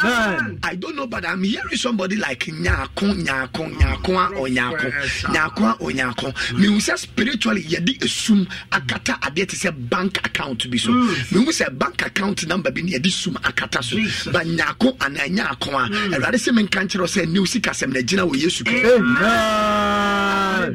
i 0.64 0.76
don't 0.76 0.96
know 0.96 1.08
but 1.08 1.26
i'm 1.26 1.44
hearing 1.44 1.76
somebody 1.78 2.16
like 2.16 2.46
nyaako 2.46 3.14
nyaako 3.24 3.70
nyaako 3.78 4.12
a 4.18 4.30
ɔnyaako 4.42 4.88
nyaako 5.34 5.62
a 5.70 5.74
ɔnyaako 5.84 6.34
mehu 6.58 6.78
sɛ 6.78 6.98
spiritually 6.98 7.64
yɛde 7.64 7.98
esum 8.04 8.48
akata 8.72 9.20
adeɛ 9.22 9.48
te 9.48 9.56
sɛ 9.58 9.72
bank 9.90 10.18
account 10.26 10.70
bi 10.70 10.78
so. 10.78 10.92
Mehu 10.92 11.48
sɛ 11.50 11.78
bank 11.78 12.02
account 12.06 12.48
number 12.48 12.72
bi 12.72 12.82
ne 12.82 12.92
yɛde 12.94 13.12
sum 13.12 13.34
akata 13.36 13.84
so. 13.84 13.98
Ba 14.32 14.40
nyaako 14.44 14.98
anaa 14.98 15.28
nyaako 15.30 15.70
a 15.74 15.90
awurade 16.16 16.36
sɛ 16.38 16.54
menka 16.54 16.82
nkyerɛ 16.86 17.06
sɛ 17.08 17.28
ne 17.32 17.40
wo 17.40 17.46
sikasɛm 17.46 17.94
na 17.94 18.02
gyina 18.02 18.24
wɔ 18.28 18.36
yesu 18.42 18.64
kristo 18.64 18.98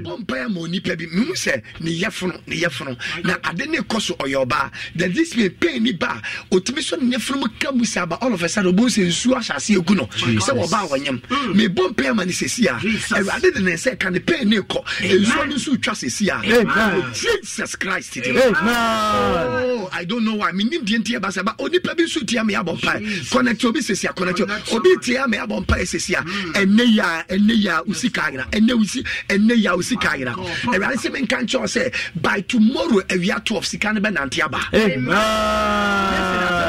bɔ 0.03 0.19
mpaeɛ 0.25 0.49
ma 0.53 0.61
onipa 0.61 0.97
bi 0.97 1.06
mehu 1.07 1.33
sɛ 1.33 1.63
ne 1.81 1.91
yɛfono 1.91 2.41
ne 2.47 2.57
yɛfono 2.57 2.97
na 3.25 3.37
ade 3.45 3.67
ne 3.69 3.79
kɔ 3.79 4.01
so 4.01 4.15
ɔyɛ 4.15 4.47
ɔbaa. 4.47 4.71
That 4.97 5.15
this 5.15 5.37
may 5.37 5.49
pain 5.49 5.83
ni 5.83 5.93
ba. 5.93 6.21
A 6.51 6.55
ɔtumi 6.55 6.83
so 6.83 6.97
ne 6.97 7.17
yɛfono 7.17 7.41
mu 7.41 7.47
ka 7.59 7.73
mu 7.73 7.85
sɛ 7.85 8.03
aba 8.03 8.19
all 8.21 8.33
of 8.33 8.43
a 8.43 8.49
sudden 8.49 8.73
ɔbɛhu 8.75 8.87
sɛ 8.87 9.07
nsuo 9.07 9.35
ahyɛ 9.37 9.57
ase 9.57 9.71
egu 9.71 9.95
no. 9.97 10.07
Sɛ 10.07 10.53
wɔbaa 10.57 10.89
wɔnyam 10.89 11.21
mebɔ 11.55 11.95
mpaeɛ 11.95 12.15
ma 12.15 12.25
ne 12.25 12.33
sɛsi 12.33 12.67
a. 12.67 12.77
Awurade 13.17 13.55
de 13.55 13.61
ne 13.61 13.73
nsa 13.73 13.99
ka 13.99 14.11
ne 14.11 14.19
pain 14.19 14.49
ne 14.49 14.59
kɔ. 14.59 14.85
Nsuo 14.85 15.49
no 15.49 15.55
nso 15.57 15.77
twa 15.83 15.95
sɛsi 15.95 16.29
a. 16.29 16.37
Amen. 16.61 17.13
jesus 17.13 17.77
christ 17.77 18.15
di 18.15 18.33
mu 18.33 18.41
Oh, 18.41 19.89
I 19.93 20.05
don't 20.05 20.25
know 20.25 20.35
why. 20.37 20.53
Menim 20.53 20.83
deɛ 20.85 20.99
nti 21.03 21.21
ba 21.21 21.29
sɛ 21.29 21.45
ba 21.45 21.55
onipa 21.59 21.97
bi 21.97 22.05
nso 22.05 22.27
tia 22.27 22.45
mi 22.45 22.55
abɔ 22.55 22.79
mpae. 22.81 23.31
Connect 23.31 23.65
obi 23.65 23.81
sesi 23.81 24.09
a 24.09 24.13
connect 24.13 24.41
obi. 24.73 24.97
Tia 25.03 25.27
mi 25.29 25.37
abɔ 25.39 25.65
mpae 25.65 25.83
sesi 25.87 26.15
a. 26.15 26.23
Ɛnɛ 26.23 26.85
yi 26.87 27.01
ɛnɛ 27.01 27.55
yi 27.63 27.69
a 27.69 27.83
osi 27.83 28.13
ka 28.13 28.31
yira 28.31 28.45
ɛnɛ 28.51 28.73
osi 28.81 29.05
ɛnɛ 29.29 29.57
yi 29.57 29.67
a 29.67 29.73
osi 29.77 29.97
ka 30.01 30.11
yira 30.17 30.35
ɛwurade 30.35 30.96
sɛ 30.97 31.11
menka 31.13 31.37
nkyɛw 31.43 31.67
sɛ 31.67 31.93
by 32.17 32.41
tomorrow 32.43 33.01
awia 33.09 33.45
twelve 33.45 33.67
sika 33.67 33.93
no 33.93 34.01
bɛnante 34.01 34.41
aba. 34.45 34.61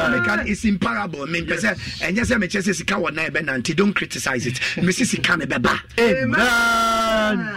Meka 0.08 0.46
is 0.46 0.64
imparable 0.64 1.26
mempɛ 1.26 1.56
sɛ 1.58 1.74
ɛnyɛ 2.00 2.22
sɛ 2.24 2.36
mekyɛ 2.42 2.60
sɛ 2.62 2.74
sika 2.74 2.94
wɔ 2.94 3.12
nan 3.14 3.30
ɛbɛnante 3.30 3.74
don't 3.76 3.92
criticize 3.94 4.46
it 4.46 4.54
mesi 4.76 5.04
sika 5.06 5.36
no 5.36 5.44
bɛba 5.46 5.80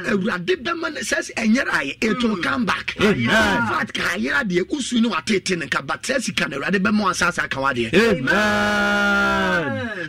awurade 0.07 0.55
bɛma 0.63 0.93
no 0.93 0.99
sɛ 1.01 1.33
ɛnyɛ 1.35 1.65
ayɛ 1.67 1.97
it 2.03 2.23
will 2.23 2.37
mm. 2.37 2.43
come 2.43 2.65
back 2.65 2.91
fact 2.91 3.93
ka 3.93 4.03
ayera 4.15 4.43
deɛ 4.43 4.63
wosu 4.69 5.01
no 5.01 5.09
watete 5.09 5.57
no 5.57 5.65
nka 5.65 5.85
but 5.85 6.01
sɛ 6.03 6.21
sika 6.21 6.47
no 6.49 6.59
awurade 6.59 6.79
bɛma 6.79 7.03
wasase 7.11 7.39
aka 7.43 7.57
wadeɛ 7.59 7.91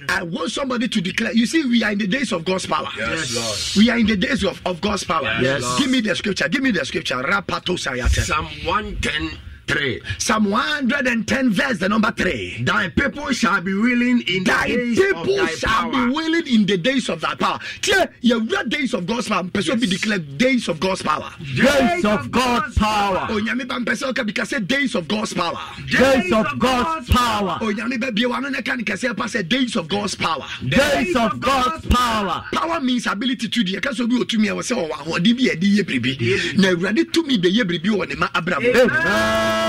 I 0.08 0.22
want 0.24 0.50
somebody 0.50 0.88
to 0.88 1.00
declare. 1.00 1.32
You 1.32 1.46
see, 1.46 1.64
we 1.64 1.82
are 1.82 1.92
in 1.92 1.98
the 1.98 2.06
days 2.06 2.32
of 2.32 2.44
God's 2.44 2.66
power. 2.66 2.88
Yes, 2.96 3.34
Lord. 3.34 3.84
We 3.84 3.90
are 3.90 3.98
in 3.98 4.06
the 4.06 4.16
days 4.16 4.44
of, 4.44 4.60
of 4.66 4.80
God's 4.80 5.04
power. 5.04 5.32
Yes. 5.40 5.78
Give 5.78 5.90
me 5.90 6.00
the 6.00 6.14
scripture. 6.14 6.48
Give 6.48 6.62
me 6.62 6.70
the 6.70 6.84
scripture. 6.84 7.16
Rapato 7.16 7.76
sayate. 7.78 8.20
Psalm 8.24 8.46
110 8.64 9.51
3. 9.66 10.00
Psalm 10.18 10.50
110, 10.50 11.50
verse 11.50 11.78
the 11.78 11.88
number 11.88 12.10
3. 12.12 12.64
Thy 12.64 12.88
people 12.88 13.30
shall 13.32 13.60
be 13.60 13.72
willing 13.74 14.20
in 14.28 14.44
the 14.44 14.50
Thy 14.50 14.66
days 14.68 14.98
people 14.98 15.20
of 15.40 15.46
thy 15.46 15.54
shall 15.54 15.90
power. 15.90 15.90
be 15.90 16.12
willing 16.12 16.46
in 16.46 16.66
the 16.66 16.76
days 16.76 17.08
of 17.08 17.20
thy 17.20 17.34
power. 17.34 17.58
Tie, 17.80 18.08
yɛwura 18.22 18.68
days 18.68 18.94
of 18.94 19.06
God's 19.06 19.28
power. 19.28 19.42
Mpɛ 19.44 19.60
sɛ 19.62 19.72
obi 19.72 19.86
declare 19.86 20.18
days 20.18 20.68
of 20.68 20.78
God's 20.80 21.02
power. 21.02 21.30
Days 21.54 22.04
of 22.04 22.30
God's 22.30 22.76
power. 22.78 23.26
Oh, 23.30 23.38
Onyame 23.40 23.66
ba 23.68 23.74
mpɛ 23.80 23.92
sɛ 23.92 24.12
ɔka 24.12 24.26
bi 24.26 24.32
ka 24.32 24.42
sɛ 24.42 24.66
days 24.66 24.94
of 24.94 25.08
God's 25.08 25.32
power. 25.34 25.58
Days 25.88 26.32
of 26.32 26.58
God's 26.58 27.08
power. 27.10 27.58
Onyame 27.60 28.00
ba 28.00 28.12
bie 28.12 28.24
wano 28.26 28.50
ne 28.50 28.62
ka 28.62 28.74
ne 28.74 28.82
kɛseɛ 28.82 29.16
pa 29.16 29.24
sɛ 29.24 29.48
days 29.48 29.76
of 29.76 29.88
God's 29.88 30.14
power. 30.14 30.44
Days 30.68 31.14
of 31.16 31.40
God's 31.40 31.86
power. 31.86 32.44
power 32.52 32.80
means 32.80 33.06
ability 33.06 33.48
to 33.48 33.64
deɛ 33.64 33.80
ɛka 33.80 33.92
sɛ 33.94 34.00
obi 34.04 34.16
wɔ 34.18 34.24
tumi 34.28 34.48
a 34.48 34.54
wɔ 34.54 34.62
sɛ 34.62 34.74
ɔwɔ 34.76 34.90
ahoɔden 34.90 35.36
bi 35.36 35.44
a 35.48 35.56
ɛde 35.56 35.76
yɛ 35.78 35.82
biribi 35.84 36.58
na 36.58 36.68
awurade 36.68 37.04
tumi 37.12 37.38
bɛyɛ 37.38 37.62
biribi 37.64 37.88
wɔ 37.90 38.08
ne 38.08 38.14
ma 38.16 38.28
abrabɔ 38.28 39.61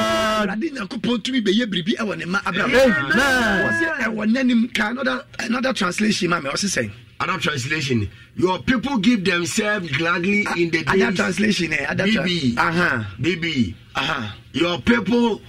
awurade 0.48 0.72
nyankopɔn 0.74 1.22
tumi 1.24 1.42
bɛyɛ 1.42 1.66
biribi 1.72 1.96
wɔ 1.98 2.18
ne 2.18 2.26
ma 2.26 2.40
abrabɔ 2.40 2.82
Amen. 2.84 3.66
wɔsɛ 3.66 4.00
ɛwɔ 4.06 4.32
n'anim 4.32 4.74
ka 4.74 4.90
another 4.90 5.26
another 5.40 5.74
translation 5.74 6.30
ma 6.30 6.40
me 6.40 6.50
ɔse 6.50 6.66
sɛn 6.66 6.92
Another 7.20 7.40
translation. 7.40 8.10
Your 8.36 8.60
people 8.64 8.98
give 8.98 9.24
themselves 9.24 9.90
gladly 9.92 10.46
in 10.58 10.72
the 10.72 10.84
days. 10.84 10.88
other 11.04 11.12
translation 11.16 11.72
eh, 11.72 11.86
other 11.88 12.06
tra- 12.12 12.24
BB. 12.24 12.58
Aha. 12.58 13.08
BB. 13.22 13.76
Aha. 13.96 14.36
Your 14.52 14.82
people, 14.82 15.42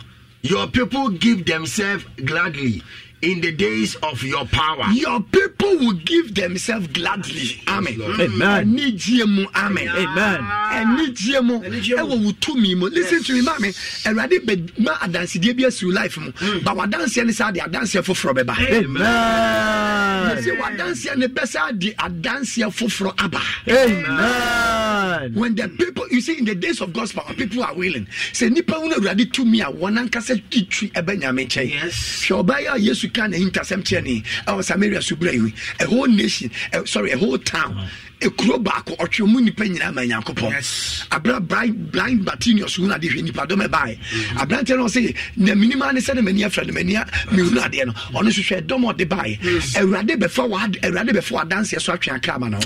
your 0.43 0.69
people 0.69 1.09
give 1.11 1.45
themselves 1.47 2.05
gladly 2.25 2.81
in 3.25 3.41
the 3.41 3.53
days 3.53 3.95
of 4.03 4.23
your 4.23 4.45
power. 4.47 4.85
Your 4.93 5.21
people 5.21 5.77
will 5.79 5.95
give 6.05 6.35
themselves 6.35 6.87
gladly. 6.89 7.61
Amen. 7.67 7.99
Amen. 8.21 8.67
Ɛni 8.77 8.93
gye 8.99 9.25
mu. 9.25 9.47
Amen. 9.55 9.89
Amen. 9.89 10.41
Ɛni 10.41 11.15
gye 11.17 11.41
mu. 11.41 11.59
Ɛwɔ 11.61 12.25
wo 12.25 12.31
tumi 12.33 12.77
mu. 12.77 12.87
Listen 12.89 13.23
to 13.25 13.33
me, 13.33 13.41
maame. 13.43 13.73
Ɛwurade 14.05 14.45
bɛ 14.45 14.79
ma 14.79 14.93
adansidie 14.99 15.57
bi 15.57 15.65
asi 15.65 15.87
wo 15.87 15.93
life 15.93 16.19
mu. 16.19 16.31
Mm. 16.33 16.65
Ba 16.65 16.73
wadanseɛ 16.73 17.25
ne 17.27 17.33
saa 17.33 17.51
de 17.51 17.61
adanseɛ 17.61 18.03
foforɔ 18.05 18.45
bɛba. 18.45 18.55
Amen. 18.71 20.37
Yɛsɛ 20.37 20.61
wadanseɛ 20.61 21.17
ne 21.17 21.27
bɛsa 21.29 21.79
de 21.79 21.93
adanseɛ 21.95 22.69
foforɔ 22.75 23.15
aba. 23.25 23.41
Amen. 23.69 25.35
When 25.35 25.55
the 25.55 25.69
people, 25.69 26.07
you 26.11 26.21
see, 26.21 26.39
in 26.39 26.45
the 26.45 26.55
days 26.55 26.81
of 26.83 26.93
God's 26.93 27.13
power, 27.13 27.33
people 27.35 27.63
are 27.65 27.75
willing. 27.75 28.07
Sɛ 28.33 28.51
nipa 28.53 28.79
wo 28.79 28.89
na 28.89 28.97
awurade 28.97 29.31
tumi 29.33 29.61
a 29.67 29.73
wɔn 29.73 29.99
ankasa 30.09 30.37
titwi 30.51 30.93
ɛbɛ 30.93 31.21
nyame 31.23 31.47
nkyɛn. 31.49 31.73
Hwɛ 31.73 32.45
ɔbaa 32.45 32.61
yi 32.61 32.67
a 32.67 32.77
Yesu 32.93 33.09
ka 33.15 33.27
ne 33.27 33.39
hintasɛm 33.39 33.83
kyerɛ 33.83 34.03
ne 34.05 34.23
ɛwɔ 34.47 34.63
Samaria 34.65 34.99
subura 35.01 35.33
yi. 35.33 35.55
A 35.81 35.87
whole 35.87 36.09
nation, 36.09 36.51
eh, 36.73 36.83
sorry, 36.85 37.13
a 37.13 37.19
whole 37.19 37.39
town. 37.39 37.89
ekuro 38.21 38.57
baako 38.63 38.97
ɔtwe 38.97 39.27
mu 39.29 39.41
nipa 39.41 39.65
nyinaa 39.65 39.93
ma 39.93 40.01
nyankopɔn. 40.03 41.09
Abra 41.13 41.41
blind 41.41 41.91
blind 41.93 42.25
batinius 42.25 42.77
hu 42.77 42.87
na 42.87 42.97
de 42.97 43.09
hwɛ 43.09 43.23
nipa 43.23 43.47
dɔm 43.47 43.67
ɛbaeɛ. 43.69 43.99
Aberanteɛ 44.39 44.77
no 44.79 44.85
ɔse 44.87 45.15
na 45.37 45.55
minima 45.55 45.93
ne 45.93 46.01
sɛ 46.01 46.15
ne 46.15 46.23
m'ani 46.23 46.45
afra 46.45 46.65
no 46.65 46.73
m'ani 46.73 46.95
adeɛ 46.95 47.87
no. 47.87 47.93
Ɔno 47.93 48.29
nso 48.29 48.41
hwɛ 48.43 48.67
dɔm 48.67 48.93
ɔde 48.95 49.07
baeɛ. 49.09 49.39
Awurade 49.77 50.17
bɛfa 50.17 50.49
w'ad- 50.49 50.81
awurade 50.81 51.11
bɛfa 51.11 51.33
w'adanseɛ 51.49 51.81
so 51.83 51.93
atwe 51.93 52.15
akra 52.15 52.39
ma 52.39 52.49
no 52.49 52.59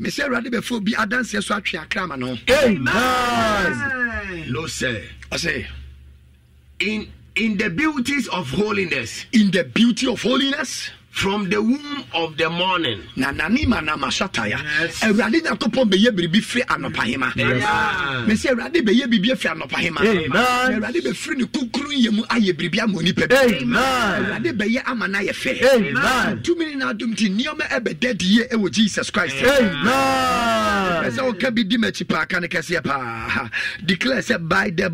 mesɛ 0.00 0.24
awurade 0.26 0.48
bɛfa 0.50 0.72
obi 0.76 0.92
adanseɛ 0.94 1.42
so 1.42 1.54
atwe 1.54 1.78
akra 1.80 2.06
ma 2.06 2.16
no 2.16 2.36
lo 4.48 4.62
sɛ 4.66 5.02
ɔsɛ 5.30 5.66
In 6.80 7.06
in 7.36 7.56
the 7.56 7.68
beauties 7.68 8.28
of 8.28 8.48
holiness, 8.50 9.26
in 9.32 9.50
the 9.50 9.64
beauty 9.64 10.06
of 10.06 10.22
holiness 10.22 10.90
from 11.14 11.48
the 11.48 11.62
womb 11.62 12.04
of 12.12 12.36
the 12.36 12.50
morning. 12.50 13.00
na 13.16 13.30
nanima 13.32 13.80
na 13.84 13.96
masataya 13.96 14.58
awurade 15.06 15.40
nyankopɔn 15.42 15.86
bɛyɛ 15.90 16.10
biribi 16.10 16.40
firi 16.42 16.64
anɔpahema. 16.66 17.30
Amen. 17.38 18.26
mesɛ 18.26 18.50
awurade 18.50 18.82
bɛyɛ 18.82 19.06
biribi 19.06 19.30
afiri 19.30 19.54
anɔpahema. 19.54 20.00
Amen. 20.00 20.28
Na 20.30 20.42
awurade 20.74 21.00
bɛfiri 21.06 21.36
ne 21.38 21.44
kunkuru 21.44 21.90
yɛ 21.94 22.10
mu 22.12 22.22
ayɛ 22.24 22.52
biribi 22.58 22.80
ama 22.82 22.98
onipa 22.98 23.28
bi. 23.28 23.36
Amen. 23.36 23.76
awurade 23.78 24.50
bɛyɛ 24.58 24.82
ama 24.86 25.06
no 25.06 25.18
ayɛ 25.20 25.30
fɛ. 25.30 25.62
Amen. 25.62 26.42
tumi 26.42 26.74
ne 26.74 26.84
n'adom 26.84 27.14
nti 27.14 27.30
nneɔma 27.30 27.62
ɛbɛda 27.70 28.14
diye 28.18 28.48
ɛwɔ 28.50 28.70
jesus 28.72 29.08
christ. 29.10 29.36
Ɛ 29.36 31.10
sɛ 31.14 31.20
woka 31.22 31.54
bi 31.54 31.62
di 31.62 31.76
m'akyi 31.78 32.08
paa 32.08 32.24
ka 32.26 32.40
no 32.40 32.48
kɛseɛ 32.48 32.82
paa. 32.82 33.48
Declare 33.86 34.18
sɛ 34.18 34.48
by 34.48 34.70
the 34.70 34.90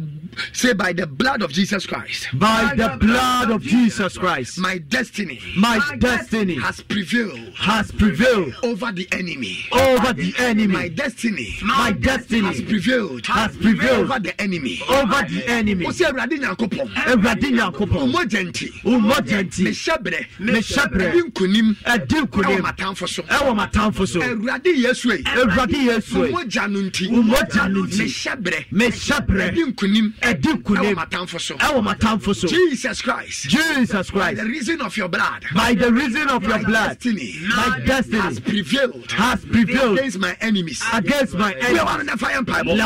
say 0.52 0.74
by 0.74 0.92
the 0.92 1.06
blood 1.06 1.40
of 1.42 1.50
jesus 1.50 1.86
christ. 1.86 2.28
By 2.34 2.74
the 2.76 2.96
blood 3.00 3.50
of 3.50 3.62
Jesus 3.62 4.16
Christ, 4.18 4.58
my 4.58 4.78
destiny. 4.78 5.40
My 5.56 5.78
destiny 5.98 6.09
has 6.10 6.80
prevailed 6.82 7.54
has 7.54 7.92
prevailed 7.92 8.54
over 8.62 8.92
the 8.92 9.06
enemy. 9.12 9.66
over 9.72 10.12
the 10.12 10.32
my 10.38 10.44
enemy. 10.44 10.88
destiny 10.90 11.56
My 11.62 11.92
destiny 11.92 12.40
has 12.42 12.62
prevailed 12.62 13.26
has 13.26 13.56
prevailed 13.56 14.10
over 14.10 14.18
the 14.18 14.38
enemy. 14.40 14.80
over 14.88 15.22
the 15.28 15.44
enemy. 15.46 15.84
wo 15.84 15.90
sɛ 15.92 16.10
awurade 16.10 16.38
nyankopɔn. 16.40 16.88
Awurade 16.94 17.50
Nyankopɔn, 17.50 18.12
mmɔgya 18.12 18.50
nti 18.50 18.84
wo 18.84 18.98
mmɔgya 18.98 19.44
nti, 19.44 19.64
mehyɛ 19.64 20.02
berɛ 20.02 20.26
mehyɛ 20.40 20.84
berɛ, 20.92 21.12
ɛdi 21.12 21.20
nkonim. 21.30 21.76
Ɛdi 21.84 22.06
ɛwɔ 22.06 22.28
nkonim 22.28 22.60
m'atamfo 22.62 23.08
so. 23.08 23.22
Ɛwɔ 23.22 23.56
m'atamfo 23.56 24.08
so. 24.08 24.20
awurade 24.20 24.66
yesu 24.76 25.10
yi 25.16 25.22
Awurade 25.24 25.72
Yesu 25.72 26.26
yi, 26.26 26.32
mmɔgya 26.32 26.70
no 26.70 26.80
nti. 26.80 27.10
Wo 27.10 27.22
mmɔgya 27.22 27.72
no 27.72 27.82
nti, 27.84 28.00
mehyɛ 28.00 28.42
berɛ 28.42 28.64
mehyɛ 28.72 29.26
berɛ, 29.26 29.50
ɛdi 29.50 29.72
nkonim. 29.72 30.12
Ɛdi 30.20 30.62
ɛwɔ 30.62 30.94
m'atamfo 30.94 31.40
so. 31.40 31.54
Ɛwɔ 31.56 31.84
m'atamfo 31.84 32.34
so. 32.34 32.46
jesus 32.48 33.02
christ. 33.02 33.48
Jesus 33.48 34.10
by 34.10 34.34
Christ, 34.34 34.36
the 34.42 34.48
reason 34.48 34.80
of 34.80 34.96
your 34.96 35.08
blood. 35.08 35.44
By 35.54 35.74
the 35.74 35.92
reason 36.00 36.28
of 36.28 36.42
your 36.42 36.58
blood, 36.58 36.98
my 37.56 37.80
destiny 37.84 38.18
has 38.20 38.40
prevailed, 38.40 39.10
has 39.12 39.44
prevailed 39.44 39.98
against 39.98 40.18
my 40.18 40.36
enemies. 40.40 40.82
Against 40.92 41.34
my 41.34 41.52
enemies. 41.54 41.72
We 41.72 41.78
are 41.80 42.18
fire, 42.18 42.42
Bible. 42.42 42.76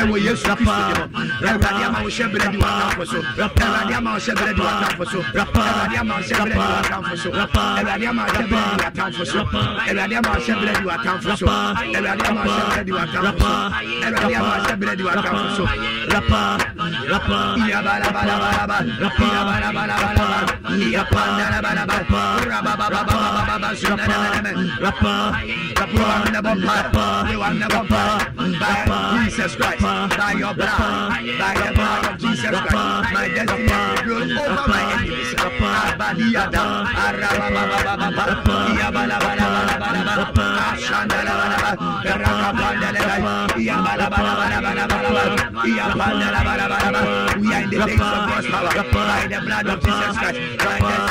Ɛwɔ 0.00 0.16
yesu 0.26 0.48
kristo 0.56 0.82
de 0.88 0.94
mu 0.98 1.04
awurade 1.48 1.82
ama 1.84 1.98
wo 2.02 2.08
hyɛ 2.08 2.26
berɛ 2.32 2.48
di 2.52 2.58
w'atamfo 2.58 3.04
so 3.06 3.18
awurade 3.22 3.94
ama 3.94 4.10
wo 4.12 4.18
hyɛ 4.18 4.34
berɛ 4.34 4.52
di 4.54 4.60
w'atamfo 4.60 5.04
so 5.06 5.18
awurade 5.22 5.96
ama 5.96 6.14
wo 6.14 6.20
hyɛ 6.22 6.34
berɛ 6.42 6.52
di 6.52 6.58
w'atamfo 6.58 7.14
so 7.16 7.30
awurade 7.32 8.06
ama 8.06 8.22
wo 8.22 8.30
hyɛ 8.32 8.44
berɛ 8.48 8.58
di 8.58 8.82
w'atamfo 8.82 9.24
so 9.26 9.40
awurade 9.86 10.14
ama 10.16 10.30
wo 10.32 10.40
hyɛ 10.40 10.54
berɛ 10.60 10.72
di 10.74 10.84
w'atamfo 10.88 11.30
so 11.36 11.46
awurade 11.46 12.24
ama 12.26 12.40
wo 12.42 12.50
hyɛ 12.50 12.72
berɛ 12.72 12.84
di 12.84 12.92
w'atamfo 12.92 13.36
so 13.36 13.56
awurade 14.02 14.34
ama 14.34 14.50
wo 14.52 14.58
hyɛ 14.64 14.74
berɛ 14.80 14.94
di 14.96 15.02
w'atamfo 15.02 15.48
so 15.56 15.64
Jesus 29.32 29.56
Christ, 29.56 29.82
by 29.82 30.32
your 30.38 30.54
blood, 30.54 30.78
by 31.38 31.54
the 31.54 31.72
power 31.74 32.16
Jesus 32.18 32.50
Christ, 32.50 33.12
my 33.12 33.28
destiny 33.28 33.92
iyabalabalabalabalaba, 43.62 45.22
iyapandalabalaba. 45.66 47.00
We 47.40 47.54
are 47.54 47.62
in 47.62 47.70
the 47.70 49.40
blood 49.46 49.66
of 49.66 49.80
Jesus 49.82 50.16
Christ, 50.18 50.38
my. 50.80 51.02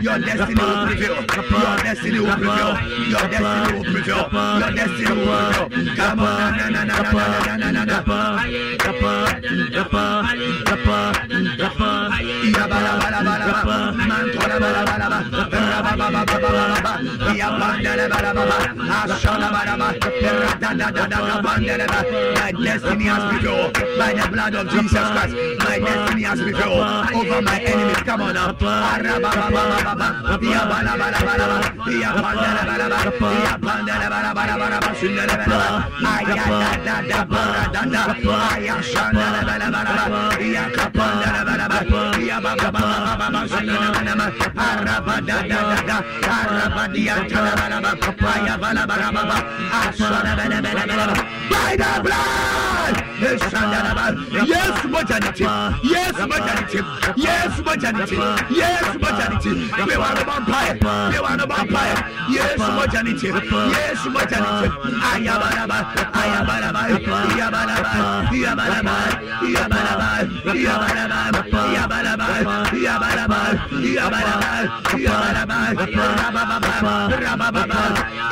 Your 0.00 0.18
destiny 0.18 0.54
will 0.56 0.86
prevail. 0.86 1.16
Your 1.56 1.76
destiny 1.78 2.18
will 2.20 2.36
prevail. 2.36 2.74
Your 3.08 3.28
destiny 3.28 3.68
will 3.68 3.84
prevail. 3.84 4.28
Your 4.60 4.70
destiny 4.72 5.12
will 5.12 5.34
prevail. 5.34 5.68
Come 5.96 6.20
on, 6.20 6.56
na 6.56 6.68
na 6.70 6.84
na 6.84 6.96
na 7.02 7.12
na 7.12 7.56
na 7.56 7.70
na 7.70 7.84
na 7.84 7.84
na. 7.84 8.56
My 22.40 22.52
destiny 22.64 23.04
has 23.04 23.22
prevailed 23.32 23.72
by 23.98 24.12
the 24.14 24.28
blood 24.32 24.54
of 24.54 24.68
Jesus 24.70 25.06
Christ. 25.14 25.34
My 25.58 25.78
destiny 25.78 26.22
has 26.22 26.40
prevailed 26.40 26.80
over 27.14 27.42
my 27.42 27.60
enemies. 27.60 27.96
Come 28.06 28.22
on 28.22 28.34
now. 28.34 28.52
Arabababababa, 28.54 30.38
iyabalabalaba, 30.40 31.66
by 42.36 42.54
the 51.76 52.02
blood! 52.02 52.95
Yes, 54.46 54.84
modernity. 54.84 55.44
Yes, 55.82 56.14
modernity. 56.28 56.78
Yes, 57.16 57.58
modernity. 57.64 58.16
Yes, 58.54 58.84
modernity. 59.00 59.50
We 59.86 59.96
want 59.96 60.18
a 60.20 60.24
vampire. 60.24 60.74
We 61.10 61.18
want 61.20 61.40
a 61.40 61.46
vampire. 61.46 61.96
Yes, 62.30 62.58
modernity. 62.58 63.26
Yes, 63.26 64.06
modernity. 64.06 65.76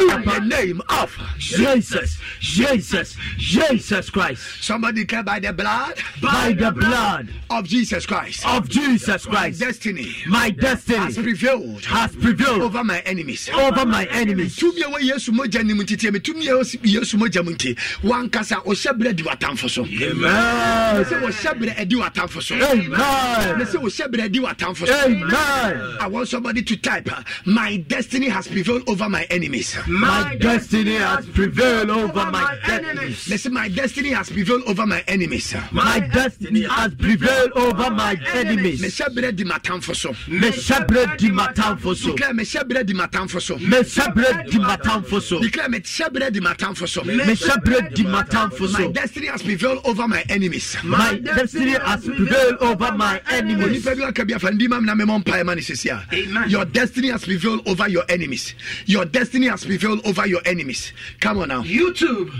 In 0.04 0.24
the 0.24 0.40
name 0.46 0.82
of 0.88 1.16
Jesus, 1.38 2.18
Jesus, 2.40 3.16
Jesus 3.36 4.10
Christ. 4.10 4.62
Somebody 4.62 4.83
declare 4.92 5.22
by 5.22 5.38
the 5.40 5.52
blood, 5.52 5.94
By 6.20 6.52
the 6.52 6.70
blood 6.72 7.28
of 7.50 7.64
Jesus 7.66 8.06
Christ, 8.06 8.46
of 8.46 8.68
Jesus 8.68 9.26
my 9.26 9.32
Christ, 9.32 9.60
destiny 9.60 10.14
my 10.26 10.50
destiny 10.50 10.98
has 10.98 11.16
prevailed 11.16 11.84
has 11.84 12.14
prevailed 12.16 12.62
over 12.62 12.82
my 12.84 13.00
enemies. 13.00 13.48
over 13.54 13.84
my 13.86 14.06
enemies. 14.10 14.56
tumi 14.56 14.82
a 14.82 14.84
ɛwɔ 14.88 14.98
yesu 15.10 15.30
mogya 15.32 15.64
ne 15.64 15.74
mu 15.74 15.82
nti 15.84 16.12
me 16.12 16.18
tumi 16.18 16.46
a 16.48 16.64
yesu 16.86 17.16
mogya 17.18 17.44
mu 17.44 17.52
nti 17.54 17.76
wankasa 18.02 18.62
berɛ 18.64 19.14
di 19.16 19.22
w'atamfo 19.22 19.68
so 19.70 19.82
Amen. 19.84 21.04
wɔhyɛ 21.04 21.58
berɛ 21.58 21.80
adi 21.80 21.96
w'atamfo 21.96 22.42
so 22.42 22.54
Amen. 22.54 22.90
wɔhyɛ 22.90 24.08
berɛ 24.10 24.24
adi 24.24 24.38
w'atamfo 24.40 24.86
so 24.86 25.04
Amen. 25.04 25.96
I 26.00 26.06
want 26.08 26.28
somebody 26.28 26.62
to 26.62 26.76
type 26.76 27.10
uh, 27.12 27.22
my 27.46 27.76
destiny 27.76 28.28
has 28.28 28.48
prevailed 28.48 28.88
over 28.88 29.08
my 29.08 29.24
enemies 29.24 29.76
My 29.86 30.36
destiny 30.40 30.94
has 30.96 31.26
prevailed 31.26 31.90
over 31.90 32.30
my 32.30 32.58
enemies. 32.64 33.28
Listen, 33.28 33.52
my 33.52 33.68
destiny 33.68 34.10
has 34.10 34.30
prevailed 34.30 34.62
over 34.64 34.73
my 34.86 35.00
enemies. 35.06 35.54
My 35.72 36.00
destiny 36.00 36.62
has 36.62 36.94
prevailed 36.94 37.52
over 37.52 37.90
my 37.90 38.16
enemies. 38.32 38.80
mehyɛ 38.80 39.14
berɛ 39.14 39.36
di 39.36 39.44
m'atamfo 39.44 39.94
so. 39.94 40.10
Mehyɛ 40.28 40.86
berɛ 40.86 41.16
di 41.18 41.30
m'atamfo 41.30 41.94
so. 41.96 42.10
declare 42.10 42.32
mehyɛ 42.32 42.62
berɛ 42.64 42.86
di 42.86 42.94
m'atamfo 42.94 43.40
so. 43.40 43.56
Mehyɛ 43.56 44.14
berɛ 44.14 44.50
di 44.50 44.58
m'atamfo 44.58 45.22
so. 45.22 45.40
declare 45.40 45.68
mehyɛ 45.68 46.08
berɛ 46.10 46.32
di 46.32 46.40
m'atamfo 46.40 46.88
so. 46.88 47.02
Mehyɛ 47.02 47.94
di 47.94 48.04
m'atamfo 48.04 48.72
my 48.72 48.82
so. 48.84 48.92
destiny 48.92 49.26
has 49.28 49.42
prevailed 49.42 49.80
over 49.84 50.08
my 50.08 50.22
enemies. 50.28 50.76
My 50.82 51.14
destiny 51.18 51.72
has 51.72 52.04
prevailed 52.04 52.56
over 52.60 52.92
my 52.92 53.20
enemies. 53.30 53.84
onipa 53.84 53.96
bi 53.96 54.08
aka 54.08 54.24
bi 54.24 54.34
afa 54.34 54.50
ndi 54.50 54.68
mam 54.68 54.84
na 54.84 54.94
memmɔ 54.94 55.22
mpaeɛ 55.24 55.44
ma 55.44 55.54
ne 55.54 55.60
sisi 55.60 55.90
a 55.90 56.48
your 56.48 56.64
destiny 56.64 57.10
has 57.10 57.24
prevailed 57.24 57.66
over 57.68 57.88
your 57.88 58.04
enemies. 58.08 58.54
Your 58.86 59.04
destiny 59.04 59.48
has 59.48 59.64
prevailed 59.64 60.06
over 60.06 60.26
your 60.26 60.40
enemies. 60.44 60.92
Come 61.20 61.38
on 61.38 61.48
now. 61.48 61.62
YouTube, 61.62 62.32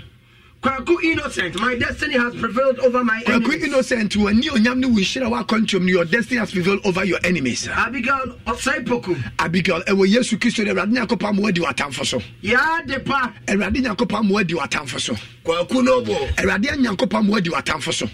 Kwaku 0.65 0.97
innocent, 1.05 1.61
my 1.61 1.75
destiny 1.75 2.15
has 2.15 2.35
prevailed 2.37 2.79
over 2.79 3.05
my 3.05 3.23
enemies. 3.27 3.47
kwaku 3.47 3.53
enemies. 3.53 3.65
innocent. 3.69 4.13
W'ani 4.17 4.49
onyam 4.49 4.79
ne 4.79 4.87
wo 4.87 5.29
wa 5.29 5.43
w'akɔntɔm 5.45 5.81
no 5.83 5.87
your 5.89 6.05
destiny 6.07 6.39
has 6.41 6.53
prevailed 6.53 6.81
over 6.87 7.05
your 7.05 7.19
enemies. 7.23 7.69
Abigail 7.69 8.39
Osaipoku, 8.47 9.15
abigail 9.39 9.83
ɛwɔ 9.83 10.09
yesu 10.09 10.39
kristo 10.39 10.65
no 10.65 10.73
awurade 10.73 10.93
nyankopɔn 10.97 11.29
ama 11.29 11.43
wadi 11.43 11.61
w'atamfo 11.61 12.07
so 12.07 12.19
Yadepa, 12.43 13.35
awurade 13.47 13.77
nyankopɔn 13.85 14.19
ama 14.21 14.33
wadi 14.33 14.55
w'atamfo 14.55 14.99
so 14.99 15.15
Kwaku 15.45 15.85
Nobo, 15.85 16.15
awurade 16.15 16.65
nyankopɔn 16.79 17.15
ama 17.19 17.31
wadi 17.33 17.51
w'atamfo 17.51 17.93
so 17.93 18.09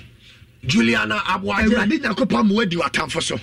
Juliana 0.67 1.19
Abuaje, 1.19 1.69
awurade 1.71 2.01
nyankopɔn 2.03 2.41
ama 2.41 2.55
wadi 2.55 2.77
w'atamfo 2.77 3.23
so 3.23 3.39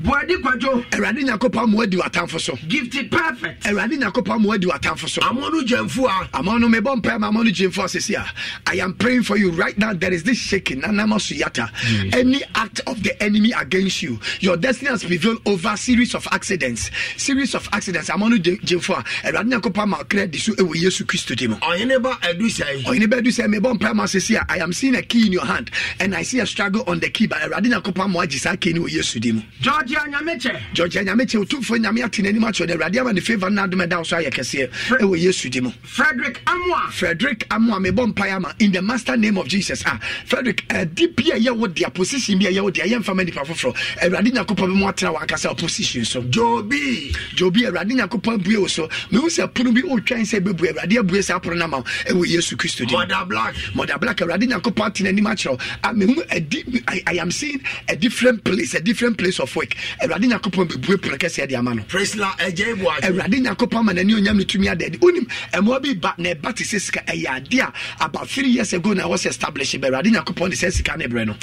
Buadi 0.00 0.36
Kwajo, 0.36 0.84
awurade 0.92 1.24
nyankopɔn 1.24 1.62
ama 1.64 1.76
wadi 1.78 1.96
w'atamfo 1.96 2.40
so. 2.40 2.54
Gifted 2.68 3.10
Perfect, 3.10 3.64
awurade 3.64 3.98
nyankopɔn 3.98 4.30
ama 4.36 4.48
wadi 4.48 4.66
w'atamfo 4.68 5.08
so. 5.08 5.20
Amonu 5.22 5.62
Jemfua, 5.66 6.28
ama 6.32 6.56
no 6.56 6.68
mebɔ 6.68 7.02
mpae 7.02 7.18
ma 7.18 7.26
ama 7.26 7.42
no 7.42 7.50
gyemfo 7.50 7.82
a. 7.82 8.24
I 8.70 8.74
am 8.76 8.94
praying 8.94 9.24
for 9.24 9.36
you 9.36 9.50
right 9.50 9.76
now. 9.76 9.92
There 9.92 10.12
is 10.12 10.22
this 10.22 10.38
shaking. 10.38 10.82
Nanama 10.82 11.18
suyata. 11.18 11.68
Any 12.14 12.42
act 12.54 12.80
of 12.86 13.02
the 13.02 13.20
enemy 13.20 13.50
against 13.50 14.00
you 14.02 14.20
your 14.38 14.56
destiny 14.56 14.88
has 14.90 15.02
prevailed 15.02 15.38
over 15.46 15.76
series 15.76 16.14
of 16.14 16.28
accidents. 16.30 16.92
Series 17.16 17.56
of 17.56 17.68
accidents. 17.72 18.08
Ama 18.08 18.28
no 18.28 18.36
gyemfo 18.36 18.94
a. 19.00 19.02
Awurade 19.26 19.50
nyankopɔn 19.52 19.82
ama 19.82 19.96
ɔkra 19.96 20.30
di 20.30 20.38
so 20.38 20.52
ɛwɔ 20.52 20.74
yesu 20.76 21.02
kristo 21.06 21.34
di 21.34 21.48
mu. 21.48 21.56
Oyeneba 21.56 22.12
Edusai, 22.20 22.84
ɔyene 22.84 23.06
bɛdu 23.08 23.32
sɛ 23.34 23.52
mebɔ 23.52 23.76
mpae 23.76 23.94
ma 23.96 24.04
asesi 24.04 24.36
a 24.36 24.46
i 24.48 24.58
am 24.58 24.72
seeing 24.72 24.94
a 24.94 25.02
key 25.02 25.26
in 25.26 25.32
your 25.32 25.44
hand 25.44 25.72
and 25.98 26.14
i 26.14 26.22
see 26.22 26.38
a 26.38 26.46
struggle 26.46 26.84
on 26.86 27.00
the 27.00 27.10
key 27.10 27.26
but 27.26 27.38
awurade 27.38 27.66
nyankopɔn 27.66 28.04
ama 28.04 28.20
wagye 28.20 28.38
saa 28.38 28.54
key 28.54 28.72
no 28.72 28.82
wɔ 28.82 28.90
yesu 28.90 29.18
di 29.18 29.32
mu. 29.32 29.42
Georgia 29.60 29.87
Nyameche, 29.88 30.52
georgia 30.74 31.02
nyame 31.02 31.24
kyɛ. 31.26 31.44
Otumfoɔ 31.44 31.78
nyame 31.80 32.04
ate 32.04 32.22
n'anim 32.22 32.44
akyerɛ 32.44 32.68
no 32.68 32.74
awurade 32.76 32.98
ama 33.00 33.12
ne 33.12 33.20
favor 33.20 33.50
no 33.50 33.62
adom 33.62 33.82
ɛda 33.86 33.96
wo 33.98 34.02
so 34.04 34.16
ayɛ 34.16 34.30
kɛseɛ 34.30 34.70
ɛwɔ 35.00 35.18
yesu 35.18 35.48
di 35.50 35.60
mu. 35.60 35.70
Frederick 35.82 36.40
Amwa, 36.46 36.90
frederick 36.92 37.48
amoa 37.48 37.78
mebɔ 37.80 38.12
mpae 38.12 38.30
ama 38.32 38.54
in 38.58 38.72
the 38.72 38.82
master 38.82 39.16
name 39.16 39.38
of 39.38 39.46
jesus 39.48 39.82
ah 39.86 39.98
frederick 40.26 40.66
ɛdi 40.68 41.14
bi 41.16 41.24
a 41.34 41.38
ɛyɛ 41.40 41.56
wo 41.56 41.66
dea 41.66 41.88
position 41.90 42.38
bi 42.38 42.46
a 42.46 42.50
ɛyɛ 42.52 42.62
wo 42.62 42.70
dea 42.70 42.84
ɛyɛ 42.84 42.98
mfama 43.02 43.24
nipa 43.24 43.40
foforɔ 43.40 43.74
awurade 44.02 44.32
nyankopɔn 44.32 44.68
bɛmu 44.68 44.88
atena 44.92 45.14
wakasa 45.14 45.56
position 45.58 46.04
so. 46.04 46.22
Jobi, 46.22 47.10
jobi 47.34 47.62
awurade 47.66 47.90
nyankopɔn 47.92 48.34
abue 48.40 48.56
wo 48.60 48.66
so. 48.66 48.88
Mehu 49.10 49.26
sɛ 49.28 49.48
pono 49.52 49.72
bi 49.72 49.80
ɔtwan 49.82 50.20
sɛ 50.22 50.40
bɛbue 50.40 50.72
awurade 50.74 50.98
abue 50.98 51.18
sɛ 51.20 51.40
apono 51.40 51.56
no 51.56 51.64
ama 51.64 51.76
wo 51.78 51.84
ɛwɔ 52.06 52.26
yesu 52.26 52.56
kristo 52.56 52.86
di. 52.86 52.94
Mother 52.94 53.24
Black, 53.26 53.54
mother 53.74 53.98
black 53.98 54.16
awurade 54.18 54.42
nyankopɔn 54.48 54.86
ate 54.88 55.04
n'anim 55.04 55.24
akyerɛ 55.26 55.60
Ah, 55.84 55.92
mehu 55.92 56.22
adi 56.30 56.64
i 57.06 57.12
am 57.18 57.30
seeing 57.30 57.60
a 57.88 57.96
different 57.96 58.42
place 58.44 58.74
a 58.74 58.80
different 58.80 59.16
place 59.16 59.38
of 59.40 59.54
work 59.56 59.74
awurade 60.02 60.26
nyankopɔn 60.26 60.66
bɛbue 60.68 60.96
pono 61.00 61.16
kɛseɛ 61.16 61.48
de 61.48 61.54
ama 61.56 61.74
no. 61.74 61.82
Awurade 61.82 63.40
nyankopɔn 63.40 63.84
ma 63.84 63.92
n'ani 63.92 64.14
onyam 64.14 64.36
no 64.36 64.44
tumi 64.44 64.66
adaadi 64.68 64.98
wonim 64.98 65.26
ɛmoa 65.52 65.82
bi 65.82 65.94
ba 65.94 66.14
na 66.18 66.30
ɛba 66.34 66.54
te 66.54 66.64
sɛ 66.64 66.80
sika 66.80 67.00
ɛyɛ 67.06 67.36
ade 67.36 67.60
a 67.60 67.72
about 68.00 68.28
three 68.28 68.48
years 68.48 68.72
ago 68.72 68.92
na 68.92 69.04
ɛwɔ 69.04 69.14
sɛ 69.16 69.28
establish 69.30 69.74
bɛ 69.74 69.88
awurade 69.90 70.06
nyankopɔn 70.12 70.50
de 70.50 70.56
sɛ 70.56 70.72
sika 70.72 70.96
ne 70.96 71.06
berɛ 71.06 71.26
no 71.26 71.34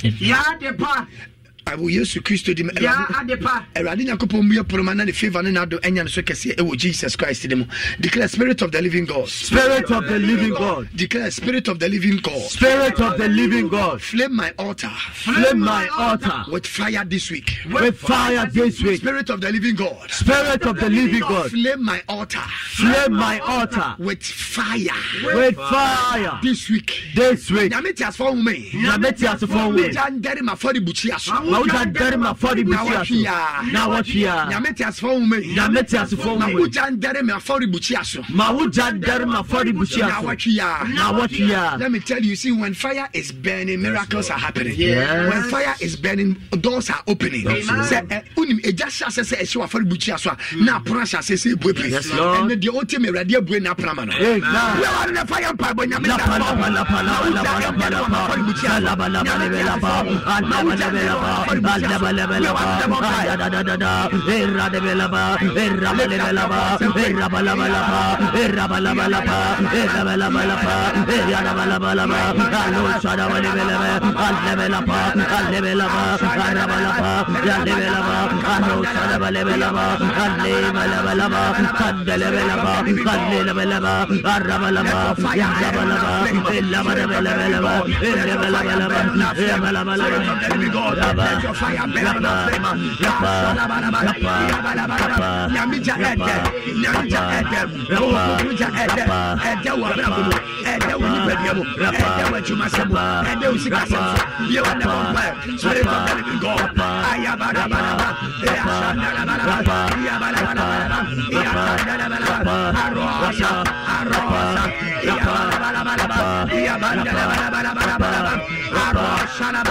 Yadepa, 1.66 1.78
ɛwɔ 1.78 1.92
yesu 1.92 2.22
kristo 2.22 2.54
di 2.56 2.64
mu 2.64 2.70
Ya 2.80 2.92
Awurade- 2.94 3.40
Adepa, 3.40 3.66
awurade 3.76 4.06
nyankopɔn 4.06 4.42
mmue 4.44 4.64
poroma 4.64 4.96
na 4.96 5.04
ne 5.04 5.12
favor 5.12 5.42
ne 5.44 5.52
nado 5.52 5.80
ɛnya 5.82 6.04
no 6.04 6.08
so 6.08 6.22
kɛseɛ 6.22 6.56
ɛwɔ 6.58 6.78
jesus 6.78 7.16
christ 7.16 7.48
di 7.48 7.56
mu. 7.56 7.66
Declare 8.00 8.28
spirit 8.28 8.62
of 8.62 8.72
the 8.72 8.82
living 8.82 9.06
god. 9.06 9.28
Spirit 9.28 9.90
of 9.92 10.06
the 10.08 10.20
living 10.20 10.54
God. 10.54 10.88
declare 10.96 11.32
spirit 11.32 11.68
of 11.68 11.80
the 11.80 11.90
living 11.90 12.18
god. 12.18 12.42
Spirit 12.50 13.00
of 13.00 13.18
the 13.18 13.28
living 13.28 13.68
God. 13.68 14.02
flame 14.02 14.36
my 14.36 14.52
altar. 14.58 14.90
Flame 15.14 15.60
my 15.60 15.88
altar. 15.98 16.44
with 16.52 16.66
fire 16.68 17.04
this 17.06 17.30
week. 17.32 17.58
With 17.72 17.98
fire 17.98 18.48
this 18.52 18.82
week. 18.82 19.00
spirit 19.02 19.30
of 19.30 19.42
the 19.42 19.52
living 19.52 19.76
god. 19.76 20.12
Spirit 20.12 20.64
of 20.66 20.80
the 20.80 20.90
living 20.90 21.20
God. 21.22 21.50
flame 21.52 21.84
my 21.84 22.02
altar. 22.08 22.40
Flame 22.76 23.14
my 23.14 23.40
altar. 23.40 23.96
With 24.00 24.24
fire. 24.24 24.90
With 25.24 25.56
fire. 25.56 26.40
This 26.44 26.70
week. 26.70 26.92
This 27.16 27.50
week. 27.50 27.72
nyame 27.72 27.96
te 27.96 28.04
asfo 28.04 28.26
wo 28.26 28.36
me 28.36 28.70
Nyame 28.74 29.16
te 29.18 29.26
asefo 29.28 29.48
wo 29.68 29.72
me. 29.72 29.84
wogya 29.84 30.20
ndɛre 30.20 30.42
m'afɔrebukyia 30.42 31.16
Ma 31.56 31.62
wogya 31.62 31.86
ndɛre 31.86 32.18
m'afɔrebukyia 32.18 33.06
so. 33.06 33.72
Na 33.72 33.88
wɔtwea. 33.88 34.50
nyame 34.52 34.76
te 34.76 34.84
asfo 34.84 35.08
wo 35.08 35.20
me 35.20 35.38
Nyame 35.56 35.88
te 35.88 35.98
asefo 35.98 36.26
wo 36.26 36.36
ma 36.40 36.48
me. 36.48 36.54
wogya 36.56 36.98
ndɛre 36.98 37.22
m'afɔrebukyia 37.22 38.06
so 38.06 38.22
Ma 38.30 38.52
wogya 38.52 39.00
ndɛre 39.00 39.26
na 39.26 39.42
m'afɔrebukyia 39.42 40.10
so. 40.20 40.28
wɔtwea 40.28 40.94
Na 40.94 41.14
wɔtwea. 41.14 41.80
Let 41.80 41.92
me 41.92 42.00
tell 42.00 42.20
you, 42.24 42.36
see, 42.36 42.52
when 42.52 42.74
fire 42.74 43.08
is 43.14 43.32
burning, 43.32 43.82
miracles 43.82 44.30
are 44.30 44.38
happening. 44.38 44.76
Yes. 44.76 45.32
When 45.34 45.44
fire 45.50 45.76
is 45.80 45.96
burning, 45.96 46.36
doors 46.60 46.90
are 46.90 47.02
opening. 47.08 47.46
Sɛ 47.46 48.08
ɛ 48.08 48.24
unim 48.36 48.60
egya 48.62 48.88
hyɛ 48.88 49.08
ase 49.08 49.20
sɛ 49.22 49.38
ɛhyɛ 49.42 49.56
wafɔre 49.68 49.90
bukyia 49.90 50.20
so 50.20 50.32
a 50.32 50.38
na 50.58 50.80
apono 50.80 51.02
ahyɛ 51.02 51.20
ase 51.20 51.32
sɛ 51.36 51.54
ebue 51.56 51.74
pii. 51.74 51.90
Yes, 51.90 52.12
Lord. 52.12 52.40
Ɛnna 52.52 52.60
deɛ 52.62 52.82
ɔte 52.82 53.00
mi 53.00 53.08
awurade 53.10 53.34
abue 53.36 53.62
na 53.62 53.74
apona 53.74 53.96
ma 53.96 54.04
no. 54.06 54.14
Amen. 54.14 54.42
Wíwá 54.42 55.12
ni 55.12 55.20
fire 55.26 55.54
mpa 55.54 55.74
bɔ 55.74 55.86
nyame 55.90 56.04
da 56.08 56.18
Lapa, 56.18 56.24
fɔ. 56.24 56.40
lapa, 56.40 56.70
lapa, 56.72 56.92
Na 56.92 57.00
lapa, 57.02 57.24
wogya 57.24 57.44
lapa, 57.44 57.60
ɛdɛm 57.62 57.78
lapa, 57.80 57.86
wɔ 57.86 57.92
lapa. 57.92 58.34
afɔre 58.34 58.44
bukyia 58.46 58.66
so. 91.16 91.35
Ah, 91.36 91.52
Ah, 92.28 93.20
Ah. 94.28 95.46
Eh. 95.96 96.16
Eh. 96.16 96.16
Eh. 96.16 97.66
Eh, 98.86 99.08
ba, 99.08 99.36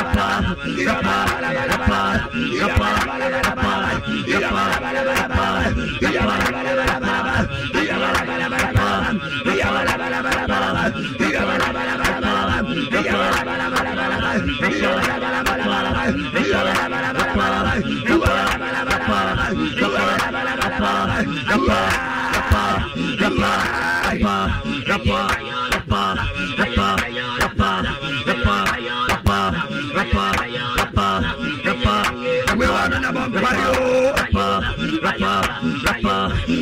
tún 0.85 1.21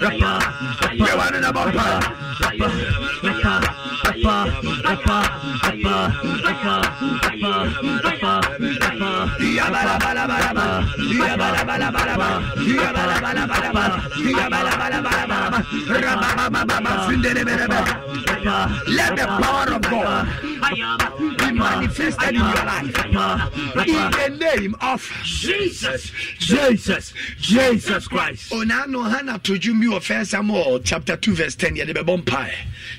làbà. 0.00 0.32
Yàrá 0.94 1.22
làbà 1.24 1.44
làbà 1.44 1.54
làbà 1.54 1.54
làbà. 1.54 1.54
Yàrá 1.54 1.54
làbà 1.54 1.64
làbà 1.64 1.98
làbà. 2.34 2.78
Yàrá 3.24 3.56
làbà 4.04 4.36
làbà 4.84 5.18
làbà 6.44 6.82
làbà. 8.04 8.13
Let 18.86 19.16
the 19.16 19.26
power 19.26 19.74
of 19.74 19.82
God 19.82 20.28
be 21.38 21.52
manifested 21.52 22.28
in 22.28 22.34
your 22.34 22.44
life. 22.44 23.04
In 23.86 24.10
the 24.10 24.28
name 24.38 24.76
of 24.80 25.10
Jesus, 25.24 26.10
Jesus, 26.38 27.12
Jesus 27.38 28.08
Christ. 28.08 28.52
Onano 28.52 29.10
Hana 29.10 29.38
to 29.40 29.58
Jumi 29.58 29.94
of 29.94 30.04
Samuel 30.26 30.80
chapter 30.80 31.16
2, 31.16 31.34
verse 31.34 31.54
10. 31.54 31.76
Yet 31.76 31.86
the 31.86 31.94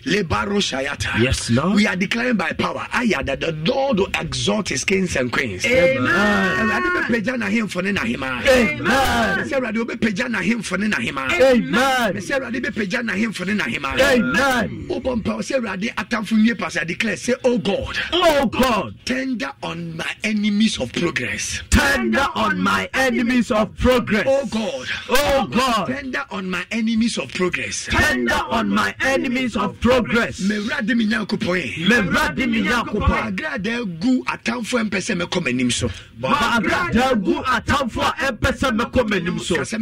Lebaro 0.06 0.60
Shayata. 0.62 1.20
Yes, 1.20 1.50
Lord. 1.50 1.76
We 1.76 1.88
are 1.88 1.96
declaring 1.96 2.38
by 2.38 2.52
power. 2.52 2.88
Aya 2.94 3.24
that 3.24 3.40
the 3.40 3.52
Lord 3.52 4.00
will 4.00 4.10
exalt 4.20 4.70
his 4.70 4.84
kings 4.84 5.16
and 5.16 5.32
queens. 5.32 5.66
Amen. 5.66 6.55
Awurade 6.56 6.90
bɛpagya 6.96 7.36
n'ahemfo 7.38 7.82
ne 7.84 7.92
n'ahemmaa. 7.92 8.48
Amen. 8.48 9.38
Mesɛ 9.38 9.54
Awurade 9.60 9.78
wobɛpagya 9.78 10.28
n'ahemfo 10.30 10.80
ne 10.80 10.88
n'ahemmaa. 10.88 11.32
Amen. 11.42 12.14
Mesɛ 12.16 12.32
Awurade 12.40 12.60
bɛpagya 12.64 13.02
n'ahemfo 13.04 13.46
ne 13.46 13.54
n'ahemmaa. 13.54 14.00
Amen. 14.00 14.88
Wobɔ 14.88 15.22
mpa 15.22 15.38
sɛ 15.40 15.60
Awurade 15.60 15.94
atamfo 15.96 16.36
nwie 16.38 16.58
pa 16.58 16.68
sɛ 16.68 16.82
I 16.82 16.84
declare 16.86 17.18
say 17.18 17.34
oh 17.44 17.58
God. 17.58 17.98
Oh 18.14 18.46
God, 18.46 18.96
Tender 19.06 19.52
on 19.64 19.98
my 19.98 20.12
enemies 20.24 20.80
of 20.80 20.92
progress. 20.94 21.62
tender 21.70 22.26
on 22.36 22.60
my 22.62 22.90
enemies 22.94 23.52
of 23.52 23.76
progress. 23.78 24.26
Oh 24.28 24.46
God. 24.48 24.88
Oh 25.10 25.48
God, 25.48 25.88
Tender 25.88 26.24
on 26.32 26.50
my 26.50 26.64
enemies 26.72 27.18
of 27.18 27.34
progress. 27.34 27.88
tender 27.90 28.34
on 28.50 28.70
my 28.70 28.94
enemies 29.02 29.56
of 29.56 29.80
progress. 29.82 30.40
Mewurade 30.42 30.96
me 30.96 31.08
Nyankopɔn. 31.08 31.74
Mewurade 31.88 32.50
me 32.50 32.64
Nyankopɔn. 32.64 33.36
Agrada 33.36 34.00
gu 34.00 34.24
atamfo 34.26 34.80
mpɛ 34.90 34.98
sɛ 35.00 35.22
mɛkɔ 35.22 35.44
m'anim 35.44 35.72
so. 35.72 35.90
Maagrada 36.46 37.16
gu 37.24 37.34
atamfo 37.44 38.02
a 38.02 38.14
ɛmpɛ 38.32 38.52
sɛ 38.60 38.70
mɛkɔ 38.78 39.10
m'anim 39.10 39.40
so. 39.40 39.56
Kasɛ 39.56 39.80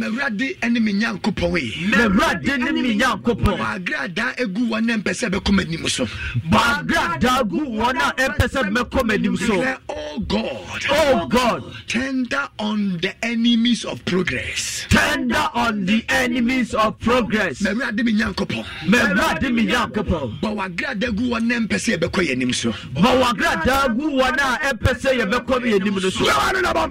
ne 0.70 0.80
me 0.80 0.92
Nyankopɔn 0.94 1.60
yi. 1.60 1.86
Mewurade 1.90 2.58
ne 2.58 2.72
me 2.72 2.96
Nyankopɔn. 2.98 3.58
Agrada 3.58 4.34
egu 4.38 4.68
wɔn 4.68 4.92
a 4.94 4.98
mpɛ 4.98 5.12
sɛ 5.12 5.30
bɛkɔ 5.30 5.52
m'anim 5.54 5.88
so. 5.90 6.06
Maagrada 6.50 7.48
gu 7.48 7.60
wɔn 7.60 7.96
a 7.98 8.14
ɛmpɛ 8.16 8.48
sɛ 8.48 8.70
mɛkɔ 8.74 9.02
m'anim 9.04 9.36
so. 9.38 9.76
Oh 9.88 10.18
God. 10.20 10.84
Oh 10.90 11.26
God, 11.28 11.64
Tender 11.88 12.48
on 12.58 12.98
the 12.98 13.12
enemies 13.24 13.84
of 13.84 14.04
progress. 14.04 14.86
tender 14.88 15.48
on 15.54 15.84
the 15.86 16.04
enemies 16.08 16.74
of 16.74 16.98
progress. 17.00 17.60
Mewurade 17.62 18.04
me 18.04 18.12
Nyankopɔn. 18.14 18.64
Mewurade 18.86 19.52
me 19.54 19.66
Nyankopɔn. 19.66 20.40
Bɔ 20.40 20.56
w'agrada 20.56 21.14
gu 21.16 21.30
wɔn 21.30 21.50
a 21.56 21.60
mpɛ 21.66 21.76
sɛ 21.76 21.98
yɛbɛkɔ 21.98 22.26
yɛn 22.26 22.32
anim 22.32 22.52
so. 22.52 22.70
Gu 22.94 23.00
wɔn 23.00 24.36
a 24.38 24.58
ɛmpɛ 24.72 25.00
sɛ 25.00 25.20
yɛbɛkɔ 25.20 25.74
anim 25.80 26.00
so. 26.00 26.24
Wɛwà 26.54 26.62
no 26.62 26.68
na 26.68 26.72
bɔ 26.72 26.84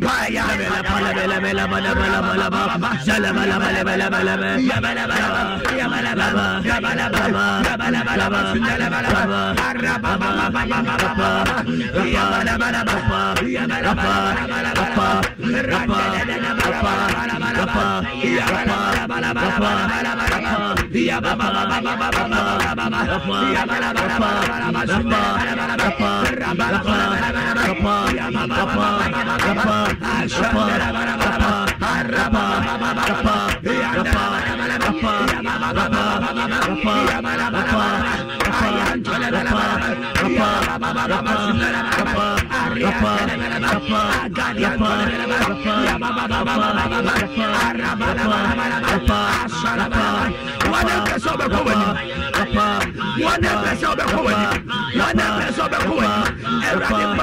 One 50.73 50.89
of 50.89 51.07
us 51.07 51.25
over, 51.27 51.47
one 51.47 53.45
of 53.45 53.63
us 53.63 53.84
over, 53.84 54.05
one 54.95 55.19
of 55.19 55.41
us 55.43 55.59
over, 55.59 55.80
one 55.95 56.43
w'anim. 56.79 57.13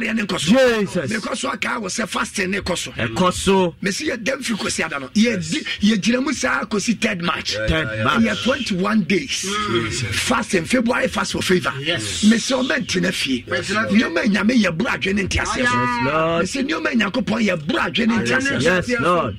awareɛ 0.00 0.14
ne 0.14 0.22
nkɔ 0.22 0.40
so. 0.40 0.52
Mekɔ 1.06 1.36
so 1.36 1.48
aka 1.50 1.78
wo 1.80 1.88
sɛ 1.88 2.08
fasting 2.08 2.50
ne 2.50 2.60
kɔ 2.60 2.76
so. 2.76 2.90
Ɛkɔ 2.92 3.32
so. 3.32 3.74
Mesi 3.82 4.08
yɛdam 4.08 4.38
firi 4.42 4.56
kɔsi 4.58 4.84
ada 4.86 4.98
no. 5.00 5.08
Yɛgyina 5.08 6.22
mu 6.22 6.32
saa 6.32 6.64
kɔsi 6.64 7.00
third 7.00 7.22
march. 7.22 7.56
Ɛyɛ 7.56 8.42
21 8.44 9.02
days. 9.02 9.46
Fasting 10.12 10.64
february 10.64 11.08
fast 11.08 11.32
for 11.32 11.42
favor. 11.42 11.70
Mesi 11.70 12.52
ɔma 12.52 12.78
ntena 12.84 13.12
fie. 13.12 13.44
Nneɔma 13.46 14.24
nyame 14.26 14.54
yɛ 14.62 14.76
adwe 14.76 15.14
ne 15.14 15.22
nteaseɛ 15.24 15.64
nneɔma 16.64 16.92
nyankopɔn 16.94 17.42
yɛ 17.46 17.56
adwe 17.58 18.06
ne 18.06 18.14
nteaseɛ 18.18 19.36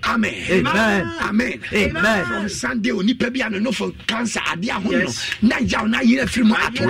amen. 1.24 1.60
From 1.62 2.50
sunday 2.50 2.92
onipa 2.92 3.30
bi 3.34 3.40
anono 3.40 3.74
for 3.74 3.92
cancer 4.08 4.40
adeɛ 4.40 4.70
ahono 4.70 5.08
na 5.42 5.58
gyaw 5.60 5.88
na 5.90 6.00
yerɛ 6.00 6.28
firi 6.28 6.46
mu 6.46 6.56
ato. 6.56 6.84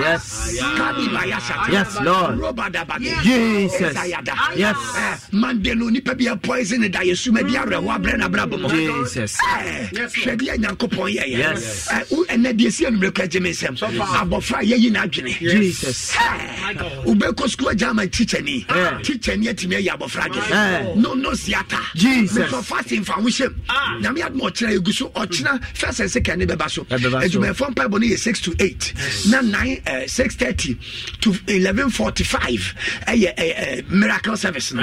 Kabi 0.76 1.08
bayasata 1.08 1.84
robadabade 2.38 3.12
ya 3.62 3.78
sata. 3.78 4.06
Yes, 4.06 4.12
Lord. 4.12 4.12
Roba 4.12 4.22
da 4.22 4.32
ba 4.32 4.52
de. 4.52 4.52
Jesus. 4.52 4.56
Yes. 4.56 4.76
Eh, 4.96 5.16
Monday 5.32 5.74
no 5.74 5.86
onipa 5.86 6.14
bi 6.16 6.36
poison 6.36 6.90
da 6.90 7.00
yesu 7.00 7.32
ma 7.32 7.42
bi 7.42 7.50
hɔ 7.50 7.98
abrɛ 7.98 8.18
na 8.18 8.28
brabɔ 8.28 8.60
mu. 8.60 8.68
Jesus. 8.68 9.38
Eh, 9.58 9.88
Hwɛ 9.92 10.36
deɛ 10.36 10.56
Nyankopɔn 10.58 11.16
yɛyɛ. 11.16 11.38
Yes. 11.38 11.88
Eh, 11.90 12.04
wo- 12.10 12.24
ɛnɛ 12.24 12.52
deɛ 12.58 12.72
si 12.72 12.84
anumere 12.86 13.10
kɔ 13.12 13.24
agye 13.24 13.40
me 13.42 13.50
nsɛm. 13.50 13.78
Abɔfra 13.78 14.60
a 14.60 14.64
yɛyi 14.64 14.90
n'adwene. 14.92 15.38
Jesus. 15.38 16.14
Eh, 16.16 16.74
wobɛkɔ 17.04 17.48
sukuu 17.48 17.70
agya 17.72 17.90
ama 17.90 18.06
tikyani 18.06 18.66
Yeah. 18.68 18.98
tikyani 19.02 19.48
atumi 19.48 19.76
ayi 19.76 19.88
abɔfra 19.88 20.28
adwene 20.28 20.96
no 20.96 21.14
no 21.14 21.30
siata 21.30 21.78
Jesus. 21.94 22.38
mekɔ 22.38 22.64
fasting 22.64 23.04
fa 23.04 23.12
ho 23.14 23.22
hyɛm 23.22 23.54
nyame 24.00 24.20
adoma 24.22 24.50
ɔkyerɛ 24.50 24.78
ɛgu 24.78 24.92
so 24.92 25.08
ɔkyena 25.10 25.60
first 25.74 26.00
and 26.00 26.10
second 26.10 26.38
ne 26.40 26.46
bɛba 26.46 26.70
so 26.70 26.84
adwumayɛfoɔ 26.84 27.74
mpaebɔ 27.74 27.90
no 27.92 27.98
yɛ 28.06 28.18
6 28.18 28.40
to 28.40 28.54
8 28.58 28.92
na 29.30 29.40
9 29.40 29.80
uh, 29.86 30.06
630 30.06 30.74
to 31.20 31.30
1145 31.30 32.74
ɛyɛ 33.08 33.28
uh, 33.38 33.51
uh, 33.56 33.82
miracle 33.94 34.36
service 34.36 34.72
no 34.72 34.82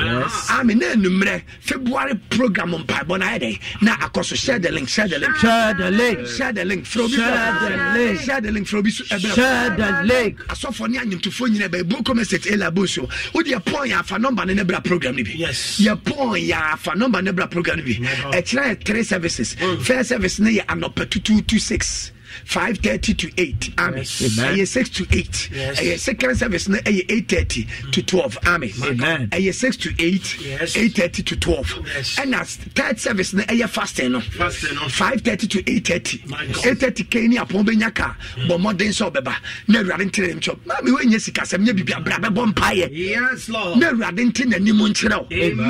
ame 0.60 0.76
na 0.78 0.86
anummerɛ 0.94 1.42
february 1.62 2.16
program 2.30 2.72
mpaebɔ 2.74 3.20
no 3.20 3.26
ayɛ 3.26 3.40
dɛn 3.40 3.82
na 3.82 3.96
akɔ 3.98 4.24
so 4.26 4.36
share 4.36 4.60
the 4.60 4.72
link 4.72 4.88
share 4.90 5.08
the 5.08 5.18
link. 5.20 5.36
Share 5.38 5.74
the 5.74 5.92
link. 5.92 6.28
share 6.28 6.54
the 6.54 6.66
link 6.66 6.84
frɛ 6.86 7.02
obi 7.06 7.14
Share 7.16 7.60
the 7.60 8.00
link. 8.00 8.20
share 8.22 8.42
the 8.42 8.52
link 8.52 8.68
frɛ 8.68 8.78
obi 8.80 8.92
so 8.92 9.04
ɛbrɛ 9.06 9.36
Share 9.36 9.70
the 9.78 10.04
link. 10.14 10.40
asɔfoɔ 10.48 10.90
ne 10.90 10.98
anyomtofoɔ 11.00 11.48
nyina 11.50 11.70
baabu 11.70 12.04
kɔmɛ 12.04 12.24
sɛt 12.26 12.52
ɛla 12.54 12.74
bo 12.74 12.86
so 12.86 13.08
wode 13.34 13.46
yɛpɔn 13.48 13.88
yɛ 13.90 14.00
afa 14.00 14.16
nɔmba 14.18 14.48
no 14.48 14.54
ne 14.54 14.64
bra 14.64 14.80
program 14.80 15.16
no 15.16 15.24
bi. 15.24 15.32
Yɛpɔn 15.32 16.48
yɛ 16.50 16.74
afa 16.74 16.92
nɔmba 16.92 17.24
no 17.24 17.32
bra 17.34 17.48
program 17.48 17.78
no 17.80 17.84
bi. 17.84 17.94
Ɛkyerɛ 18.38 18.64
yɛ 18.76 18.86
three 18.86 19.04
services. 19.04 19.56
First 19.82 20.10
service 20.10 20.40
no 20.40 20.50
yɛ 20.50 20.66
anɔpa 20.66 21.10
2226 21.10 22.12
530 22.46 23.14
to 23.16 23.32
8 23.38 23.70
amen. 23.80 24.04
Ɛyɛ 24.04 24.68
6 24.68 24.90
to 24.90 25.06
8 25.12 25.50
Yes. 25.54 25.80
ɛyɛ 25.80 26.00
second 26.00 26.36
service 26.38 26.68
no 26.70 26.78
ɛyɛ 26.80 27.06
830 27.12 27.68
to 27.92 28.02
12 28.04 28.38
amen. 28.46 29.30
Ɛyɛ 29.32 29.54
6 29.54 29.78
to 29.78 29.90
8 30.00 30.36
830 30.76 31.24
to 31.24 31.36
12 31.36 31.80
Yes. 31.96 32.16
ɛna 32.18 32.46
third 32.76 33.00
service 33.00 33.34
no 33.34 33.44
ɛyɛ 33.44 33.70
fasting 33.70 34.12
no. 34.14 34.20
530 34.22 35.48
to 35.48 35.60
830 35.70 36.24
830 36.66 37.04
kɛi 37.06 37.28
ne 37.30 37.38
apɔn 37.38 37.66
bɛnya 37.66 37.94
ka 37.94 38.16
bɔ 38.48 38.58
mmɔden 38.58 38.90
sɛ 38.94 39.12
ɔbɛba 39.12 39.36
na 39.68 39.80
awurade 39.80 40.06
ntene 40.12 40.28
nim 40.28 40.40
kyɛ 40.40 40.58
mame 40.66 40.92
woanya 40.96 41.18
sikasɛm 41.20 41.66
nyɛ 41.66 41.74
biribi 41.78 41.94
abra 41.96 42.18
bɛbɔ 42.20 42.54
mpayɛ 42.54 42.90
Yes, 42.92 43.50
Lord. 43.50 43.80
na 43.80 43.92
awurade 43.92 44.20
nte 44.32 44.46
n'anim 44.46 44.78
nkyerɛ 44.80 45.18
wo. 45.20 45.28
Amen. 45.32 45.68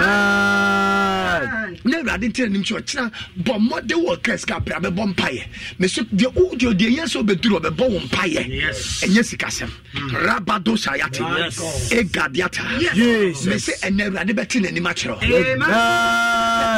na 1.83 1.97
awurade 1.99 2.23
nte 2.29 2.39
n'anim 2.45 2.63
kyerɛ 2.63 2.73
wo. 2.73 2.81
Kyerɛ 2.81 3.11
bɔ 3.43 3.53
mmɔden 3.69 4.05
wɔ 4.05 4.23
ka 4.23 4.35
sika 4.37 4.55
abra 4.55 4.79
bɛbɔ 4.79 5.13
mpayɛ 5.13 5.43
meso 5.79 6.03
deɛ 6.15 6.33
wodeɛ 6.49 6.73
deɛ 6.73 6.89
ɛyɛ 6.89 7.03
sɛ 7.07 7.17
wobɛduru 7.23 7.59
ɔbɛbɔ 7.59 7.89
wo 7.89 7.99
mpayɛ 7.99 8.47
Yes. 8.49 9.03
ɛnyɛ 9.05 9.23
sikasɛm. 9.23 9.69
Rabado 10.25 10.75
sayate 10.77 11.19
Yes. 11.37 11.89
egadiata. 11.91 12.63
Jesus. 12.93 13.45
mese 13.45 13.71
ɛnɛ 13.81 14.09
awurade 14.09 14.33
bɛte 14.33 14.59
n'anim 14.61 14.85
akyerɛ 14.87 15.15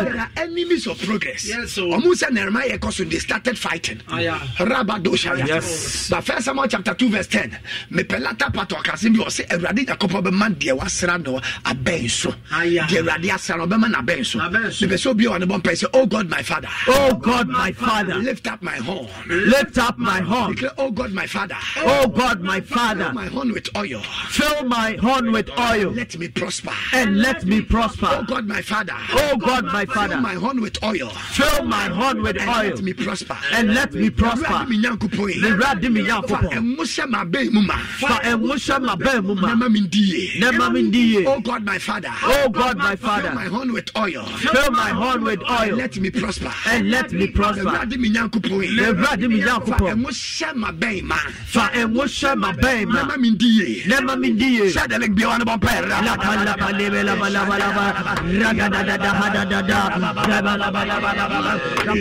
There 0.06 0.20
are 0.20 0.30
enemies 0.38 0.88
of 0.88 0.98
progress. 1.02 1.48
Yes, 1.48 1.72
sir. 1.72 1.82
Ọmụ 1.84 2.16
sẹ 2.16 2.32
Nehemiah 2.32 2.78
so 2.92 3.04
they 3.04 3.20
started 3.20 3.58
fighting. 3.58 4.00
Ah, 4.10 4.40
Rabado 4.58 5.16
shaya. 5.16 5.48
Yes. 5.48 6.10
But 6.10 6.22
first 6.24 6.46
Samuel 6.46 6.68
chapter 6.68 6.94
two 6.94 7.10
verse 7.10 7.28
ten. 7.28 7.58
Mepɛ 7.92 8.20
latter 8.20 8.52
part 8.52 8.70
ɔkase 8.70 9.16
bi 9.16 9.24
ɔsɛ 9.24 9.48
Awurade 9.50 9.86
Nyankopɔn 9.86 10.24
bɛma 10.26 10.56
deɛ 10.56 10.78
wasra 10.78 11.18
no 11.24 11.40
abɛn 11.66 12.06
ah, 12.06 12.08
so. 12.08 12.34
Aya. 12.52 12.84
Deɛ 12.84 13.02
Awurade 13.04 13.30
asra 13.34 13.58
no 13.58 13.68
ɔbɛma 13.68 13.94
n'abɛn 13.94 14.26
so. 14.26 14.40
Abɛn 14.40 14.72
so. 14.72 14.86
Mepɛ 14.86 14.94
sɛ 14.94 15.08
obi 15.12 15.26
a 15.26 15.30
ɔne 15.30 15.44
bɔ 15.44 15.90
Oh 15.94 16.06
God 16.06 16.30
my 16.30 16.42
father. 16.42 16.68
Oh 16.88 17.14
God, 17.16 17.48
my 17.48 17.72
Father, 17.72 18.16
Lift 18.16 18.48
up 18.48 18.62
my 18.62 18.76
horn. 18.76 19.08
lift 19.28 19.78
up 19.78 19.98
my 19.98 20.20
horn. 20.20 20.52
Declare 20.54 20.72
Oh 20.78 20.92
God 20.92 21.12
my 21.12 21.26
father. 21.28 21.56
Oh 21.78 22.08
God, 22.08 22.42
my 22.42 22.60
Father, 22.62 23.06
Fill 23.06 23.14
my 23.14 23.26
horn 23.28 23.52
with 23.54 23.70
oil. 23.76 24.02
fill 24.30 24.64
my 24.66 24.94
horn 25.02 25.32
with 25.32 25.50
oil 25.60 25.92
Let 25.92 26.18
me 26.18 26.28
prosper. 26.28 26.72
and 26.94 27.18
let 27.20 27.46
me 27.46 27.62
prosper. 27.62 28.08
Oh. 28.10 28.24
God 28.28 28.48
my 28.48 28.62
father. 28.62 28.94
Oh 29.14 29.38
God, 29.38 29.66
my 29.66 29.81
Fill 29.86 29.94
Father, 29.96 30.14
Fill 30.16 30.22
my 30.22 30.34
horn 30.36 30.62
with 30.62 30.84
oil. 30.84 31.10
fill 31.10 31.64
my 31.66 31.86
horn 31.90 32.22
with 32.22 32.38
And 32.40 32.50
oil 32.50 32.70
let 32.76 32.82
me 32.82 32.94
prosper. 32.94 33.38
and 33.54 33.74
let 33.74 33.94
me 33.94 34.10
prosper. 34.10 34.46
Awurade 34.46 34.70
me 34.70 34.78
Nyankopɔn 34.82 35.34
yi. 35.34 35.42
Me 35.42 35.50
Fa 35.52 36.16
Nyankopɔn, 36.22 36.52
ɛmo 36.52 36.78
hyɛ 36.78 37.06
m'abɛn 37.12 37.52
mu 37.52 37.62
ma. 37.62 37.78
fa 37.78 38.08
ɛmo 38.24 38.52
hyɛ 38.54 38.80
m'abɛn 38.86 39.24
mu 39.26 39.36
ma, 39.36 39.48
Nema 39.56 39.70
me 39.72 39.82
ndi 39.82 40.00
yie. 40.02 40.40
na 40.40 40.52
ma 40.52 40.70
me 40.70 40.82
ndi 40.84 41.14
yie. 41.14 41.26
Oh 41.28 41.40
God, 41.40 41.64
my 41.66 41.78
Father. 41.80 42.10
Oh 42.24 42.50
God, 42.50 42.78
my 42.78 42.96
father. 42.96 43.30
Fill 43.30 43.36
my 43.36 43.46
horn 43.46 43.74
with 43.74 43.90
oil. 43.98 44.24
fill 44.26 44.72
my 44.72 44.90
horn 44.90 45.24
with 45.24 45.42
oil 45.50 45.76
Let 45.76 45.98
me 45.98 46.10
prosper. 46.10 46.52
and 46.68 46.90
let 46.92 47.12
me 47.12 47.28
prosper. 47.28 47.64
Awurade 47.66 47.98
me 47.98 48.10
Nyankopɔn 48.10 48.64
yi. 48.64 48.78
Awurade 48.80 49.28
me 49.30 49.42
Fa 49.42 49.48
Nyankopɔn, 49.50 49.94
ɛmo 49.96 50.08
hyɛ 50.10 50.54
m'abɛn 50.56 51.04
ma. 51.04 51.16
fa 51.46 51.70
ɛmo 51.74 52.04
hyɛ 52.04 52.36
m'abɛn 52.36 52.86
ma, 52.88 53.02
Nema 53.04 53.18
me 53.20 53.32
ndi 53.32 53.46
yie. 53.46 53.84
na 53.88 54.02
ma 54.02 54.16
me 54.16 54.32
ndi 54.32 54.50
yie. 54.58 54.72
Hyɛ 54.72 54.88
de 54.90 54.98
link 55.00 55.16
bi 55.16 55.24
a 55.24 55.28
wɔne 55.28 55.42
bɔ 55.44 55.60
mpaeɛ. 55.60 55.90
Laba, 55.90 56.46
laba, 56.46 56.78
lebe, 56.78 57.04
laba, 57.04 57.30
laba, 57.30 57.58
laba. 57.60 58.16
Ragadadada, 58.42 59.12
hadadada. 59.20 59.71
Oh 59.74 60.02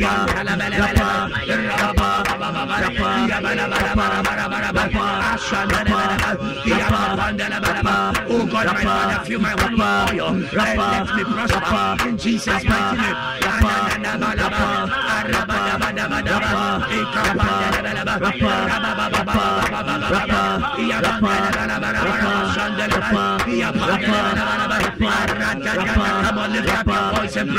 God. 0.01 0.51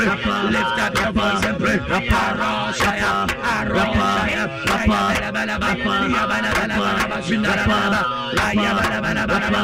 Lift 0.02 0.78
up 0.82 0.94
your 0.98 1.12
voice 1.12 1.44
and 1.44 1.58
pray. 1.58 1.78
Aroshaya, 1.78 3.28
Aroshaya, 3.54 4.44
Ayabalabalaba, 4.66 5.70
Yabalabalaba, 6.10 7.22
Shindarabalaba, 7.22 8.00
Ayabalabalaba, 8.34 9.60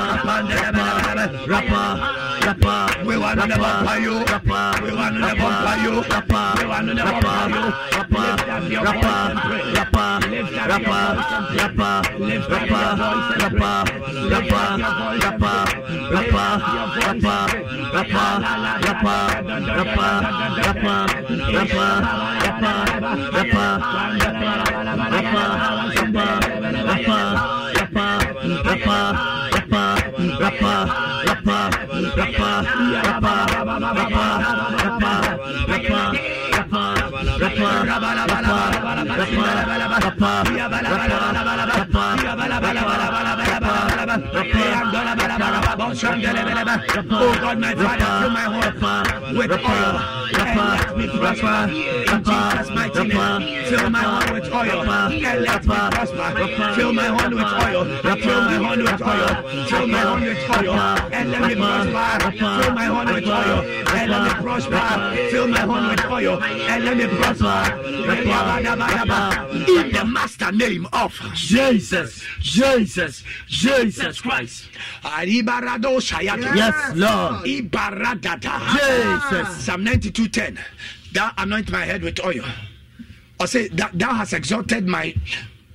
Kapandalabalaba, 2.48 3.04
We 3.04 3.16
want 3.18 3.40
to 3.40 3.58
buy 3.58 3.98
you. 3.98 4.24
We 4.82 4.90
want 4.96 5.16
to 5.16 5.36
buy 5.36 5.76
you. 5.84 6.00
We 6.00 6.66
want 6.66 6.88
to 6.88 7.04
buy 7.04 7.52
you. 7.52 7.68
Lift 8.08 8.48
up 8.48 8.70
your 8.70 8.88
voice 8.88 9.36
and 9.36 9.92
pray. 9.92 10.18
Lift 10.18 10.56
up 10.68 10.80
your 10.80 10.96
voice 11.08 11.58
and 11.58 11.76
pray. 11.76 12.02
Lift 12.18 12.60
up 12.60 12.80
your 12.80 13.18
voice 30.58 31.17
and 31.50 31.78
pray. 44.52 45.17
Oh 47.10 47.38
God, 47.40 47.58
my 47.58 47.74
Father, 47.74 48.04
fill 48.20 48.30
my 48.30 48.40
heart 48.40 48.74
with 49.36 49.52
oil 49.52 50.00
and 50.38 50.58
let 50.58 50.96
me 50.96 51.06
prosper. 51.08 51.56
In 52.08 52.22
and 55.24 55.44
let 55.44 55.64
me 55.64 55.76
prosper. 55.90 56.28
Fill 56.74 56.92
my 56.92 57.06
heart 57.06 57.32
with 57.34 57.44
oil, 57.44 57.84
fill 58.02 58.40
my 58.42 58.56
heart 58.58 58.78
with 58.78 59.02
oil, 59.02 59.32
fill 59.68 59.86
my 59.86 59.98
heart 59.98 60.20
with 60.22 60.50
oil 60.50 60.78
and 61.12 61.30
let 61.30 61.42
me 61.42 61.54
prosper. 61.54 62.32
Fill 62.32 62.74
my 62.74 62.86
heart 62.86 63.08
with 63.14 63.26
oil 63.28 63.58
and 63.88 64.10
let 64.10 64.22
me 64.22 64.32
prosper. 64.42 65.28
Fill 65.30 65.46
my 65.46 65.60
heart 65.60 65.90
with 65.90 66.10
oil 66.10 66.42
and 66.42 66.84
let 66.84 66.96
me 66.96 67.06
prosper. 67.06 67.54
In 69.68 69.92
the 69.92 70.04
master 70.04 70.52
name 70.52 70.86
of 70.92 71.12
Jesus, 71.34 72.22
Jesus, 72.40 73.22
Jesus 73.46 74.20
Christ. 74.20 74.64
Shayata. 75.02 75.27
Yes, 76.56 76.74
Lord. 76.96 77.46
Jesus. 78.72 79.64
Psalm 79.64 79.84
92:10. 79.84 80.58
Thou 81.12 81.30
anoint 81.38 81.70
my 81.70 81.84
head 81.84 82.02
with 82.02 82.20
oil. 82.24 82.44
I 83.40 83.46
say 83.46 83.68
that 83.68 83.98
thou 83.98 84.12
hast 84.14 84.32
exalted 84.32 84.86
my 84.86 85.14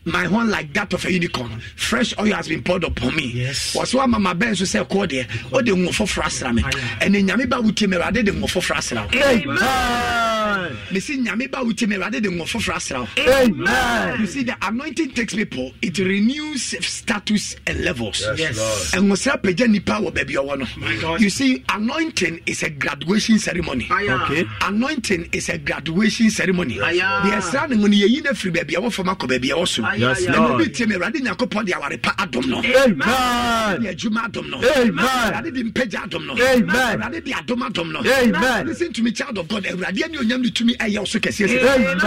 my 0.06 0.26
horn 0.26 0.50
like 0.50 0.74
that 0.74 0.92
of 0.94 1.06
a 1.06 1.12
unicorn. 1.12 1.60
Fresh 1.76 2.18
oil 2.20 2.34
has 2.34 2.48
been 2.48 2.64
poured 2.64 2.84
upon 2.84 3.16
me. 3.16 3.32
Yes. 3.34 3.76
Was 3.76 3.94
one 3.94 4.12
mama 4.12 4.36
ben 4.36 4.56
so 4.56 4.66
say 4.66 4.84
ko 4.84 5.06
de 5.06 5.26
o 5.52 5.62
de 5.62 5.72
ngo 5.72 5.94
fo 5.94 6.06
frasra 6.06 6.54
me. 6.54 6.64
And 7.02 7.16
nyame 7.16 7.50
ba 7.50 7.58
wuti 7.58 7.88
me 7.88 7.98
rade 7.98 8.26
de 8.26 8.32
ngo 8.32 8.50
fo 8.50 8.60
frasra. 8.60 9.08
Amen. 9.14 10.78
Me 10.92 11.00
see 11.00 11.18
nyame 11.20 11.50
ba 11.50 11.60
wuti 11.60 11.88
me 11.88 11.96
rade 11.98 12.22
de 12.22 12.30
ngo 12.30 12.46
fo 12.48 12.60
frasra. 12.60 13.08
Amen. 13.18 14.20
You 14.20 14.28
see 14.28 14.44
the 14.44 14.56
anointing 14.62 15.12
takes 15.12 15.34
people, 15.34 15.72
it 15.82 15.98
renews 16.00 16.76
status 16.86 17.56
and 17.68 17.84
levels. 17.84 18.22
Yes, 18.38 18.58
Yes. 18.58 18.94
And 18.94 19.10
was 19.10 19.24
peja 19.24 19.68
nipa 19.70 20.00
wo 20.02 20.12
baby 20.12 20.36
owo 20.36 20.58
no. 20.58 20.66
God. 21.02 21.22
You 21.22 21.30
see 21.30 21.64
anointing 21.70 22.42
is 22.46 22.64
a 22.64 22.70
graduation 22.70 23.40
ceremony. 23.40 23.88
Okay. 23.92 24.46
Anointing 24.62 25.30
is 25.32 25.50
a 25.50 25.58
graduation 25.58 26.30
ceremony. 26.30 26.80
Aya. 26.82 27.22
The 27.24 27.36
esra 27.38 27.70
ne 27.70 27.76
ngoni 27.78 28.02
yeyi 28.02 28.24
na 28.24 28.32
firi 28.32 28.54
baby 28.54 28.76
owo 28.76 28.92
fama 28.92 29.16
ko 29.16 29.28
baby 29.28 29.50
owo 29.50 29.66
so. 30.00 30.08
Yes, 30.10 30.26
And 30.26 30.36
Lord. 30.36 30.62
obi 30.62 30.70
tie 30.72 30.86
me 30.86 30.96
rade 30.96 31.16
nyankopɔn 31.16 31.66
de 31.66 31.74
aware 31.74 31.98
pa 31.98 32.12
adom 32.18 32.46
no. 32.48 32.58
Amen. 32.60 33.82
De 33.82 33.88
adwuma 33.94 34.28
adom 34.30 34.50
no. 34.50 34.58
Amen. 34.58 35.34
Rade 35.34 35.54
de 35.54 35.64
mpagya 35.64 36.04
adom 36.08 36.26
no. 36.28 36.34
Amen. 36.34 37.00
Rade 37.00 37.24
de 37.24 37.32
adom 37.32 37.62
adom 37.70 37.92
no. 37.92 38.00
Amen. 38.04 38.68
Listen 38.68 38.94
to 38.94 39.04
me 39.04 39.12
child 39.12 39.38
of 39.38 39.48
God. 39.48 39.64
Awurade 39.66 40.04
ani 40.04 40.18
onyam 40.18 40.42
ne 40.42 40.50
tumi 40.50 40.76
ɛyɛ 40.78 41.00
wo 41.00 41.06
so 41.06 41.20
kɛseɛ 41.20 41.48
sɛ. 41.48 41.76
Amen. 41.76 41.98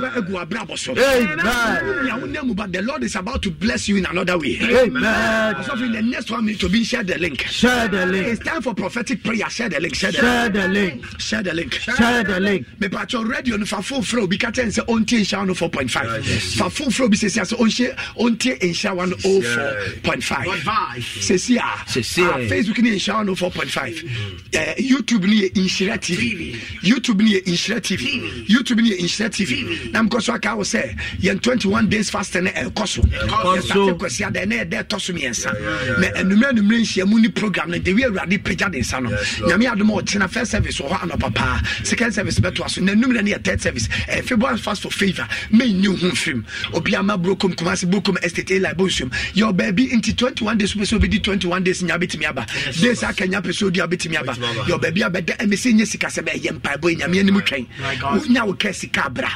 Ba 0.00 0.12
egu 0.16 0.32
abrabɔ 0.46 0.78
so. 0.78 0.92
Amen. 0.92 2.04
Nea 2.04 2.16
wo 2.18 2.26
nam 2.26 2.46
mu, 2.48 2.54
But 2.54 2.72
the 2.72 2.82
Lord 2.82 3.02
is 3.02 3.16
about 3.16 3.42
to 3.42 3.50
bless 3.50 3.88
you 3.88 3.96
in 3.96 4.06
another 4.06 4.38
way. 4.38 4.58
Amen. 4.62 5.64
So 5.64 5.74
in 5.74 5.92
the 5.92 6.02
next 6.02 6.30
one 6.30 6.44
minute 6.46 6.60
to 6.60 6.68
be 6.68 6.84
share 6.84 7.02
the 7.02 7.18
link. 7.18 7.40
Share 7.42 7.88
the 7.88 8.06
link. 8.06 8.26
It's 8.28 8.44
time 8.44 8.62
for 8.62 8.74
prophetic 8.74 9.22
prayer. 9.24 9.48
Share 9.50 9.68
the 9.68 9.80
link. 9.80 9.94
Share 9.94 10.12
the 10.12 10.18
Share 10.18 10.42
link. 10.48 10.54
the 10.54 10.68
link. 10.68 11.04
Share 11.20 11.42
the 11.42 11.54
link. 11.54 11.72
Share 11.74 12.24
the 12.24 12.40
link. 12.40 12.66
mepatwɛ 12.80 13.28
radio 13.28 13.56
no 13.56 13.64
fa 13.66 13.76
foforɔ 13.76 14.22
obi 14.24 14.38
ka 14.38 14.50
kyɛn 14.50 14.66
sɛ 14.72 14.86
ɔntie 14.86 15.20
nhyira 15.20 15.46
no 15.46 15.54
4.5 15.54 16.53
fa 16.54 16.64
foforɔ 16.70 17.10
bi 17.10 17.16
sɛsia 17.16 17.44
sɛ 17.44 17.56
ɔnhyɛ 17.58 17.96
ɔntie 18.16 18.58
nhyira 18.60 18.94
wa 18.96 19.04
no 19.06 19.16
04.5 19.16 20.44
sɛsi 21.20 21.56
a 21.58 21.84
Sɛsi 21.88 22.48
facebook 22.48 22.78
ne 22.82 22.90
yɛ 22.90 22.94
nhyira 22.96 23.14
wa 23.14 23.22
no 23.22 23.34
4.5 23.34 24.04
Eh, 24.54 24.74
youtube 24.78 25.26
ne 25.26 25.34
yɛ 25.42 25.52
nhyira 25.54 25.98
tv 25.98 26.56
youtube 26.82 27.22
ne 27.22 27.30
yɛ 27.38 27.44
nhyira 27.44 27.80
tv 27.80 28.02
youtube 28.48 28.80
ne 28.82 28.90
yɛ 28.90 29.00
nhyira 29.02 29.28
tv 29.30 29.92
na 29.92 30.02
mekɔ 30.02 30.22
so 30.22 30.32
aka 30.34 30.56
wo 30.56 30.62
sɛ 30.62 30.96
yɛn 31.20 31.40
21 31.42 31.88
days 31.88 32.10
fast 32.10 32.34
no 32.36 32.50
ɛkɔ 32.50 32.86
so 32.88 33.02
yɛsate 33.02 33.98
kwasiada 33.98 34.44
ɛnɛ 34.44 34.64
yɛdɛ 34.64 34.84
ɛtɔ 34.84 35.00
so 35.00 35.12
mmiɛnsa 35.12 35.98
na 36.00 36.06
anummerɛ 36.20 36.50
anummerɛ 36.52 36.80
nhyiamu 36.80 37.20
ne 37.20 37.28
program 37.28 37.70
no 37.70 37.78
de 37.78 37.92
wi 37.92 38.02
awurade 38.02 38.38
pagya 38.42 38.70
de 38.70 38.78
nsa 38.80 39.00
no. 39.02 39.10
Nyame 39.48 39.66
adom 39.70 39.90
a 39.90 40.02
ɔkyena 40.02 40.28
first 40.30 40.50
service 40.52 40.78
wɔ 40.80 40.88
hɔ 40.88 41.10
anɔpa 41.10 41.34
paa 41.34 41.60
second 41.84 42.12
service 42.14 42.38
bɛtoa 42.40 42.70
so. 42.70 42.80
Na 42.80 42.92
anummerɛ 42.92 43.22
ne 43.24 43.32
yɛ 43.32 43.44
third 43.44 43.60
service. 43.60 43.88
Eh, 44.08 44.20
february 44.22 44.58
fast 44.58 44.82
for 44.82 44.90
favor. 44.90 45.26
Menni 45.50 45.86
ho 45.86 45.92
mfirim 46.08 46.43
obiama 46.72 47.16
brokom 47.16 47.54
kumase 47.54 47.86
brokom 47.86 48.16
estate 48.22 48.50
eli 48.50 48.74
bonsuom 48.74 49.10
yɛ 49.34 49.52
baabi 49.52 49.88
nti 49.96 50.12
21 50.14 50.56
days 50.58 50.74
wopɛ 50.74 50.84
sɛ 50.86 50.98
wobɛdi 50.98 51.18
21 51.22 51.62
days 51.64 51.82
nya 51.82 51.96
wobɛtumi 51.98 52.26
aba 52.28 52.46
days 52.80 53.02
aka 53.02 53.26
nya 53.26 53.40
pɛ 53.40 53.50
sɛ 53.52 53.66
odi 53.66 53.80
a 53.80 53.86
wobɛtumi 53.86 54.16
aba 54.20 54.32
yɛ 54.68 54.78
baabi 54.80 55.02
a 55.02 55.10
bɛda 55.10 55.36
ɛmɛ 55.38 55.54
sɛ 55.56 55.72
nyɛ 55.74 55.86
sika 55.86 56.08
sɛ 56.08 56.22
bɛɛyɛ 56.24 56.50
mpaebɔ 56.60 56.96
nyame 56.98 57.18
anim 57.20 57.40
twɛn 57.40 57.66
wonya 58.02 58.46
wo 58.46 58.54
ka 58.54 58.72
sika 58.72 59.06
abra 59.06 59.30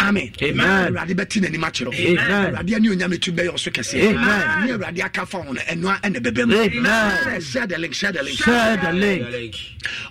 amen. 0.00 0.30
Amen. 0.42 0.66
awurade 0.94 1.14
bɛte 1.14 1.40
n'anim 1.40 1.62
akyerɛ. 1.64 1.94
Amen. 1.94 2.54
awurade 2.54 2.74
ani 2.74 2.88
onyame 2.88 3.20
tu 3.20 3.32
bɛyɛ 3.32 3.50
ɔso 3.50 3.70
kɛseɛ. 3.72 4.14
Amen. 4.14 4.66
ne 4.66 4.72
awurade 4.72 5.00
aka 5.04 5.26
fa 5.26 5.38
wo 5.38 5.52
no 5.52 5.60
ɛnoa 5.60 6.00
ɛna 6.02 6.16
bɛbɛ 6.20 6.48
mu. 6.48 6.62
Amen. 6.62 7.40
share 7.40 7.66
the 7.66 7.78
link 7.78 7.94
share 7.94 8.12
the 8.12 8.22
link. 8.22 8.36
Share 8.38 8.76
the 8.76 8.92
link. 8.92 9.54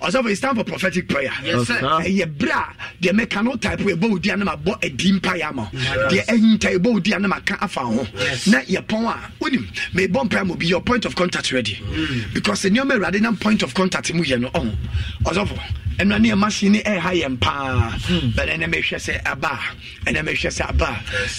ɔsɔfo 0.02 0.30
it's 0.32 0.40
time 0.42 0.56
for 0.56 0.64
prophetic 0.64 1.08
prayer. 1.08 1.30
Ɛyɛ 1.30 2.26
berɛ 2.38 2.52
a 2.52 2.74
deɛ 3.04 3.12
mɛka 3.20 3.44
no 3.44 3.56
type 3.56 3.80
ɛbɔ 3.80 4.10
wo 4.10 4.18
di 4.18 4.30
a 4.30 4.38
na 4.38 4.46
mabɔ 4.56 4.84
adi 4.86 5.12
mpaeɛ 5.20 5.44
ama 5.50 5.70
deɛ 5.74 6.26
ɛhinta 6.26 6.76
ɛbɔ 6.78 6.94
wo 6.94 7.00
di 7.00 7.12
a 7.14 7.20
na 7.20 7.28
maka 7.28 7.58
afa 7.62 7.82
ho. 7.82 8.08
Na 8.48 8.60
yɛpɔn 8.62 9.06
a 9.08 9.32
wonim 9.44 9.68
mebɔ 9.94 10.30
mpaeɛ 10.30 10.48
ma 10.48 10.54
obi. 10.54 10.70
Yɛ 10.70 10.84
point 10.86 11.06
of 11.06 11.16
contact 11.16 11.52
ready. 11.52 11.76
Mm. 11.76 12.34
Because 12.34 12.64
nneɔma 12.64 12.92
awurade 12.98 13.22
nam 13.22 13.36
point 13.38 13.62
of 13.64 13.74
contact 13.74 14.14
mu 14.14 14.24
yɛ 14.24 14.40
no 14.40 14.50
ɔho. 14.50 14.76
Ɔsɔfo 15.26 15.60
ɛno 16.00 16.18
ne 16.20 16.30
ɛma 16.32 16.50
hye 16.50 16.70
ne 16.70 16.80
ɛha 16.82 17.12
yɛn 17.22 17.40
paa 17.40 17.92
hmm. 18.08 18.30
but 18.36 18.48
ɛnɛ 18.50 18.66
mehwɛ 18.72 18.98
sɛ 18.98 19.22
aba 19.26 19.48
a 19.48 19.60
ɛnɛ 20.06 20.20
mehwɛ 20.24 20.50
sɛ 20.52 20.64
aba 20.70 20.90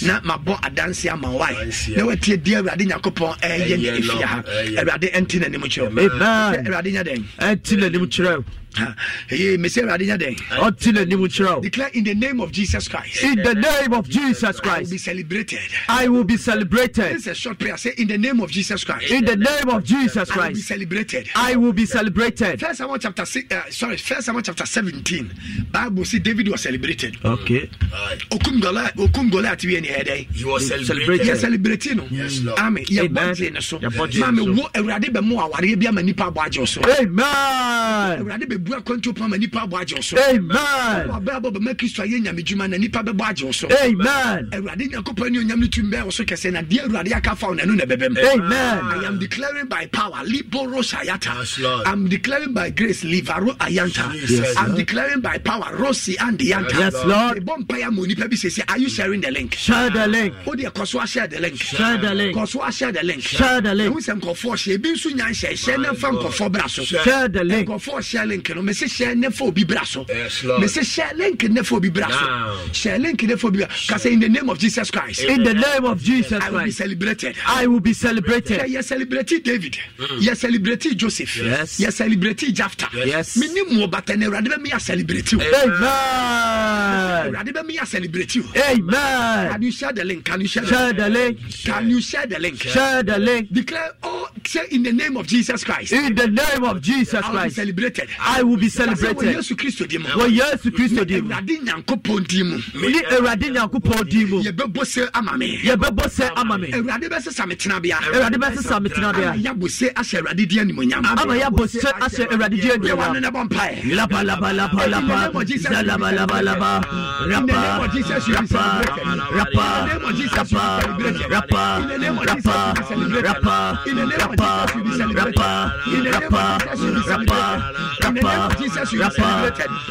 na 0.01 0.19
mabɔ 0.21 0.59
adanse 0.63 1.05
ama 1.11 1.29
wae 1.29 1.55
na 1.95 2.03
watie 2.05 2.37
di 2.41 2.53
awurade 2.55 2.85
nyankopɔn 2.85 3.37
ɛyɛ 3.41 3.77
ne 3.77 3.89
ɛfie 3.99 4.23
ha 4.23 4.43
awurade 4.81 5.07
ɛnte 5.13 5.35
n'anim 5.39 5.61
kyerɛ 5.63 5.81
wo. 5.81 6.01
Amen. 6.01 6.09
Sɛ 6.09 6.67
awurade 6.67 6.91
nya 6.91 7.03
dɛn 7.03 7.23
Ɛnti 7.39 7.73
n'anim 7.77 8.05
kyerɛ 8.07 8.43
wo. 8.79 8.93
Hey, 9.27 9.57
Mr. 9.57 9.83
Awurade 9.83 10.05
nya 10.05 10.17
dɛn 10.17 10.35
Ɔnti 10.59 10.91
n'anim 10.93 11.27
kyerɛ 11.27 11.55
wo. 11.55 11.61
declare 11.61 11.89
in 11.93 12.03
the 12.03 12.13
name 12.15 12.39
of 12.39 12.51
Jesus 12.51 12.87
Christ 12.87 13.23
In 13.23 13.35
the 13.41 13.55
name 13.55 13.93
of 13.93 14.07
Jesus 14.09 14.59
I 14.63 14.79
will 14.79 14.89
be 14.89 14.97
celebrated 14.97 15.59
I 15.89 16.07
will 16.07 16.23
be 16.23 16.35
this 16.35 16.47
is 16.47 17.27
a 17.27 17.35
short 17.35 17.59
prayer 17.59 17.77
say 17.77 17.93
in 17.97 18.07
the 18.07 18.17
name 18.17 18.39
of 18.41 18.51
Jesus 18.51 18.83
Christ 18.83 19.11
In 19.11 19.25
the 19.25 19.35
name 19.35 19.69
of 19.69 19.83
Jesus 19.83 20.29
I 20.31 20.47
will 20.47 20.53
be 20.53 20.61
celebrated 20.61 21.29
I 21.35 21.55
will 21.55 21.73
be 21.73 21.85
celebrated. 21.85 22.59
First 22.59 22.77
Samuel 22.79 22.97
chapter 22.99 23.25
six, 23.25 23.53
uh, 23.53 23.63
sorry, 23.69 23.97
First 23.97 24.25
Samuel 24.25 24.41
chapter 24.43 24.65
seventeen. 24.65 25.31
Bible 25.71 26.05
see 26.05 26.19
David 26.19 26.47
was 26.49 26.61
celebrated. 26.61 27.17
Okay. 27.23 27.69
Okum 28.31 28.61
Goliath, 28.61 28.95
Okum 28.95 29.29
Goliath 29.31 29.63
we 29.65 29.77
any 29.77 29.87
head. 29.87 30.07
He 30.07 30.43
was 30.45 30.69
He 30.69 30.83
celebrated. 30.85 31.37
celebrating. 31.37 32.07
Yes, 32.11 32.39
Lord. 32.41 32.59
Amen. 32.59 32.85
Ye 32.87 32.99
Amen. 33.01 33.35
so. 33.61 33.79
Yɛ 33.79 33.89
bɔnten 33.89 34.13
ne 34.15 34.21
Maame 34.21 34.37
so. 34.57 34.61
wo 34.63 34.69
Awurade 34.73 35.05
bɛ 35.05 35.23
mu 35.23 35.39
aware 35.39 35.75
bi 35.75 35.87
ama 35.87 36.03
nipa 36.03 36.23
abɔ 36.31 36.45
agye 36.47 36.67
so. 36.67 36.81
Amen. 36.81 38.19
Awurade 38.25 38.43
bɛ 38.43 38.57
bɛbu 38.65 38.75
akwantuo 38.77 39.13
pama 39.15 39.37
nipa 39.37 39.59
abɔ 39.61 39.81
agye 39.81 39.95
wo 39.95 40.01
so 40.01 40.17
Amen. 40.17 40.49
wabrabɔ 41.09 41.51
bɛma 41.53 41.75
kristo 41.77 42.03
ayɛ 42.03 42.21
nyamedwuma 42.23 42.69
na 42.69 42.77
nipa 42.77 42.99
bɛbɔ 43.03 43.21
agye 43.29 43.43
wo 43.45 43.51
so 43.51 43.67
Amen. 43.83 44.49
awurade 44.51 44.89
nyankopɔn 44.91 45.31
ne 45.31 45.39
onyam 45.39 45.59
no 45.59 45.67
tumi 45.67 45.91
bɛɛ 45.91 46.03
wo 46.05 46.09
so 46.09 46.23
kɛsɛ 46.23 46.51
na 46.53 46.61
deɛ 46.61 46.87
awurade 46.87 47.13
aka 47.15 47.35
fa 47.35 47.47
wo 47.47 47.53
nano 47.53 47.73
na 47.73 47.83
bɛbɛm 47.85 48.17
Amen. 48.17 48.51
i 48.51 49.03
am 49.05 49.19
declaring 49.19 49.67
by 49.67 49.85
power 49.87 50.23
liboro 50.25 50.81
sayata 50.81 51.83
i'm 51.85 52.07
declaring 52.09 52.53
by 52.53 52.69
grace 52.69 53.03
livaro 53.03 53.55
ayanta 53.57 54.05
Yes, 54.15 54.55
i'm 54.57 54.75
declaring 54.75 55.21
by 55.21 55.37
power 55.37 55.75
rosi 55.77 56.15
and 56.19 56.39
yanta 56.39 56.79
Yes, 56.79 56.93
Lord. 57.05 57.45
ɛbɔ 57.45 57.65
mpaeɛ 57.67 57.91
ma 57.93 58.01
onipa 58.01 58.29
bi 58.29 58.35
sɛsɛ 58.35 58.63
are 58.69 58.79
you 58.79 58.89
sharing 58.89 59.21
the 59.21 59.31
link 59.31 59.53
Share 59.55 59.89
the 59.89 60.07
link. 60.07 60.33
wode 60.45 60.59
kɔ 60.59 60.87
so 60.87 60.99
ahyɛ 60.99 61.29
the 61.29 61.39
link 61.39 61.55
Share 61.61 61.97
the 61.97 62.13
link. 62.13 62.35
kɔ 62.35 62.47
so 62.47 62.59
ahyɛ 62.59 62.93
the 62.93 63.03
link 63.03 63.21
Share 63.21 63.61
the 63.61 63.75
link. 63.75 63.93
ɛhu 63.95 63.99
sɛ 64.01 64.19
nkɔfoɔ 64.19 64.53
hyɛ 64.55 64.73
ebi 64.77 64.91
nso 64.93 65.11
nya 65.11 65.25
nhyɛ 65.29 65.51
hyɛ 65.53 65.79
ne 65.81 65.95
fa 65.97 66.07
nkɔfoɔ 66.09 66.51
bra 66.51 66.67
so 66.67 66.83
Share 66.83 67.27
the 67.27 67.43
link. 67.43 67.69
nkɔfoɔ 67.69 67.97
hyɛ 67.99 68.27
link 68.27 68.43
no 68.55 68.61
mese 68.61 68.83
hyɛ 68.85 69.15
ne 69.17 69.29
fa 69.29 69.43
obi 69.45 69.63
bra 69.63 69.83
so 69.83 70.05
Lord. 70.43 70.61
mese 70.61 70.77
hyɛ 70.79 71.13
link 71.17 71.43
ne 71.49 71.61
fa 71.63 71.75
obi 71.75 71.89
bra 71.89 72.07
so 72.09 72.25
Now. 72.25 72.57
hyɛ 72.71 73.01
link 73.01 73.23
ne 73.23 73.35
fa 73.35 73.47
obi 73.47 73.57
bra 73.59 73.67
kasa 73.87 74.09
in 74.09 74.19
the 74.19 74.29
name 74.29 74.49
of 74.49 74.57
jesus 74.59 74.89
christ 74.91 75.21
In 75.25 75.43
the 75.43 75.53
name 75.53 75.85
of 75.85 76.01
Jesus 76.01 76.41
I 76.41 76.49
will 76.49 76.63
be 76.63 76.71
celebrated. 76.71 77.35
I 77.47 77.67
will 77.67 77.79
be 77.79 77.93
celebrated. 77.93 78.59
Yɛ 78.61 78.83
celebrate 78.83 79.43
David. 79.43 79.77
Mm. 79.97 80.19
Yɛ 80.21 80.35
celebrate 80.37 80.95
Joseph. 80.95 81.37
Yes. 81.37 81.79
Yɛ 81.79 81.91
celebrate 81.91 82.37
Jafta. 82.53 82.87
Yes. 82.93 83.37
Mini 83.37 83.61
mu 83.63 83.87
ɔbata 83.87 84.17
na 84.17 84.27
Awurade 84.27 84.47
bɛ 84.47 84.61
mi 84.61 84.69
yɛ 84.69 84.79
celebrate 84.81 85.33
o. 85.33 85.37
Amen. 85.41 87.33
Awurade 87.33 87.51
bɛ 87.53 87.65
mi 87.65 87.77
yɛ 87.77 87.85
celebrate 87.87 88.37
o. 88.37 88.43
Amen. 88.69 89.51
Can 89.51 89.61
you 89.61 89.71
share 89.71 89.93
the 89.93 90.05
link? 90.05 90.25
Can 90.25 90.41
you 90.41 90.47
share, 90.47 90.65
Share 90.65 90.93
the 90.93 91.09
link. 91.09 91.39
Can 91.65 91.89
you 91.89 92.01
share 92.01 92.25
the 92.25 92.39
link? 92.39 92.57
Share 92.61 93.03
the 93.03 93.17
link. 93.19 93.51
Declare 93.51 93.91
all 94.03 94.27
say 94.45 94.65
in 94.71 94.83
the 94.83 94.91
name 94.93 95.17
of 95.17 95.27
Jesus 95.27 95.63
Christ. 95.63 95.91
In 95.93 96.15
the 96.15 96.27
name 96.27 96.63
of 96.63 96.81
Jesus 96.81 97.23
I 97.23 97.31
will 97.31 97.43
be 97.43 97.49
celebrated. 97.49 98.09
I 98.19 98.43
will 98.45 98.57
be 98.57 98.69
celebrated? 98.69 99.35
Yesu 99.35 99.55
Kristo 99.55 99.85
di 99.87 99.97
mu. 99.97 100.07
Wɔ 100.07 100.29
Yesu 100.29 100.71
Kristo 100.71 101.05
di 101.05 101.21
mu? 101.21 101.29
Ewurade 101.29 101.59
nyankopɔn 101.63 102.27
nyankopɔn 103.51 104.09
di 104.09 104.25
ama 105.13 105.37
me. 105.37 105.57
Yɛbɛbɔ 105.63 106.03
sɛ 106.09 106.31
ama 106.35 106.57
me. 106.57 106.71
Ewurade 106.71 107.09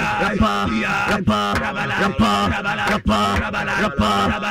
rapa, 0.00 0.43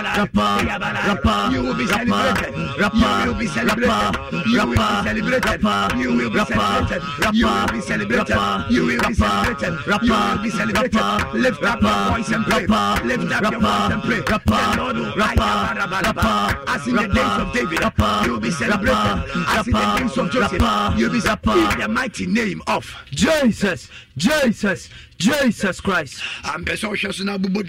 rapa, 0.03 0.57
rabala, 0.59 0.67
rapa, 0.67 0.67
yabala. 0.67 0.99
rapa, 1.21 1.51
You 1.53 1.61
will 1.63 1.73
be 1.75 1.85
rapa, 1.85 1.97
celebrated. 1.97 2.53
rapa, 2.77 3.23
You 3.23 3.27
will 3.27 3.39
be 3.39 3.47
celebrated. 3.47 3.89
rapa, 3.89 4.47
You 4.47 4.65
will 4.67 4.69
be 4.69 5.03
celebrated. 5.03 5.61
You 5.63 6.09
will 6.09 6.27
be 6.27 6.31
celebrated. 6.31 7.03
rapa, 7.21 7.33
You 7.33 7.47
will 7.53 7.67
be 7.71 7.81
celebrated. 7.81 8.37
You 8.73 8.83
will 8.83 8.97
be 8.99 9.13
celebrated. 9.15 9.73
rapa, 9.85 10.03
You 10.03 10.13
will 10.13 10.37
be 10.43 10.49
celebrated. 10.49 10.91
rapa, 10.93 11.33
Lift 11.33 11.63
up 11.63 11.81
your 11.81 11.89
rapa, 11.91 12.09
voice 12.11 12.29
and 12.31 12.45
pray. 12.45 12.65
rapa, 12.67 13.03
Lift 13.05 13.31
up 13.31 13.51
your 13.51 13.59
voice 13.61 13.91
and 13.93 14.03
pray. 14.03 14.21
rapa, 14.21 14.73
The 14.73 14.77
Lord 14.81 14.95
will 14.97 15.11
rapa, 15.13 16.67
As 16.67 16.87
in 16.87 16.95
the 16.95 17.07
days 17.07 17.37
of 17.39 17.53
David, 17.53 17.79
rapa, 17.79 18.25
you 18.25 18.31
will 18.33 18.39
be 18.39 18.51
celebrated. 18.51 18.93
rapa, 18.95 19.57
As 19.57 19.67
in 19.67 19.73
the 19.73 19.95
days 19.97 20.17
of 20.17 20.31
Joseph, 20.31 20.97
you 20.97 21.05
will 21.07 21.13
be 21.13 21.19
rapa. 21.19 21.73
in 21.73 21.79
the 21.79 21.87
mighty 21.87 22.25
name 22.25 22.61
of 22.67 22.93
Jesus, 23.11 23.89
Jesus, 24.17 24.89
Jesus 25.17 25.79
Christ. 25.79 26.21
ampɛ 26.43 26.73
sɛ 26.75 26.89
wohwɛ 26.91 27.13
so 27.13 27.23
no 27.23 27.37
abobɔ 27.37 27.63